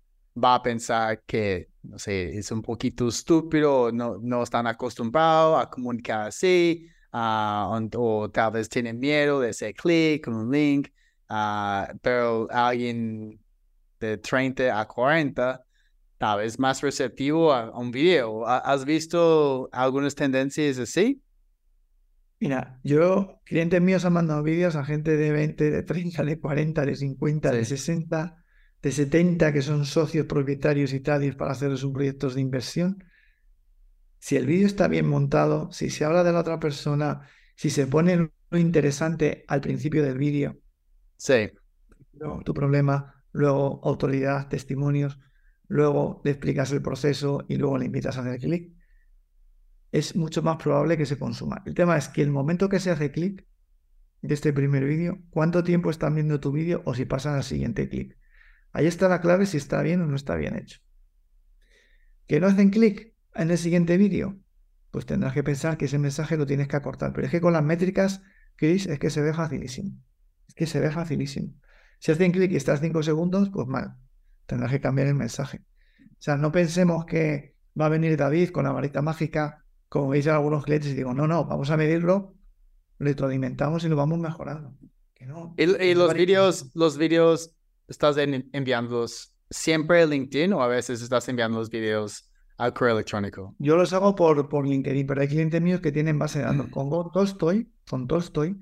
va 0.42 0.56
a 0.56 0.64
pensar 0.64 1.24
que, 1.26 1.70
no 1.84 2.00
sé, 2.00 2.38
es 2.38 2.52
un 2.52 2.62
poquito 2.62 3.08
estúpido, 3.08 3.92
no, 3.92 4.18
no 4.22 4.44
están 4.44 4.68
acostumbrados 4.68 5.62
a 5.62 5.70
comunicar 5.70 6.28
así, 6.28 6.88
uh, 7.14 7.90
o, 7.96 8.30
tal 8.32 8.52
vez 8.52 8.70
tienen 8.70 9.00
miedo 9.00 9.40
de 9.40 9.50
hacer 9.50 9.74
clic 9.74 10.24
con 10.26 10.36
un 10.36 10.52
link, 10.52 10.90
uh, 11.30 11.98
pero 12.02 12.48
alguien 12.52 13.40
de 14.00 14.18
30 14.18 14.80
a 14.80 14.88
40 14.88 15.66
tal 16.20 16.40
vez 16.40 16.60
más 16.60 16.82
receptivo 16.82 17.54
a, 17.54 17.72
un 17.80 17.92
video. 17.92 18.46
¿Has 18.46 18.86
visto 18.86 19.70
algunas 19.72 20.14
tendencias 20.14 20.78
así? 20.78 21.24
Mira, 22.42 22.80
yo, 22.84 23.40
clientes 23.46 23.82
míos 23.82 24.06
han 24.06 24.14
mandado 24.14 24.44
vídeos 24.44 24.76
a 24.76 24.86
gente 24.86 25.18
de 25.18 25.32
20, 25.32 25.72
de 25.72 25.84
30, 25.84 26.24
de 26.24 26.40
40, 26.40 26.86
de 26.86 26.96
50, 26.96 27.52
de 27.52 27.66
60, 27.66 28.44
de 28.82 28.92
70, 28.92 29.54
que 29.54 29.62
son 29.62 29.86
socios 29.86 30.26
propietarios 30.26 30.94
y 30.94 31.00
tal, 31.00 31.24
y 31.24 31.32
para 31.32 31.52
hacer 31.52 31.78
sus 31.78 31.92
proyectos 31.94 32.36
de 32.36 32.42
inversión. 32.42 33.04
Si 34.20 34.36
el 34.36 34.46
vídeo 34.46 34.68
está 34.68 34.90
bien 34.90 35.08
montado, 35.08 35.72
si 35.72 35.90
se 35.90 36.04
habla 36.04 36.24
de 36.24 36.34
la 36.34 36.42
otra 36.42 36.60
persona, 36.60 37.22
si 37.56 37.70
se 37.70 37.88
pone 37.88 38.30
lo 38.50 38.58
interesante 38.58 39.46
al 39.48 39.62
principio 39.62 40.04
del 40.04 40.18
vídeo. 40.18 40.58
Sí. 41.16 41.52
tu 42.46 42.54
problema 42.54 43.19
luego 43.32 43.82
autoridad, 43.84 44.48
testimonios, 44.48 45.20
luego 45.68 46.22
le 46.24 46.32
explicas 46.32 46.72
el 46.72 46.82
proceso 46.82 47.46
y 47.48 47.58
luego 47.58 47.78
le 47.78 47.86
invitas 47.86 48.18
a 48.18 48.22
hacer 48.22 48.40
clic, 48.40 48.74
es 49.92 50.16
mucho 50.16 50.42
más 50.44 50.58
probable 50.58 50.98
que 50.98 51.06
se 51.06 51.18
consuma. 51.18 51.64
El 51.66 51.74
tema 51.74 51.98
es 51.98 52.10
que 52.10 52.22
el 52.22 52.32
momento 52.32 52.70
que 52.70 52.80
se 52.80 52.92
hace 52.92 53.12
clic 53.12 53.46
de 54.22 54.34
este 54.34 54.54
primer 54.54 54.86
vídeo, 54.86 55.20
cuánto 55.30 55.64
tiempo 55.64 55.90
están 55.90 56.16
viendo 56.16 56.40
tu 56.40 56.52
vídeo 56.52 56.82
o 56.86 56.94
si 56.94 57.06
pasan 57.06 57.36
al 57.36 57.44
siguiente 57.44 57.90
clic. 57.90 58.18
Ahí 58.72 58.86
está 58.86 59.08
la 59.08 59.22
clave 59.22 59.46
si 59.46 59.58
está 59.58 59.82
bien 59.82 60.02
o 60.02 60.06
no 60.06 60.16
está 60.16 60.36
bien 60.36 60.56
hecho. 60.56 60.80
¿Que 62.28 62.40
no 62.40 62.48
hacen 62.48 62.70
clic 62.70 63.16
en 63.34 63.50
el 63.50 63.58
siguiente 63.58 63.98
vídeo? 63.98 64.40
Pues 64.92 65.06
tendrás 65.06 65.34
que 65.34 65.44
pensar 65.44 65.78
que 65.78 65.86
ese 65.86 65.98
mensaje 65.98 66.38
lo 66.38 66.46
tienes 66.46 66.68
que 66.68 66.76
acortar. 66.76 67.14
Pero 67.14 67.26
es 67.26 67.32
que 67.32 67.42
con 67.42 67.54
las 67.54 67.64
métricas, 67.64 68.22
Chris, 68.56 68.86
es 68.86 69.00
que 69.00 69.10
se 69.10 69.22
ve 69.22 69.34
facilísimo. 69.34 69.98
Es 70.48 70.54
que 70.54 70.68
se 70.68 70.80
ve 70.80 70.92
facilísimo. 70.92 71.54
Si 72.00 72.12
hacen 72.12 72.32
clic 72.32 72.52
y 72.52 72.56
estás 72.56 72.80
5 72.80 73.04
segundos, 73.04 73.50
pues 73.50 73.68
mal. 73.68 73.96
Tendrás 74.46 74.72
que 74.72 74.82
cambiar 74.82 75.08
el 75.08 75.16
mensaje. 75.16 75.62
O 76.12 76.22
sea, 76.22 76.38
no 76.38 76.52
pensemos 76.52 77.06
que 77.06 77.56
va 77.80 77.86
a 77.86 77.90
venir 77.90 78.18
David 78.18 78.50
con 78.50 78.66
la 78.66 78.72
varita 78.72 79.02
mágica, 79.02 79.64
como 79.88 80.10
veis 80.10 80.26
en 80.26 80.34
algunos 80.34 80.64
clientes, 80.64 80.92
y 80.92 80.96
digo, 80.96 81.14
no, 81.14 81.28
no, 81.28 81.46
vamos 81.46 81.70
a 81.70 81.78
medirlo, 81.78 82.36
retroalimentamos 83.00 83.84
y 83.84 83.90
lo 83.90 83.96
vamos 83.96 84.20
mejorando. 84.20 84.74
y, 85.58 85.94
los 85.94 86.14
vídeos, 86.14 86.72
los 86.74 86.98
vídeos, 86.98 87.56
¿estás 87.88 88.18
enviándolos 88.18 89.34
siempre 89.50 90.02
a 90.02 90.06
LinkedIn 90.06 90.54
o 90.54 90.62
a 90.62 90.68
veces 90.68 91.02
estás 91.02 91.28
enviando 91.30 91.60
los 91.60 91.70
vídeos 91.70 92.32
al 92.58 92.74
correo 92.74 92.96
electrónico? 92.96 93.56
Yo 93.60 93.76
los 93.76 93.94
hago 93.94 94.16
por, 94.16 94.48
por 94.50 94.68
LinkedIn, 94.68 95.08
pero 95.08 95.22
hay 95.22 95.28
clientes 95.28 95.62
míos 95.62 95.82
que 95.82 95.92
tienen 95.92 96.20
base 96.20 96.40
de 96.40 96.46
datos. 96.46 96.68
Mm. 96.68 96.72
Con 96.72 97.12
Tolstoy, 97.12 97.72
con 97.90 98.08
Tolstoy, 98.08 98.58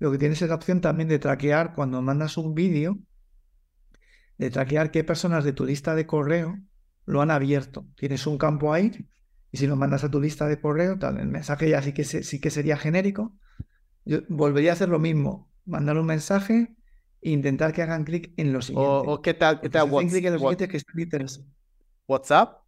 lo 0.00 0.10
que 0.10 0.18
tienes 0.18 0.40
es 0.42 0.48
la 0.48 0.54
opción 0.54 0.80
también 0.80 1.08
de 1.08 1.18
traquear 1.18 1.74
cuando 1.74 2.00
mandas 2.02 2.38
un 2.38 2.54
vídeo, 2.54 2.98
de 4.38 4.50
traquear 4.50 4.90
qué 4.90 5.04
personas 5.04 5.44
de 5.44 5.52
tu 5.52 5.66
lista 5.66 5.94
de 5.94 6.06
correo 6.06 6.58
lo 7.04 7.20
han 7.20 7.30
abierto. 7.30 7.86
Tienes 7.96 8.26
un 8.26 8.38
campo 8.38 8.72
ahí 8.72 9.06
y 9.52 9.58
si 9.58 9.66
lo 9.66 9.76
mandas 9.76 10.02
a 10.02 10.10
tu 10.10 10.18
lista 10.18 10.48
de 10.48 10.58
correo, 10.58 10.98
tal, 10.98 11.18
el 11.18 11.28
mensaje 11.28 11.68
ya 11.68 11.82
sí 11.82 11.92
que, 11.92 12.04
sí 12.04 12.40
que 12.40 12.50
sería 12.50 12.78
genérico. 12.78 13.36
Yo 14.06 14.20
volvería 14.28 14.70
a 14.70 14.72
hacer 14.72 14.88
lo 14.88 14.98
mismo, 14.98 15.50
mandar 15.66 15.98
un 15.98 16.06
mensaje 16.06 16.74
e 17.20 17.30
intentar 17.30 17.74
que 17.74 17.82
hagan 17.82 18.04
clic 18.04 18.32
en 18.38 18.54
lo 18.54 18.62
siguiente. 18.62 19.04
O, 19.06 19.20
qué 19.20 19.34
tal, 19.34 19.60
qué 19.60 19.68
tal 19.68 19.90
WhatsApp 22.06 22.59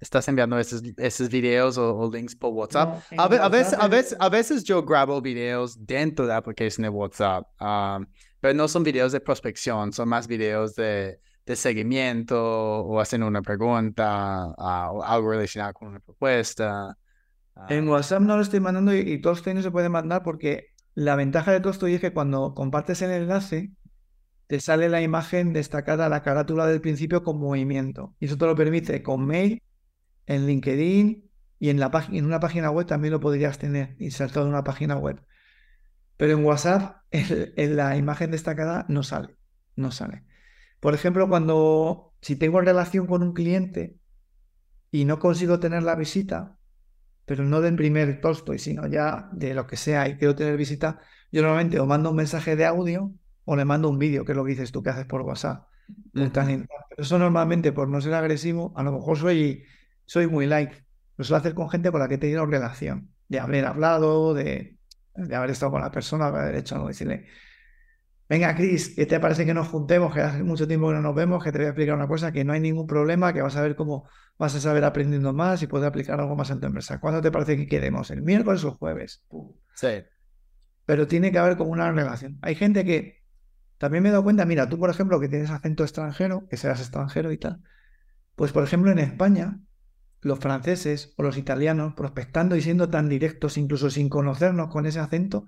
estás 0.00 0.26
enviando 0.28 0.58
esos, 0.58 0.82
esos 0.96 1.28
videos 1.28 1.76
o, 1.78 2.10
links 2.10 2.34
por 2.34 2.52
WhatsApp. 2.52 3.02
a, 3.16 3.28
veces, 3.28 3.74
a, 3.78 3.86
veces, 3.86 4.16
a 4.18 4.28
veces 4.28 4.64
yo 4.64 4.82
grabo 4.82 5.20
videos 5.20 5.86
dentro 5.86 6.26
de 6.26 6.30
la 6.30 6.38
aplicación 6.38 6.84
de 6.84 6.88
WhatsApp, 6.88 7.46
um, 7.60 8.06
pero 8.40 8.54
no 8.54 8.66
son 8.66 8.82
videos 8.82 9.12
de 9.12 9.20
prospección, 9.20 9.92
son 9.92 10.08
más 10.08 10.26
videos 10.26 10.74
de, 10.74 11.20
de 11.44 11.56
seguimiento 11.56 12.36
o 12.42 12.98
haciendo 12.98 13.26
una 13.26 13.42
pregunta 13.42 14.46
uh, 14.56 14.96
o 14.96 15.04
algo 15.04 15.30
relacionado 15.30 15.74
con 15.74 15.88
una 15.88 16.00
propuesta. 16.00 16.96
En 17.68 17.86
ah. 17.88 17.92
WhatsApp 17.92 18.22
no 18.22 18.36
lo 18.36 18.42
estoy 18.42 18.60
mandando 18.60 18.94
y, 18.94 19.00
y 19.00 19.20
Tolstoy 19.20 19.52
no 19.52 19.60
se 19.60 19.70
puede 19.70 19.90
mandar 19.90 20.22
porque 20.22 20.68
la 20.94 21.14
ventaja 21.14 21.52
de 21.52 21.60
Tolstoy 21.60 21.94
es 21.94 22.00
que 22.00 22.14
cuando 22.14 22.54
compartes 22.54 23.02
el 23.02 23.10
enlace, 23.10 23.70
te 24.46 24.60
sale 24.60 24.88
la 24.88 25.02
imagen 25.02 25.52
destacada, 25.52 26.08
la 26.08 26.22
carátula 26.22 26.66
del 26.66 26.80
principio 26.80 27.22
con 27.22 27.38
movimiento. 27.38 28.16
Y 28.18 28.24
eso 28.24 28.38
te 28.38 28.46
lo 28.46 28.56
permite 28.56 29.02
con 29.02 29.24
mail 29.24 29.62
en 30.30 30.46
LinkedIn 30.46 31.28
y 31.58 31.70
en, 31.70 31.80
la 31.80 31.90
en 32.12 32.24
una 32.24 32.38
página 32.38 32.70
web 32.70 32.86
también 32.86 33.12
lo 33.12 33.20
podrías 33.20 33.58
tener 33.58 33.96
insertado 33.98 34.46
en 34.46 34.52
una 34.52 34.62
página 34.62 34.96
web. 34.96 35.20
Pero 36.16 36.38
en 36.38 36.44
WhatsApp 36.44 37.02
en 37.10 37.76
la 37.76 37.96
imagen 37.96 38.30
destacada 38.30 38.86
no 38.88 39.02
sale, 39.02 39.36
no 39.74 39.90
sale. 39.90 40.24
Por 40.78 40.94
ejemplo, 40.94 41.28
cuando 41.28 42.14
si 42.22 42.36
tengo 42.36 42.60
relación 42.60 43.06
con 43.08 43.22
un 43.22 43.32
cliente 43.32 43.96
y 44.92 45.04
no 45.04 45.18
consigo 45.18 45.58
tener 45.58 45.82
la 45.82 45.96
visita, 45.96 46.58
pero 47.26 47.44
no 47.44 47.60
del 47.60 47.74
primer 47.74 48.20
Tolstoy, 48.20 48.58
sino 48.58 48.86
ya 48.86 49.28
de 49.32 49.52
lo 49.52 49.66
que 49.66 49.76
sea 49.76 50.08
y 50.08 50.16
quiero 50.16 50.36
tener 50.36 50.56
visita, 50.56 51.00
yo 51.32 51.42
normalmente 51.42 51.80
o 51.80 51.86
mando 51.86 52.10
un 52.10 52.16
mensaje 52.16 52.54
de 52.54 52.66
audio 52.66 53.12
o 53.44 53.56
le 53.56 53.64
mando 53.64 53.88
un 53.88 53.98
vídeo, 53.98 54.24
que 54.24 54.32
es 54.32 54.36
lo 54.36 54.44
que 54.44 54.50
dices 54.50 54.70
tú 54.70 54.82
que 54.82 54.90
haces 54.90 55.06
por 55.06 55.22
WhatsApp. 55.22 55.66
Eso 56.96 57.18
normalmente, 57.18 57.72
por 57.72 57.88
no 57.88 58.00
ser 58.00 58.14
agresivo, 58.14 58.72
a 58.76 58.84
lo 58.84 58.92
mejor 58.92 59.18
soy 59.18 59.64
soy 60.10 60.26
muy 60.26 60.46
like. 60.46 60.84
Lo 61.16 61.22
suelo 61.22 61.38
hacer 61.38 61.54
con 61.54 61.70
gente 61.70 61.92
con 61.92 62.00
la 62.00 62.08
que 62.08 62.14
he 62.14 62.18
tenido 62.18 62.44
relación, 62.44 63.14
de 63.28 63.38
haber 63.38 63.64
hablado, 63.64 64.34
de, 64.34 64.76
de 65.14 65.36
haber 65.36 65.50
estado 65.50 65.70
con 65.70 65.82
la 65.82 65.92
persona, 65.92 66.32
de 66.32 66.38
haber 66.40 66.54
hecho 66.56 66.74
algo, 66.74 66.88
decirle, 66.88 67.28
venga 68.28 68.56
Cris, 68.56 68.96
¿qué 68.96 69.06
te 69.06 69.20
parece 69.20 69.46
que 69.46 69.54
nos 69.54 69.68
juntemos? 69.68 70.12
Que 70.12 70.20
hace 70.22 70.42
mucho 70.42 70.66
tiempo 70.66 70.88
que 70.88 70.94
no 70.94 71.00
nos 71.00 71.14
vemos, 71.14 71.44
que 71.44 71.52
te 71.52 71.58
voy 71.58 71.66
a 71.66 71.68
explicar 71.68 71.94
una 71.94 72.08
cosa, 72.08 72.32
que 72.32 72.42
no 72.42 72.52
hay 72.52 72.58
ningún 72.58 72.88
problema, 72.88 73.32
que 73.32 73.40
vas 73.40 73.54
a 73.54 73.62
ver 73.62 73.76
cómo 73.76 74.08
vas 74.36 74.52
a 74.56 74.60
saber 74.60 74.82
aprendiendo 74.82 75.32
más 75.32 75.62
y 75.62 75.68
puedes 75.68 75.86
aplicar 75.86 76.18
algo 76.18 76.34
más 76.34 76.50
en 76.50 76.58
tu 76.58 76.66
empresa. 76.66 76.98
¿Cuándo 76.98 77.20
te 77.20 77.30
parece 77.30 77.56
que 77.56 77.68
quedemos? 77.68 78.10
¿El 78.10 78.22
miércoles 78.22 78.64
o 78.64 78.70
el 78.70 78.74
jueves? 78.74 79.22
Sí. 79.76 80.02
Pero 80.86 81.06
tiene 81.06 81.30
que 81.30 81.38
haber 81.38 81.56
como 81.56 81.70
una 81.70 81.92
relación. 81.92 82.36
Hay 82.42 82.56
gente 82.56 82.84
que 82.84 83.22
también 83.78 84.02
me 84.02 84.08
he 84.08 84.12
dado 84.12 84.24
cuenta, 84.24 84.44
mira, 84.44 84.68
tú 84.68 84.76
por 84.76 84.90
ejemplo 84.90 85.20
que 85.20 85.28
tienes 85.28 85.50
acento 85.50 85.84
extranjero, 85.84 86.48
que 86.48 86.56
seas 86.56 86.80
extranjero 86.80 87.30
y 87.30 87.38
tal, 87.38 87.62
pues 88.34 88.50
por 88.50 88.64
ejemplo 88.64 88.90
en 88.90 88.98
España 88.98 89.60
los 90.22 90.38
franceses 90.38 91.14
o 91.16 91.22
los 91.22 91.38
italianos 91.38 91.94
prospectando 91.94 92.56
y 92.56 92.62
siendo 92.62 92.88
tan 92.90 93.08
directos, 93.08 93.56
incluso 93.56 93.90
sin 93.90 94.08
conocernos 94.08 94.68
con 94.68 94.86
ese 94.86 95.00
acento, 95.00 95.46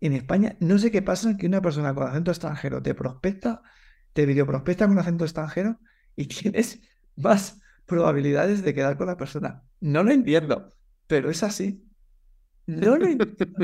en 0.00 0.12
España 0.12 0.56
no 0.60 0.78
sé 0.78 0.90
qué 0.90 1.02
pasa 1.02 1.36
que 1.36 1.46
una 1.46 1.62
persona 1.62 1.94
con 1.94 2.06
acento 2.06 2.30
extranjero 2.30 2.82
te 2.82 2.94
prospecta, 2.94 3.62
te 4.12 4.26
videoprospecta 4.26 4.86
con 4.86 4.98
acento 4.98 5.24
extranjero 5.24 5.78
y 6.16 6.26
tienes 6.28 6.80
más 7.16 7.60
probabilidades 7.86 8.62
de 8.62 8.74
quedar 8.74 8.96
con 8.96 9.06
la 9.06 9.16
persona. 9.16 9.62
No 9.80 10.02
lo 10.02 10.12
entiendo, 10.12 10.74
pero 11.06 11.30
es 11.30 11.42
así. 11.42 11.84
No 12.66 12.96
lo 12.96 13.06
entiendo, 13.06 13.56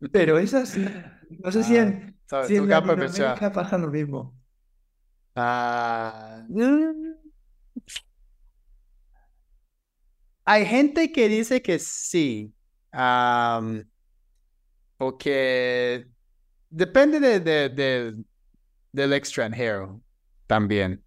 pero 0.12 0.38
es 0.38 0.52
así. 0.54 0.86
No 1.42 1.50
sé 1.50 1.62
si 1.62 1.76
en, 1.76 2.18
ah, 2.30 2.44
si 2.46 2.56
en 2.56 2.68
pasa 2.68 3.78
lo 3.78 3.88
mismo. 3.88 4.38
Ah, 5.34 6.44
hay 10.44 10.66
gente 10.66 11.12
que 11.12 11.28
dice 11.28 11.62
que 11.62 11.78
sí, 11.78 12.52
porque 14.96 16.06
depende 16.68 17.40
de, 17.40 18.24
del 18.92 19.12
extranjero 19.12 20.00
también. 20.46 21.02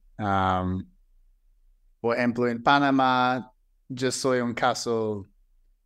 por 2.00 2.16
ejemplo, 2.18 2.48
en 2.48 2.64
Panamá 2.64 3.52
yo 3.90 4.12
soy 4.12 4.40
un 4.40 4.54
caso 4.54 5.26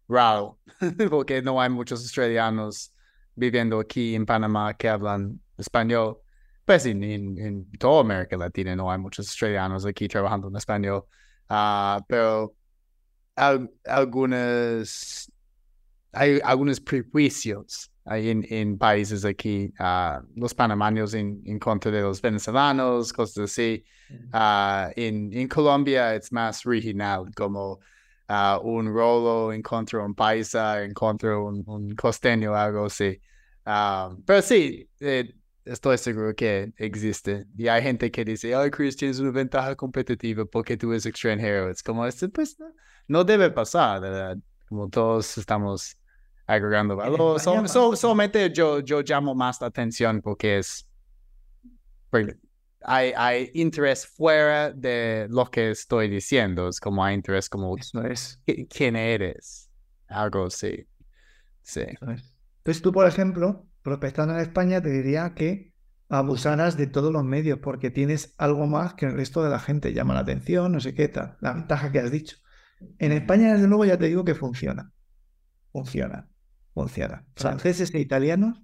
raro, 0.08 0.60
porque 1.10 1.42
no 1.42 1.60
hay 1.62 1.70
muchos 1.70 2.02
australianos 2.02 2.94
viviendo 3.36 3.80
aquí 3.80 4.16
en 4.16 4.26
Panamá 4.26 4.74
que 4.76 4.90
hablan 4.90 5.40
español. 5.58 6.18
Pues 6.66 6.86
en, 6.86 7.04
en, 7.04 7.72
toda 7.80 8.02
América 8.02 8.36
Latina 8.36 8.76
no 8.76 8.92
hay 8.92 8.98
muchos 8.98 9.28
australianos 9.28 9.86
aquí 9.86 10.08
trabajando 10.08 10.50
en 10.50 10.56
español, 10.58 11.06
ah, 11.50 12.02
pero 12.08 12.56
algunas, 13.86 15.32
hay 16.12 16.40
algunos 16.44 16.80
prejuicios 16.80 17.92
en, 18.06 18.46
en 18.50 18.78
países 18.78 19.26
aquí, 19.26 19.74
uh, 19.80 20.26
los 20.36 20.54
panameños 20.54 21.14
en, 21.14 21.42
en, 21.46 21.60
contra 21.60 21.92
de 21.92 22.02
los 22.02 22.22
venezolanos, 22.22 23.12
cosas 23.14 23.52
así. 23.52 23.84
Uh, 24.34 24.90
en, 24.96 25.34
en 25.34 25.48
Colombia 25.48 26.16
es 26.16 26.32
más 26.32 26.64
regional, 26.64 27.26
como 27.36 27.80
uh, 28.30 28.60
un 28.64 28.88
rolo 28.88 29.52
en 29.52 29.62
contra 29.62 30.00
de 30.00 30.06
un 30.06 30.16
paisa, 30.16 30.84
en 30.84 30.94
contra 30.94 31.32
de 31.32 31.36
un, 31.36 31.64
un 31.68 31.96
costeño, 31.96 32.56
algo 32.56 32.86
así. 32.86 33.22
pero 34.26 34.42
sí, 34.42 34.90
eh, 35.02 35.34
estoy 35.66 35.98
seguro 35.98 36.34
que 36.34 36.72
existe. 36.78 37.46
Y 37.58 37.68
hay 37.68 37.82
gente 37.84 38.10
que 38.10 38.24
dice, 38.24 38.56
ay, 38.56 38.72
Chris, 38.72 38.96
tienes 38.96 39.20
una 39.20 39.32
ventaja 39.32 39.76
competitiva 39.76 40.46
porque 40.46 40.78
tú 40.78 40.92
eres 40.92 41.06
extranjero. 41.06 41.70
Es 41.70 41.84
como, 41.84 42.06
este, 42.06 42.30
pues, 42.30 42.58
no, 42.60 42.68
no 43.08 43.24
debe 43.24 43.52
pasar, 43.52 44.02
¿verdad? 44.02 44.38
Como 44.68 44.90
todos 44.90 45.38
estamos 45.38 45.98
agregando 46.46 46.96
valor. 46.96 47.40
solamente 47.40 48.52
yo, 48.52 48.80
yo 48.80 49.02
llamo 49.02 49.36
más 49.36 49.60
la 49.62 49.68
atención 49.68 50.22
porque 50.22 50.60
es... 50.60 50.88
hay, 52.82 53.14
hay 53.16 53.52
interés 53.54 54.08
fuera 54.08 54.72
de 54.72 55.28
lo 55.30 55.46
que 55.46 55.72
estoy 55.72 56.10
diciendo. 56.10 56.70
Es 56.70 56.80
como 56.80 57.04
hay 57.04 57.16
interés 57.16 57.50
como... 57.50 57.78
Eso 57.78 58.02
es. 58.04 58.42
¿Quién 58.70 58.96
eres? 58.96 59.70
Algo 60.08 60.46
así. 60.46 60.88
Sí. 61.62 61.82
Entonces 61.82 62.82
tú, 62.82 62.92
por 62.94 63.08
ejemplo, 63.08 63.68
prospectando 63.82 64.34
en 64.34 64.40
España, 64.40 64.82
te 64.82 64.90
diría 64.90 65.34
que 65.34 65.74
abusaras 66.10 66.78
de 66.78 66.88
todos 66.88 67.12
los 67.12 67.26
medios 67.26 67.60
porque 67.60 67.92
tienes 67.92 68.34
algo 68.38 68.68
más 68.68 68.94
que 68.94 69.06
el 69.06 69.14
resto 69.14 69.44
de 69.44 69.50
la 69.50 69.60
gente. 69.60 69.94
Llama 69.94 70.14
la 70.14 70.22
atención, 70.22 70.72
no 70.72 70.80
sé 70.80 70.94
qué 70.94 71.10
tal. 71.10 71.38
La 71.42 71.54
ventaja 71.54 71.92
que 71.92 72.00
has 72.00 72.12
dicho. 72.12 72.38
En 73.00 73.12
España, 73.12 73.54
desde 73.54 73.68
luego, 73.68 73.86
ya 73.86 73.98
te 73.98 74.06
digo 74.06 74.24
que 74.24 74.36
funciona. 74.36 74.92
Funciona. 75.72 76.28
Funciona. 76.74 77.26
Franceses 77.36 77.94
e 77.94 78.00
italianos. 78.00 78.62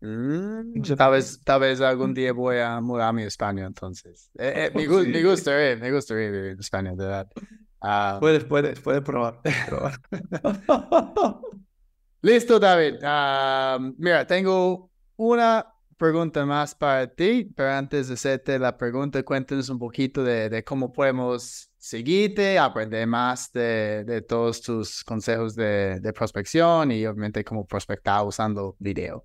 Mm, 0.00 0.80
tal, 0.96 1.12
vez, 1.12 1.42
tal 1.42 1.60
vez 1.60 1.80
algún 1.80 2.14
día 2.14 2.32
voy 2.32 2.58
a 2.58 2.80
mudarme 2.80 3.24
a 3.24 3.26
España, 3.26 3.66
entonces. 3.66 4.30
Eh, 4.38 4.66
eh, 4.66 4.72
me, 4.74 4.86
gu 4.86 5.00
me, 5.00 5.22
gustaría, 5.22 5.76
me 5.76 5.92
gustaría 5.92 6.30
vivir 6.30 6.52
en 6.52 6.60
España, 6.60 6.90
de 6.90 6.96
verdad. 6.96 7.28
Uh, 7.80 8.20
puedes, 8.20 8.44
puedes, 8.44 8.80
puedes 8.80 9.02
probar. 9.02 9.40
probar. 9.68 10.00
Listo, 12.22 12.58
David. 12.58 12.96
Uh, 13.02 13.94
mira, 13.98 14.26
tengo 14.26 14.90
una 15.16 15.66
pregunta 15.96 16.44
más 16.46 16.74
para 16.74 17.06
ti, 17.08 17.52
pero 17.56 17.70
antes 17.72 18.08
de 18.08 18.14
hacerte 18.14 18.58
la 18.58 18.76
pregunta, 18.76 19.22
cuéntanos 19.22 19.68
un 19.68 19.78
poquito 19.78 20.22
de, 20.22 20.48
de 20.48 20.64
cómo 20.64 20.92
podemos 20.92 21.67
seguirte, 21.78 22.58
aprender 22.58 23.06
más 23.06 23.52
de, 23.52 24.04
de 24.04 24.20
todos 24.22 24.60
tus 24.60 25.04
consejos 25.04 25.54
de, 25.54 26.00
de, 26.00 26.12
prospección 26.12 26.90
y 26.90 27.06
obviamente 27.06 27.44
cómo 27.44 27.66
prospectar 27.66 28.24
usando 28.24 28.76
video. 28.78 29.24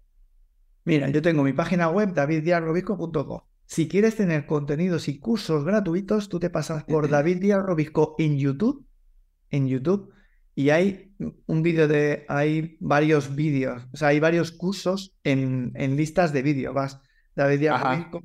Mira, 0.86 1.10
yo 1.10 1.22
tengo 1.22 1.44
mi 1.44 1.54
página 1.54 1.90
web 1.90 2.14
daviddiarrobisco.com. 2.14 3.42
Si 3.66 3.88
quieres 3.88 4.16
tener 4.16 4.46
contenidos 4.46 5.08
y 5.08 5.20
cursos 5.20 5.64
gratuitos, 5.64 6.30
tú 6.30 6.40
te 6.40 6.50
pasas 6.50 6.84
por 6.84 7.10
David 7.10 7.40
Díaz 7.40 7.64
Robisco 7.64 8.16
en 8.20 8.38
YouTube, 8.38 8.86
en 9.50 9.68
YouTube, 9.68 10.14
y 10.54 10.70
hay 10.70 11.16
un 11.48 11.64
vídeo 11.64 11.88
de, 11.88 12.26
hay 12.28 12.78
varios 12.80 13.36
vídeos, 13.36 13.88
o 13.92 13.98
sea, 13.98 14.10
hay 14.10 14.20
varios 14.20 14.52
cursos 14.52 15.16
en, 15.24 15.72
en 15.76 15.96
listas 15.96 16.34
de 16.34 16.44
vídeo. 16.44 16.74
Vas, 16.74 17.00
David 17.36 17.60
Díaz 17.60 17.82
Robisco, 17.82 18.22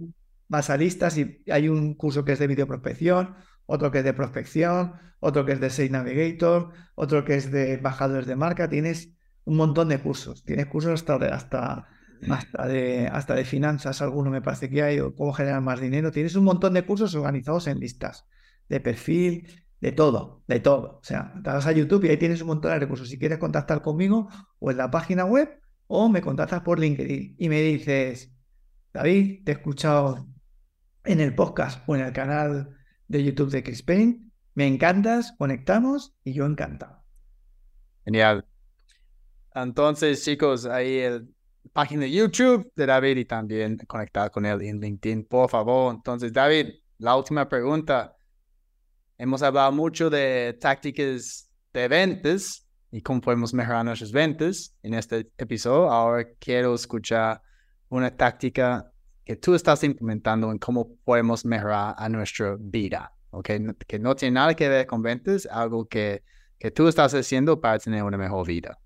vas 0.49 0.69
a 0.69 0.77
listas 0.77 1.17
y 1.17 1.43
hay 1.51 1.69
un 1.69 1.95
curso 1.95 2.25
que 2.25 2.33
es 2.33 2.39
de 2.39 2.47
videoprospección, 2.47 3.35
otro 3.69 3.91
que 3.91 3.99
es 3.99 4.05
de 4.05 4.15
prospección, 4.15 4.95
otro 5.21 5.45
que 5.45 5.53
es 5.53 5.61
de 5.61 5.69
Sales 5.69 5.91
Navigator, 5.91 6.73
otro 6.95 7.25
que 7.25 7.35
es 7.35 7.53
de 7.53 7.77
bajadores 7.77 8.27
de 8.27 8.35
marca. 8.35 8.69
Tienes 8.69 9.15
un 9.45 9.57
montón 9.59 9.91
de 9.91 10.01
cursos. 10.01 10.43
Tienes 10.45 10.67
cursos 10.67 10.93
hasta, 10.95 11.15
hasta 11.35 11.87
hasta 12.31 12.67
de, 12.67 13.07
hasta 13.07 13.35
de 13.35 13.45
finanzas, 13.45 14.03
alguno 14.03 14.31
me 14.31 14.43
parece 14.43 14.69
que 14.71 14.83
hay, 14.83 15.01
o 15.01 15.15
cómo 15.15 15.33
generar 15.33 15.61
más 15.61 15.81
dinero. 15.81 16.11
Tienes 16.11 16.35
un 16.35 16.45
montón 16.45 16.75
de 16.75 16.85
cursos 16.85 17.15
organizados 17.15 17.67
en 17.67 17.79
listas 17.79 18.27
de 18.69 18.81
perfil, 18.81 19.47
de 19.81 19.93
todo, 19.93 20.43
de 20.49 20.61
todo. 20.61 20.99
O 21.01 21.05
sea, 21.05 21.33
te 21.35 21.51
vas 21.51 21.67
a 21.67 21.73
YouTube 21.73 22.05
y 22.05 22.09
ahí 22.09 22.17
tienes 22.17 22.41
un 22.41 22.49
montón 22.49 22.73
de 22.73 22.79
recursos. 22.79 23.09
Si 23.09 23.19
quieres 23.19 23.39
contactar 23.39 23.83
conmigo 23.83 24.29
o 24.59 24.71
en 24.71 24.79
la 24.79 24.91
página 24.91 25.25
web 25.25 25.61
o 25.87 26.09
me 26.09 26.21
contactas 26.21 26.63
por 26.63 26.81
LinkedIn 26.81 27.37
y 27.39 27.49
me 27.49 27.61
dices, 27.61 28.33
David, 28.93 29.45
te 29.45 29.53
he 29.53 29.55
escuchado 29.55 30.27
en 31.05 31.21
el 31.21 31.35
podcast 31.35 31.83
o 31.87 31.95
en 31.95 32.03
el 32.03 32.13
canal 32.13 32.78
de 33.09 33.25
YouTube 33.25 33.51
de 33.51 33.63
Chris 33.63 33.83
Payne, 33.83 34.31
me 34.55 34.67
encantas, 34.67 35.33
conectamos 35.39 36.15
y 36.25 36.33
yo 36.35 36.47
encantado. 36.47 37.03
Genial. 38.05 38.47
Entonces, 39.55 40.25
chicos, 40.25 40.67
ahí 40.67 40.99
el, 40.99 41.35
página 41.73 42.03
de 42.03 42.11
YouTube 42.11 42.71
de 42.75 42.87
David 42.87 43.17
y 43.19 43.25
también 43.25 43.77
conectar 43.87 44.31
con 44.31 44.45
él 44.47 44.63
en 44.63 44.81
LinkedIn, 44.81 45.25
por 45.25 45.49
favor. 45.49 45.95
Entonces, 45.95 46.33
David, 46.33 46.71
la 46.99 47.17
última 47.17 47.49
pregunta. 47.49 48.17
Hemos 49.17 49.43
hablado 49.43 49.73
mucho 49.73 50.11
de 50.11 50.57
tácticas 50.61 51.51
de 51.73 51.89
ventas 51.89 52.67
y 52.91 53.01
cómo 53.03 53.21
podemos 53.21 53.53
mejorar 53.53 53.85
nuestras 53.85 54.13
ventas 54.13 54.75
en 54.83 54.95
este 54.95 55.31
episodio. 55.37 55.91
Ahora 55.91 56.27
quiero 56.39 56.75
escuchar 56.75 57.43
una 57.89 58.17
táctica 58.17 58.93
que 59.29 59.37
tú 59.37 59.55
estás 59.55 59.85
implementando 59.85 60.51
en 60.51 60.57
cómo 60.59 60.97
podemos 61.05 61.45
mejorar 61.45 61.95
a 61.99 62.09
nuestra 62.09 62.57
vida. 62.59 63.13
Que 63.45 63.99
no 64.01 64.17
tiene 64.17 64.35
nada 64.37 64.55
que 64.55 64.71
ver 64.71 64.87
con 64.87 65.03
ventas, 65.03 65.47
algo 65.51 65.87
que, 65.87 66.23
que 66.59 66.71
tú 66.71 66.89
estás 66.89 67.13
haciendo 67.13 67.61
para 67.61 67.79
tener 67.79 68.03
una 68.05 68.17
mejor 68.17 68.47
vida. 68.47 68.79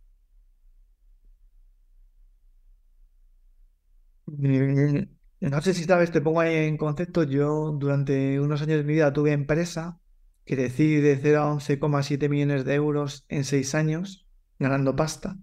Mm, 4.27 5.05
no 5.39 5.61
sé 5.61 5.75
si 5.75 5.85
sabes, 5.85 6.11
te 6.11 6.21
pongo 6.21 6.41
ahí 6.41 6.57
en 6.67 6.77
concepto. 6.77 7.23
Yo 7.23 7.71
durante 7.79 8.41
unos 8.41 8.63
años 8.63 8.79
de 8.79 8.83
mi 8.85 8.95
vida 8.95 9.13
tuve 9.13 9.31
empresa, 9.31 10.01
que 10.45 10.57
crecí 10.57 10.97
de 10.97 11.21
0 11.23 11.41
a 11.41 11.53
11,7 11.53 12.29
millones 12.29 12.65
de 12.65 12.75
euros 12.75 13.25
en 13.29 13.45
6 13.45 13.77
años, 13.77 14.27
ganando 14.59 14.97
pasta, 14.97 15.37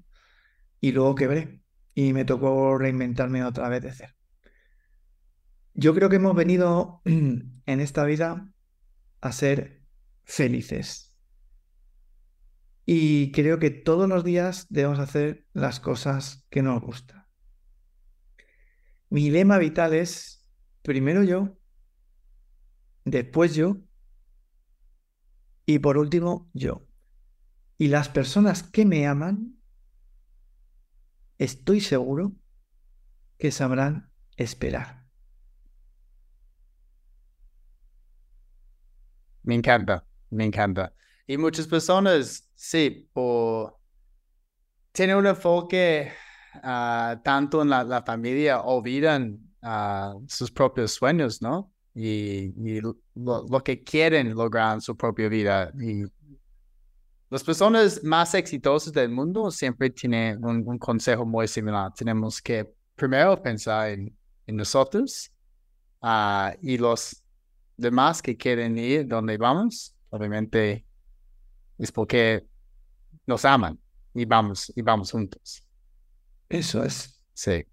y 0.82 0.92
luego 0.92 1.16
quebré 1.16 1.62
y 1.94 2.12
me 2.12 2.26
tocó 2.26 2.78
reinventarme 2.78 3.46
otra 3.46 3.70
vez 3.70 3.82
de 3.82 3.94
cero. 3.94 4.19
Yo 5.80 5.96
creo 5.96 6.10
que 6.10 6.18
hemos 6.18 6.36
venido 6.36 7.02
en 7.06 7.64
esta 7.66 8.04
vida 8.04 8.52
a 9.22 9.32
ser 9.32 9.86
felices. 10.26 11.16
Y 12.86 13.32
creo 13.32 13.60
que 13.60 13.70
todos 13.70 14.10
los 14.10 14.26
días 14.26 14.68
debemos 14.70 15.00
hacer 15.00 15.48
las 15.54 15.80
cosas 15.80 16.46
que 16.50 16.62
nos 16.62 16.82
gustan. 16.82 17.26
Mi 19.10 19.30
lema 19.30 19.58
vital 19.58 19.94
es 19.94 20.46
primero 20.82 21.24
yo, 21.24 21.58
después 23.06 23.56
yo 23.56 23.78
y 25.66 25.80
por 25.80 25.98
último 25.98 26.52
yo. 26.54 26.86
Y 27.78 27.88
las 27.88 28.10
personas 28.10 28.64
que 28.64 28.86
me 28.86 29.08
aman, 29.08 29.62
estoy 31.38 31.80
seguro 31.80 32.34
que 33.38 33.52
sabrán 33.52 34.12
esperar. 34.36 34.99
Me 39.44 39.56
encanta, 39.56 40.06
me 40.30 40.46
encanta. 40.46 40.94
Y 41.28 41.38
muchas 41.38 41.68
personas, 41.68 42.50
sí, 42.56 43.10
por... 43.14 43.78
tienen 44.92 45.18
un 45.18 45.28
enfoque 45.28 46.12
Ah, 46.64 47.20
tanto 47.24 47.62
en 47.62 47.70
la, 47.70 48.04
familia 48.06 48.62
olvidan 48.62 49.40
ah, 49.62 50.14
sus 50.28 50.52
propios 50.52 50.94
sueños, 50.94 51.42
¿no? 51.42 51.72
Y, 51.94 52.80
lo, 52.82 53.64
que 53.64 53.84
quieren 53.84 54.34
lograr 54.34 54.76
en 54.76 54.82
su 54.82 54.96
propia 54.96 55.28
vida. 55.30 55.72
Y 55.80 56.04
las 57.30 57.44
personas 57.44 58.04
más 58.04 58.34
exitosas 58.34 58.94
del 58.94 59.10
mundo 59.10 59.52
siempre 59.52 59.90
tienen 59.90 60.44
un, 60.44 60.78
consejo 60.78 61.26
muy 61.26 61.48
similar. 61.48 61.94
Tenemos 61.94 62.42
que 62.42 62.70
primero 62.96 63.42
pensar 63.42 63.90
en, 63.90 64.16
nosotros 64.48 65.32
ah, 66.02 66.56
y 66.62 66.78
los 66.78 67.24
demás 67.80 68.22
que 68.22 68.38
quieren 68.38 68.78
ir 68.78 69.08
donde 69.08 69.38
vamos, 69.38 69.96
obviamente 70.10 70.86
es 71.78 71.92
porque 71.92 72.46
nos 73.26 73.46
aman 73.46 73.80
y 74.14 74.26
vamos 74.26 74.72
y 74.76 74.82
vamos 74.82 75.12
juntos. 75.12 75.64
Eso 76.50 76.84
es. 76.84 77.22
Sí. 77.34 77.64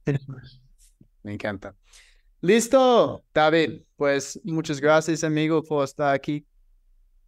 Me 1.23 1.35
encanta. 1.35 1.75
Listo, 2.41 3.25
David. 3.35 3.83
Pues 3.97 4.39
muchas 4.45 4.81
gracias, 4.81 5.25
amigo, 5.25 5.63
por 5.63 5.85
estar 5.85 6.15
aquí. 6.15 6.47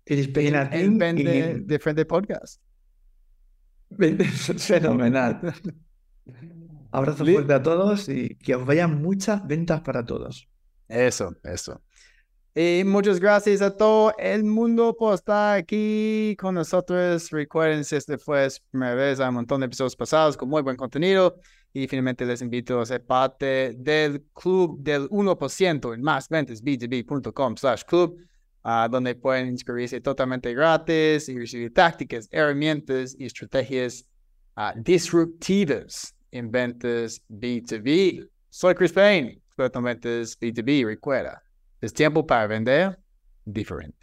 En 0.07 0.99
Vende 0.99 1.61
de 1.61 1.79
Frente 1.79 2.05
Podcast. 2.07 2.63
Fenomenal. 4.59 5.41
Abrazo 6.91 7.25
fuerte 7.25 7.53
a 7.53 7.63
todos 7.63 8.09
y 8.09 8.35
que 8.37 8.55
os 8.55 8.65
vayan 8.65 9.03
muchas 9.03 9.47
ventas 9.47 9.81
para 9.83 10.05
todos. 10.05 10.49
Eso, 10.89 11.35
eso. 11.43 11.83
Y 12.61 12.83
muchas 12.83 13.21
gracias 13.21 13.63
a 13.63 13.77
todo 13.77 14.13
el 14.19 14.43
mundo 14.43 14.93
por 14.99 15.15
estar 15.15 15.59
aquí 15.59 16.35
con 16.41 16.57
nosotros. 16.57 17.31
Recuerden, 17.31 17.85
si 17.85 17.95
este 17.95 18.19
fue 18.19 18.51
su 18.51 18.61
primera 18.73 18.97
vez, 18.97 19.21
hay 19.21 19.29
un 19.29 19.37
montón 19.37 19.61
de 19.61 19.67
episodios 19.67 19.95
pasados 19.95 20.37
con 20.37 20.49
muy 20.49 20.63
buen 20.63 20.77
contenido. 20.77 21.37
Y 21.73 21.87
finalmente 21.87 22.27
les 22.27 22.43
invito 22.43 22.81
a 22.81 22.85
ser 22.85 23.07
parte 23.07 23.75
del 23.79 24.25
club 24.33 24.77
del 24.81 25.09
1% 25.09 25.95
en 25.95 26.03
másventasb2b.com 26.03 27.57
slash 27.57 27.85
club, 27.85 28.17
uh, 28.65 28.91
donde 28.91 29.15
pueden 29.15 29.47
inscribirse 29.47 30.01
totalmente 30.01 30.53
gratis 30.53 31.29
y 31.29 31.39
recibir 31.39 31.73
tácticas, 31.73 32.29
herramientas 32.33 33.15
y 33.17 33.27
estrategias 33.27 34.05
uh, 34.57 34.77
disruptivas 34.83 36.13
en 36.33 36.51
ventas 36.51 37.23
B2B. 37.29 38.29
Soy 38.51 38.75
Chris 38.75 38.93
Payne, 38.93 39.41
experto 39.47 39.79
en 39.79 39.85
ventas 39.85 40.37
B2B. 40.41 40.87
Recuerda, 40.87 41.41
es 41.81 41.93
tiempo 41.93 42.27
para 42.27 42.47
vender 42.47 42.99
diferente. 43.45 43.98